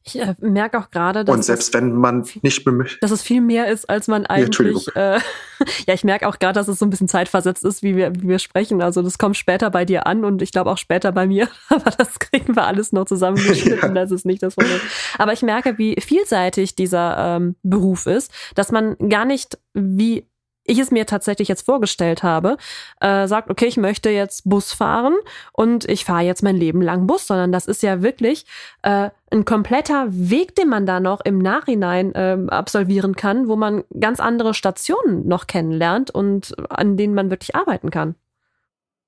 Ich 0.02 0.18
äh, 0.18 0.34
merke 0.40 0.78
auch 0.78 0.90
gerade, 0.90 1.24
dass. 1.24 1.34
Und 1.34 1.42
selbst 1.44 1.74
wenn 1.74 1.92
man 1.92 2.26
nicht 2.42 2.66
mehr 2.66 2.86
dass 3.02 3.10
es 3.10 3.22
viel 3.22 3.42
mehr 3.42 3.68
ist, 3.68 3.88
als 3.90 4.08
man 4.08 4.24
eigentlich. 4.24 4.86
Ja, 4.94 5.16
äh, 5.16 5.20
ja 5.86 5.94
ich 5.94 6.04
merke 6.04 6.26
auch 6.26 6.38
gerade, 6.38 6.54
dass 6.54 6.68
es 6.68 6.78
so 6.78 6.86
ein 6.86 6.90
bisschen 6.90 7.08
zeitversetzt 7.08 7.64
ist, 7.64 7.82
wie 7.82 7.96
wir, 7.96 8.14
wie 8.14 8.28
wir 8.28 8.38
sprechen. 8.38 8.80
Also 8.80 9.02
das 9.02 9.18
kommt 9.18 9.36
später 9.36 9.70
bei 9.70 9.84
dir 9.84 10.06
an 10.06 10.24
und 10.24 10.40
ich 10.40 10.52
glaube 10.52 10.70
auch 10.70 10.78
später 10.78 11.12
bei 11.12 11.26
mir. 11.26 11.48
Aber 11.68 11.90
das 11.90 12.18
kriegen 12.18 12.56
wir 12.56 12.64
alles 12.64 12.92
noch 12.92 13.04
zusammengeschnitten. 13.04 13.78
ja. 13.94 13.94
Das 13.94 14.10
ist 14.10 14.24
nicht 14.24 14.42
das 14.42 14.54
Problem. 14.54 14.80
Aber 15.18 15.34
ich 15.34 15.42
merke, 15.42 15.76
wie 15.76 15.96
vielseitig 16.00 16.74
dieser 16.74 17.36
ähm, 17.36 17.56
Beruf 17.62 18.06
ist, 18.06 18.32
dass 18.54 18.72
man 18.72 18.96
gar 19.10 19.26
nicht 19.26 19.58
wie 19.74 20.29
ich 20.70 20.78
es 20.78 20.90
mir 20.90 21.06
tatsächlich 21.06 21.48
jetzt 21.48 21.66
vorgestellt 21.66 22.22
habe, 22.22 22.56
äh, 23.00 23.26
sagt, 23.26 23.50
okay, 23.50 23.66
ich 23.66 23.76
möchte 23.76 24.10
jetzt 24.10 24.48
Bus 24.48 24.72
fahren 24.72 25.16
und 25.52 25.88
ich 25.88 26.04
fahre 26.04 26.22
jetzt 26.22 26.42
mein 26.42 26.56
Leben 26.56 26.80
lang 26.80 27.06
Bus, 27.06 27.26
sondern 27.26 27.52
das 27.52 27.66
ist 27.66 27.82
ja 27.82 28.02
wirklich 28.02 28.46
äh, 28.82 29.10
ein 29.30 29.44
kompletter 29.44 30.06
Weg, 30.08 30.54
den 30.54 30.68
man 30.68 30.86
da 30.86 31.00
noch 31.00 31.20
im 31.22 31.38
Nachhinein 31.38 32.14
äh, 32.14 32.38
absolvieren 32.48 33.16
kann, 33.16 33.48
wo 33.48 33.56
man 33.56 33.84
ganz 33.98 34.20
andere 34.20 34.54
Stationen 34.54 35.26
noch 35.26 35.46
kennenlernt 35.46 36.10
und 36.10 36.54
an 36.70 36.96
denen 36.96 37.14
man 37.14 37.30
wirklich 37.30 37.54
arbeiten 37.54 37.90
kann. 37.90 38.14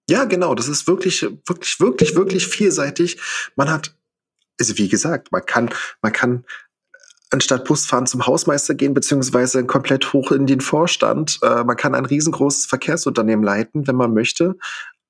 Ja, 0.09 0.25
genau. 0.25 0.55
Das 0.55 0.69
ist 0.69 0.87
wirklich, 0.87 1.23
wirklich, 1.23 1.81
wirklich, 1.81 2.15
wirklich 2.15 2.47
vielseitig. 2.47 3.19
Man 3.57 3.71
hat, 3.71 3.95
also 4.59 4.77
wie 4.79 4.89
gesagt, 4.89 5.33
man 5.33 5.45
kann, 5.47 5.71
man 6.03 6.13
kann 6.13 6.45
anstatt 7.33 7.65
Busfahren 7.65 8.07
zum 8.07 8.27
Hausmeister 8.27 8.75
gehen, 8.75 8.95
beziehungsweise 8.95 9.65
komplett 9.67 10.13
hoch 10.13 10.33
in 10.33 10.47
den 10.47 10.61
Vorstand. 10.61 11.39
Äh, 11.43 11.65
man 11.65 11.77
kann 11.77 11.95
ein 11.95 12.05
riesengroßes 12.05 12.67
Verkehrsunternehmen 12.67 13.45
leiten, 13.45 13.87
wenn 13.87 13.97
man 13.97 14.13
möchte. 14.13 14.57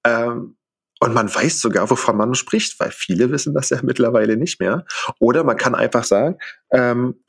Ähm, 0.04 0.56
und 1.00 1.14
man 1.14 1.34
weiß 1.34 1.60
sogar, 1.60 1.90
wovon 1.90 2.16
man 2.16 2.34
spricht, 2.36 2.78
weil 2.78 2.92
viele 2.92 3.30
wissen 3.30 3.54
das 3.54 3.70
ja 3.70 3.80
mittlerweile 3.82 4.36
nicht 4.36 4.60
mehr. 4.60 4.84
Oder 5.18 5.42
man 5.42 5.56
kann 5.56 5.74
einfach 5.74 6.04
sagen, 6.04 6.38
ähm, 6.70 7.24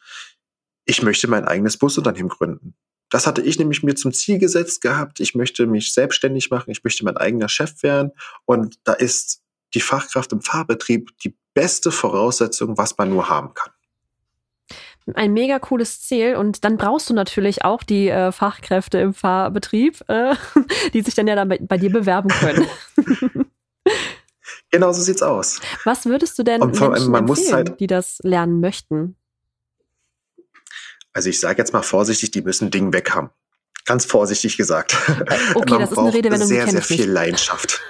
ich 0.86 1.02
möchte 1.02 1.28
mein 1.28 1.46
eigenes 1.46 1.78
Busunternehmen 1.78 2.30
gründen. 2.30 2.76
Das 3.10 3.26
hatte 3.26 3.42
ich 3.42 3.58
nämlich 3.58 3.84
mir 3.84 3.96
zum 3.96 4.12
Ziel 4.12 4.38
gesetzt 4.38 4.82
gehabt. 4.82 5.20
Ich 5.20 5.34
möchte 5.34 5.66
mich 5.66 5.94
selbstständig 5.94 6.50
machen. 6.50 6.72
Ich 6.72 6.84
möchte 6.84 7.06
mein 7.06 7.18
eigener 7.18 7.50
Chef 7.50 7.82
werden. 7.84 8.12
Und 8.46 8.78
da 8.84 8.94
ist 8.94 9.42
die 9.74 9.82
Fachkraft 9.82 10.32
im 10.34 10.42
Fahrbetrieb 10.42 11.10
die 11.24 11.36
beste 11.54 11.92
Voraussetzung, 11.92 12.78
was 12.78 12.98
man 12.98 13.10
nur 13.10 13.30
haben 13.30 13.54
kann 13.54 13.72
ein 15.14 15.34
mega 15.34 15.60
cooles 15.60 16.02
Ziel 16.02 16.36
und 16.36 16.64
dann 16.64 16.78
brauchst 16.78 17.10
du 17.10 17.14
natürlich 17.14 17.66
auch 17.66 17.84
die 17.84 18.10
äh, 18.10 18.32
Fachkräfte 18.32 19.00
im 19.00 19.14
Fahrbetrieb, 19.14 20.04
äh, 20.08 20.36
die 20.94 21.02
sich 21.02 21.16
dann 21.16 21.28
ja 21.28 21.36
dann 21.36 21.50
bei, 21.50 21.60
bei 21.60 21.78
dir 21.78 21.92
bewerben 21.92 22.30
können. 22.30 22.68
genau 24.72 24.92
so 24.94 25.02
sieht's 25.02 25.22
aus. 25.22 25.60
Was 25.84 26.06
würdest 26.06 26.38
du 26.40 26.44
denn 26.44 26.62
und 26.62 26.78
vor 26.78 26.92
Menschen 26.92 27.12
man 27.12 27.28
empfehlen, 27.28 27.54
halt, 27.54 27.80
die 27.80 27.88
das 27.88 28.20
lernen 28.24 28.60
möchten? 28.60 29.16
Also 31.12 31.30
ich 31.30 31.40
sage 31.40 31.60
jetzt 31.60 31.74
mal 31.74 31.84
vorsichtig, 31.84 32.32
die 32.32 32.42
müssen 32.42 32.72
Ding 32.72 32.94
weg 32.94 33.12
haben. 33.14 33.30
Ganz 33.86 34.06
vorsichtig 34.06 34.58
gesagt. 34.58 34.96
Äh, 35.08 35.36
okay, 35.56 35.72
man 35.72 35.80
das 35.82 35.92
ist 35.92 35.98
eine 35.98 36.14
Redewendung, 36.14 36.48
sehr, 36.48 36.68
sehr 36.68 36.82
viel 36.82 36.98
nicht. 36.98 37.08
Leidenschaft. 37.08 37.82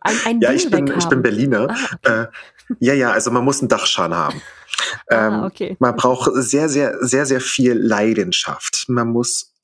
ein, 0.00 0.14
ein 0.24 0.40
ja, 0.40 0.52
ich 0.52 0.68
bin, 0.70 0.92
ich 0.98 1.06
bin 1.06 1.22
Berliner. 1.22 1.68
Ah, 1.70 1.94
okay. 1.94 2.22
äh, 2.22 2.26
ja, 2.80 2.94
ja, 2.94 3.12
also 3.12 3.30
man 3.30 3.44
muss 3.44 3.60
einen 3.60 3.68
Dachschaden 3.68 4.16
haben. 4.16 4.42
Ah, 5.08 5.26
ähm, 5.28 5.42
okay. 5.44 5.76
Man 5.78 5.96
braucht 5.96 6.30
sehr, 6.34 6.68
sehr, 6.68 6.96
sehr, 7.00 7.26
sehr 7.26 7.40
viel 7.40 7.74
Leidenschaft. 7.74 8.84
Man 8.88 9.08
muss, 9.08 9.54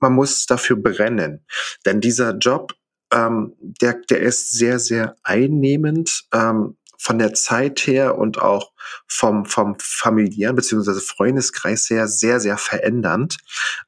man 0.00 0.12
muss 0.12 0.46
dafür 0.46 0.76
brennen. 0.76 1.44
Denn 1.86 2.00
dieser 2.00 2.36
Job, 2.36 2.74
ähm, 3.12 3.54
der, 3.60 3.94
der 4.08 4.20
ist 4.20 4.52
sehr, 4.52 4.78
sehr 4.78 5.16
einnehmend. 5.22 6.24
Ähm, 6.32 6.76
von 7.02 7.18
der 7.18 7.32
Zeit 7.32 7.86
her 7.86 8.18
und 8.18 8.42
auch 8.42 8.72
vom, 9.08 9.46
vom 9.46 9.74
familiären 9.78 10.54
beziehungsweise 10.54 11.00
Freundeskreis 11.00 11.88
her 11.88 12.06
sehr, 12.06 12.40
sehr 12.40 12.58
verändernd. 12.58 13.38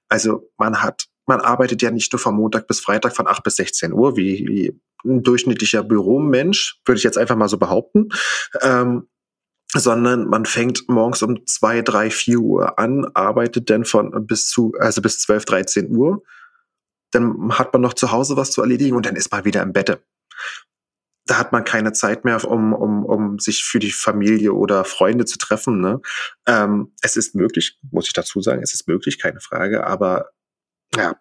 Also 0.09 0.51
man 0.57 0.83
hat, 0.83 1.09
man 1.27 1.41
arbeitet 1.41 1.83
ja 1.83 1.91
nicht 1.91 2.11
nur 2.15 2.21
von 2.21 2.35
Montag 2.35 2.67
bis 2.67 2.81
Freitag 2.81 3.15
von 3.15 3.27
8 3.27 3.43
bis 3.43 3.57
16 3.57 3.93
Uhr, 3.93 4.17
wie, 4.17 4.47
wie 4.49 4.81
ein 5.05 5.23
durchschnittlicher 5.23 5.83
Büromensch, 5.83 6.81
würde 6.87 6.97
ich 6.97 7.05
jetzt 7.05 7.19
einfach 7.19 7.37
mal 7.37 7.49
so 7.49 7.59
behaupten. 7.59 8.09
Ähm, 8.63 9.09
sondern 9.75 10.29
man 10.29 10.45
fängt 10.45 10.89
morgens 10.89 11.23
um 11.23 11.47
zwei, 11.47 11.83
drei, 11.83 12.11
vier 12.11 12.39
Uhr 12.41 12.79
an, 12.79 13.07
arbeitet 13.15 13.71
dann 13.71 13.85
von 13.85 14.27
bis 14.27 14.49
zu, 14.49 14.73
also 14.79 15.01
bis 15.01 15.19
zwölf, 15.21 15.45
dreizehn 15.45 15.95
Uhr. 15.95 16.23
Dann 17.11 17.59
hat 17.59 17.73
man 17.73 17.83
noch 17.83 17.95
zu 17.95 18.13
Hause 18.13 18.37
was 18.37 18.51
zu 18.51 18.61
erledigen 18.61 18.97
und 18.97 19.07
dann 19.07 19.17
ist 19.17 19.33
man 19.33 19.45
wieder 19.45 19.63
im 19.63 19.73
Bette. 19.73 20.03
Da 21.27 21.39
hat 21.39 21.53
man 21.53 21.65
keine 21.65 21.93
Zeit 21.93 22.25
mehr, 22.25 22.45
um, 22.45 22.73
um, 22.73 23.05
um 23.05 23.39
sich 23.39 23.65
für 23.65 23.79
die 23.79 23.93
Familie 23.93 24.53
oder 24.53 24.85
Freunde 24.85 25.25
zu 25.25 25.39
treffen. 25.39 25.81
Ne? 25.81 26.01
Ähm, 26.47 26.93
es 27.01 27.17
ist 27.17 27.35
möglich, 27.35 27.79
muss 27.91 28.07
ich 28.07 28.13
dazu 28.13 28.41
sagen, 28.43 28.63
es 28.63 28.75
ist 28.75 28.89
möglich, 28.89 29.19
keine 29.19 29.41
Frage, 29.41 29.87
aber 29.87 30.31
ja. 30.95 31.17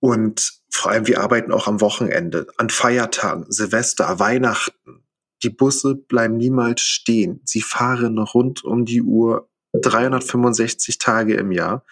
Und 0.00 0.60
vor 0.70 0.90
allem, 0.90 1.06
wir 1.06 1.20
arbeiten 1.20 1.52
auch 1.52 1.68
am 1.68 1.80
Wochenende, 1.80 2.48
an 2.58 2.68
Feiertagen, 2.68 3.50
Silvester, 3.50 4.18
Weihnachten, 4.18 5.05
die 5.42 5.50
Busse 5.50 5.94
bleiben 5.94 6.36
niemals 6.36 6.80
stehen. 6.80 7.40
Sie 7.44 7.62
fahren 7.62 8.18
rund 8.18 8.64
um 8.64 8.84
die 8.84 9.02
Uhr 9.02 9.48
365 9.74 10.98
Tage 10.98 11.34
im 11.34 11.52
Jahr. 11.52 11.84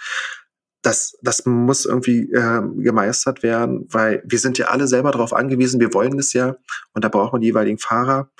Das, 0.83 1.17
das 1.23 1.47
muss 1.47 1.87
irgendwie 1.87 2.31
äh, 2.33 2.63
gemeistert 2.77 3.43
werden, 3.43 3.87
weil 3.91 4.23
wir 4.27 4.39
sind 4.39 4.59
ja 4.59 4.67
alle 4.67 4.87
selber 4.87 5.13
darauf 5.13 5.33
angewiesen, 5.33 5.81
wir 5.81 5.95
wollen 5.95 6.19
es 6.19 6.35
ja 6.35 6.57
und 6.93 7.05
da 7.05 7.09
braucht 7.09 7.33
man 7.33 7.41
die 7.41 7.49
jeweiligen 7.49 7.79
Fahrer 7.79 8.31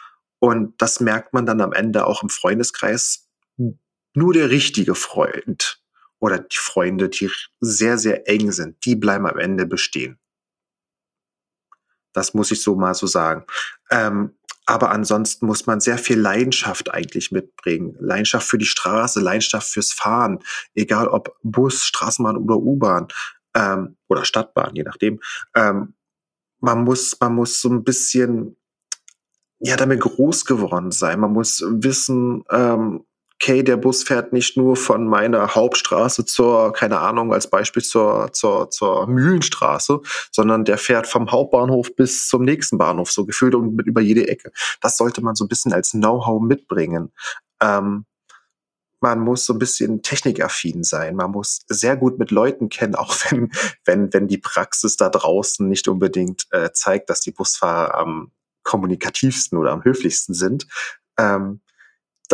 und 0.41 0.75
das 0.77 1.01
merkt 1.01 1.33
man 1.33 1.47
dann 1.47 1.63
am 1.63 1.73
Ende 1.73 2.07
auch 2.07 2.23
im 2.23 2.29
Freundeskreis. 2.29 3.29
Nur 4.15 4.35
der 4.35 4.51
richtige 4.51 4.95
Freund 4.95 5.83
oder 6.21 6.39
die 6.39 6.59
Freunde, 6.59 7.09
die 7.09 7.31
sehr, 7.61 7.97
sehr 7.97 8.29
eng 8.29 8.53
sind, 8.53 8.85
die 8.85 8.95
bleiben 8.95 9.27
am 9.27 9.39
Ende 9.39 9.65
bestehen. 9.65 10.19
Das 12.13 12.35
muss 12.35 12.51
ich 12.51 12.63
so 12.63 12.77
mal 12.77 12.95
so 12.95 13.07
sagen. 13.07 13.45
Ähm, 13.91 14.37
aber 14.67 14.91
ansonsten 14.91 15.47
muss 15.47 15.67
man 15.67 15.81
sehr 15.81 15.99
viel 15.99 16.19
Leidenschaft 16.19 16.93
eigentlich 16.93 17.31
mitbringen. 17.31 17.97
Leidenschaft 18.01 18.47
für 18.47 18.59
die 18.59 18.67
Straße, 18.67 19.21
Leidenschaft 19.21 19.69
fürs 19.69 19.93
Fahren, 19.93 20.41
egal 20.75 21.09
ob 21.09 21.37
Bus, 21.43 21.85
Straßenbahn 21.85 22.37
oder 22.37 22.57
U-Bahn 22.57 23.09
ähm, 23.55 23.97
oder 24.09 24.25
Stadtbahn, 24.25 24.75
je 24.75 24.83
nachdem. 24.83 25.21
Ähm, 25.55 25.95
man 26.61 26.85
muss, 26.85 27.17
man 27.21 27.35
muss 27.35 27.61
so 27.61 27.69
ein 27.69 27.85
bisschen 27.85 28.57
ja 29.59 29.77
damit 29.77 30.01
groß 30.01 30.45
geworden 30.45 30.91
sein. 30.91 31.21
Man 31.21 31.33
muss 31.33 31.63
wissen, 31.67 32.45
ähm, 32.51 33.05
okay, 33.45 33.63
der 33.63 33.77
Bus 33.77 34.05
fährt 34.05 34.33
nicht 34.33 34.57
nur 34.57 34.75
von 34.75 35.07
meiner 35.07 35.55
Hauptstraße 35.55 36.25
zur, 36.25 36.73
keine 36.73 37.01
Ahnung, 37.01 37.31
als 37.35 37.51
Beispiel 37.51 37.83
zur, 37.83 38.33
zur, 38.33 38.71
zur 38.71 39.07
Mühlenstraße, 39.07 40.01
sondern 40.33 40.65
der 40.65 40.79
fährt 40.79 41.07
vom 41.07 41.31
Hauptbahnhof 41.31 41.95
bis 41.95 42.27
zum 42.27 42.43
nächsten 42.43 42.79
Bahnhof, 42.79 43.13
so 43.13 43.27
gefühlt 43.27 43.55
und 43.55 43.79
über 43.83 44.01
jede 44.01 44.29
Ecke. 44.29 44.51
Das 44.81 44.97
sollte 44.97 45.21
man 45.21 45.35
so 45.35 45.45
ein 45.45 45.49
bisschen 45.49 45.75
als 45.75 45.91
Know-how 45.91 46.41
mitbringen. 46.41 47.13
Ähm, 47.61 48.07
man 49.01 49.21
muss 49.21 49.45
so 49.45 49.53
ein 49.53 49.59
bisschen 49.59 50.01
technikaffin 50.01 50.83
sein. 50.83 51.15
Man 51.15 51.31
muss 51.31 51.61
sehr 51.69 51.99
gut 51.99 52.19
mit 52.19 52.31
Leuten 52.31 52.71
kennen, 52.71 52.95
auch 52.95 53.15
wenn, 53.29 53.53
wenn, 53.85 54.11
wenn 54.15 54.27
die 54.27 54.39
Praxis 54.39 54.97
da 54.97 55.11
draußen 55.11 55.69
nicht 55.69 55.87
unbedingt 55.87 56.47
äh, 56.51 56.71
zeigt, 56.73 57.11
dass 57.11 57.21
die 57.21 57.33
Busfahrer 57.33 57.95
am 57.95 58.33
kommunikativsten 58.63 59.59
oder 59.59 59.73
am 59.73 59.85
höflichsten 59.85 60.33
sind. 60.33 60.67
Ähm, 61.19 61.61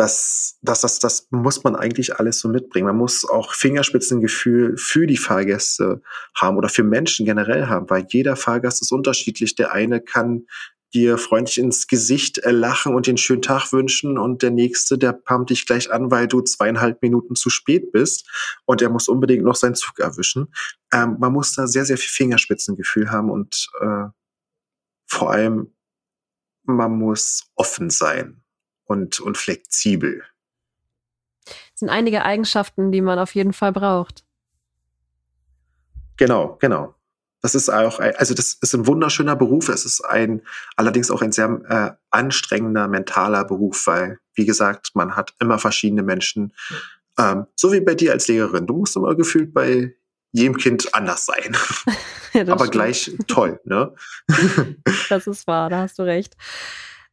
das, 0.01 0.57
das, 0.63 0.81
das, 0.81 0.97
das 0.97 1.27
muss 1.29 1.63
man 1.63 1.75
eigentlich 1.75 2.15
alles 2.15 2.39
so 2.39 2.49
mitbringen. 2.49 2.87
Man 2.87 2.97
muss 2.97 3.23
auch 3.23 3.53
Fingerspitzengefühl 3.53 4.75
für 4.75 5.05
die 5.05 5.15
Fahrgäste 5.17 6.01
haben 6.33 6.57
oder 6.57 6.69
für 6.69 6.81
Menschen 6.81 7.23
generell 7.27 7.67
haben, 7.67 7.87
weil 7.87 8.07
jeder 8.09 8.35
Fahrgast 8.35 8.81
ist 8.81 8.91
unterschiedlich. 8.91 9.53
Der 9.53 9.73
eine 9.73 10.01
kann 10.01 10.47
dir 10.91 11.19
freundlich 11.19 11.59
ins 11.59 11.85
Gesicht 11.85 12.41
lachen 12.43 12.95
und 12.95 13.05
den 13.05 13.17
schönen 13.17 13.43
Tag 13.43 13.71
wünschen 13.73 14.17
und 14.17 14.41
der 14.41 14.49
nächste, 14.49 14.97
der 14.97 15.13
pumpt 15.13 15.51
dich 15.51 15.67
gleich 15.67 15.91
an, 15.91 16.09
weil 16.09 16.27
du 16.27 16.41
zweieinhalb 16.41 16.99
Minuten 17.03 17.35
zu 17.35 17.51
spät 17.51 17.91
bist 17.91 18.27
und 18.65 18.81
er 18.81 18.89
muss 18.89 19.07
unbedingt 19.07 19.43
noch 19.43 19.55
seinen 19.55 19.75
Zug 19.75 19.99
erwischen. 19.99 20.51
Ähm, 20.91 21.17
man 21.19 21.31
muss 21.31 21.53
da 21.53 21.67
sehr, 21.67 21.85
sehr 21.85 21.99
viel 21.99 22.09
Fingerspitzengefühl 22.09 23.11
haben 23.11 23.29
und 23.29 23.69
äh, 23.79 24.05
vor 25.05 25.31
allem 25.31 25.75
man 26.63 26.97
muss 26.97 27.43
offen 27.55 27.91
sein 27.91 28.40
und, 28.85 29.19
und 29.19 29.37
flexibel. 29.37 30.23
Das 31.45 31.55
sind 31.75 31.89
einige 31.89 32.23
Eigenschaften, 32.23 32.91
die 32.91 33.01
man 33.01 33.19
auf 33.19 33.35
jeden 33.35 33.53
Fall 33.53 33.71
braucht. 33.71 34.23
Genau, 36.17 36.57
genau. 36.59 36.95
Das 37.41 37.55
ist 37.55 37.69
auch, 37.69 37.99
also 37.99 38.35
das 38.35 38.53
ist 38.61 38.73
ein 38.75 38.85
wunderschöner 38.85 39.35
Beruf. 39.35 39.69
Es 39.69 39.85
ist 39.85 40.01
ein, 40.01 40.43
allerdings 40.75 41.09
auch 41.09 41.23
ein 41.23 41.31
sehr 41.31 41.49
äh, 41.67 41.97
anstrengender 42.11 42.87
mentaler 42.87 43.43
Beruf, 43.45 43.87
weil, 43.87 44.19
wie 44.35 44.45
gesagt, 44.45 44.91
man 44.93 45.15
hat 45.15 45.33
immer 45.39 45.57
verschiedene 45.57 46.03
Menschen. 46.03 46.53
Ähm, 47.17 47.47
so 47.55 47.71
wie 47.73 47.81
bei 47.81 47.95
dir 47.95 48.11
als 48.11 48.27
Lehrerin. 48.27 48.67
Du 48.67 48.77
musst 48.77 48.95
immer 48.95 49.15
gefühlt 49.15 49.53
bei 49.53 49.95
jedem 50.31 50.57
Kind 50.57 50.93
anders 50.93 51.25
sein. 51.25 51.57
ja, 52.33 52.43
Aber 52.43 52.59
stimmt. 52.59 52.71
gleich 52.71 53.11
toll, 53.27 53.59
ne? 53.65 53.93
das 55.09 55.27
ist 55.27 55.47
wahr, 55.47 55.69
da 55.69 55.79
hast 55.79 55.99
du 55.99 56.03
recht. 56.03 56.37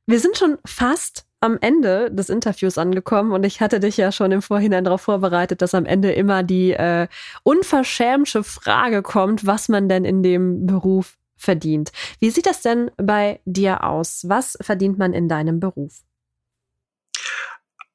Wir 0.06 0.20
sind 0.20 0.36
schon 0.36 0.58
fast 0.64 1.27
am 1.40 1.58
Ende 1.60 2.10
des 2.10 2.30
Interviews 2.30 2.78
angekommen 2.78 3.32
und 3.32 3.44
ich 3.44 3.60
hatte 3.60 3.80
dich 3.80 3.96
ja 3.96 4.10
schon 4.10 4.32
im 4.32 4.42
Vorhinein 4.42 4.84
darauf 4.84 5.02
vorbereitet, 5.02 5.62
dass 5.62 5.74
am 5.74 5.86
Ende 5.86 6.12
immer 6.12 6.42
die 6.42 6.72
äh, 6.72 7.06
unverschämte 7.44 8.42
Frage 8.42 9.02
kommt, 9.02 9.46
was 9.46 9.68
man 9.68 9.88
denn 9.88 10.04
in 10.04 10.22
dem 10.22 10.66
Beruf 10.66 11.16
verdient. 11.36 11.92
Wie 12.18 12.30
sieht 12.30 12.46
das 12.46 12.62
denn 12.62 12.90
bei 12.96 13.40
dir 13.44 13.84
aus? 13.84 14.24
Was 14.26 14.58
verdient 14.60 14.98
man 14.98 15.12
in 15.12 15.28
deinem 15.28 15.60
Beruf? 15.60 16.02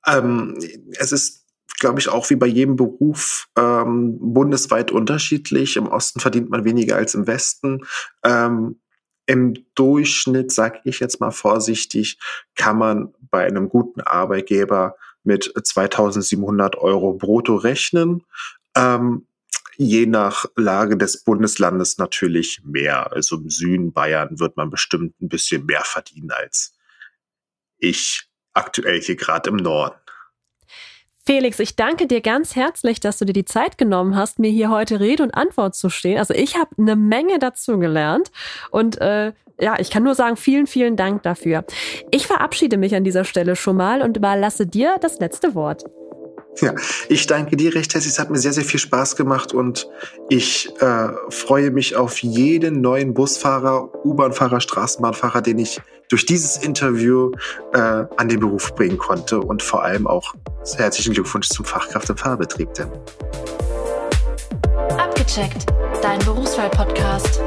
Ähm, 0.07 0.57
es 0.97 1.11
ist, 1.11 1.45
glaube 1.79 1.99
ich, 1.99 2.07
auch 2.07 2.29
wie 2.29 2.35
bei 2.35 2.47
jedem 2.47 2.77
Beruf 2.77 3.47
ähm, 3.57 4.17
bundesweit 4.19 4.91
unterschiedlich. 4.91 5.75
Im 5.75 5.87
Osten 5.87 6.21
verdient 6.21 6.49
man 6.49 6.63
weniger 6.63 6.95
als 6.95 7.13
im 7.13 7.27
Westen. 7.27 7.81
Ähm, 8.23 8.79
Im 9.25 9.65
Durchschnitt, 9.75 10.51
sage 10.51 10.79
ich 10.83 10.99
jetzt 10.99 11.19
mal 11.19 11.31
vorsichtig, 11.31 12.17
kann 12.55 12.77
man 12.77 13.13
bei 13.31 13.45
einem 13.45 13.69
guten 13.69 14.01
Arbeitgeber 14.01 14.95
mit 15.23 15.53
2700 15.63 16.75
Euro 16.75 17.13
brutto 17.13 17.55
rechnen. 17.55 18.23
Ähm, 18.75 19.27
je 19.77 20.05
nach 20.05 20.45
Lage 20.55 20.97
des 20.97 21.23
Bundeslandes 21.23 21.97
natürlich 21.97 22.61
mehr. 22.63 23.11
Also 23.11 23.37
im 23.37 23.49
Süden 23.49 23.93
Bayern 23.93 24.39
wird 24.39 24.57
man 24.57 24.69
bestimmt 24.69 25.19
ein 25.21 25.29
bisschen 25.29 25.65
mehr 25.65 25.83
verdienen 25.83 26.31
als 26.31 26.73
ich 27.77 28.29
aktuell 28.53 29.01
hier 29.01 29.15
gerade 29.15 29.49
im 29.49 29.57
Norden. 29.57 29.99
Felix, 31.25 31.59
ich 31.59 31.77
danke 31.77 32.05
dir 32.05 32.19
ganz 32.19 32.57
herzlich, 32.57 32.99
dass 32.99 33.17
du 33.17 33.23
dir 33.23 33.31
die 33.31 33.45
Zeit 33.45 33.77
genommen 33.77 34.17
hast, 34.17 34.39
mir 34.39 34.51
hier 34.51 34.69
heute 34.69 34.99
Rede 34.99 35.23
und 35.23 35.31
Antwort 35.31 35.73
zu 35.73 35.89
stehen. 35.89 36.17
Also 36.17 36.33
ich 36.33 36.57
habe 36.57 36.71
eine 36.77 36.97
Menge 36.97 37.39
dazu 37.39 37.79
gelernt 37.79 38.29
und 38.71 38.99
äh, 38.99 39.31
ja, 39.57 39.79
ich 39.79 39.89
kann 39.89 40.03
nur 40.03 40.15
sagen, 40.15 40.35
vielen, 40.35 40.67
vielen 40.67 40.97
Dank 40.97 41.23
dafür. 41.23 41.63
Ich 42.11 42.27
verabschiede 42.27 42.75
mich 42.75 42.93
an 42.93 43.05
dieser 43.05 43.23
Stelle 43.23 43.55
schon 43.55 43.77
mal 43.77 44.01
und 44.01 44.17
überlasse 44.17 44.67
dir 44.67 44.97
das 44.99 45.19
letzte 45.19 45.55
Wort. 45.55 45.85
Ja, 46.59 46.75
ich 47.07 47.25
danke 47.25 47.55
dir 47.55 47.73
recht 47.73 47.93
herzlich. 47.93 48.13
Es 48.13 48.19
hat 48.19 48.29
mir 48.29 48.37
sehr, 48.37 48.53
sehr 48.53 48.65
viel 48.65 48.79
Spaß 48.79 49.15
gemacht 49.15 49.53
und 49.53 49.87
ich 50.29 50.69
äh, 50.81 51.07
freue 51.29 51.71
mich 51.71 51.95
auf 51.95 52.21
jeden 52.21 52.81
neuen 52.81 53.13
Busfahrer, 53.13 53.89
U-Bahn-Fahrer, 54.05 54.59
Straßenbahnfahrer, 54.59 55.41
den 55.41 55.59
ich 55.59 55.81
durch 56.09 56.25
dieses 56.25 56.57
Interview 56.57 57.31
äh, 57.73 57.77
an 57.79 58.29
den 58.29 58.39
Beruf 58.39 58.73
bringen 58.75 58.97
konnte 58.97 59.39
und 59.39 59.61
vor 59.61 59.83
allem 59.83 60.07
auch 60.07 60.33
herzlichen 60.77 61.13
Glückwunsch 61.13 61.49
zum 61.49 61.65
Fachkraft- 61.65 62.09
im 62.09 62.17
Fahrbetrieb. 62.17 62.73
Denn. 62.73 62.89
Abgecheckt, 64.97 65.65
dein 66.01 66.19
Berufswahl-Podcast. 66.19 67.41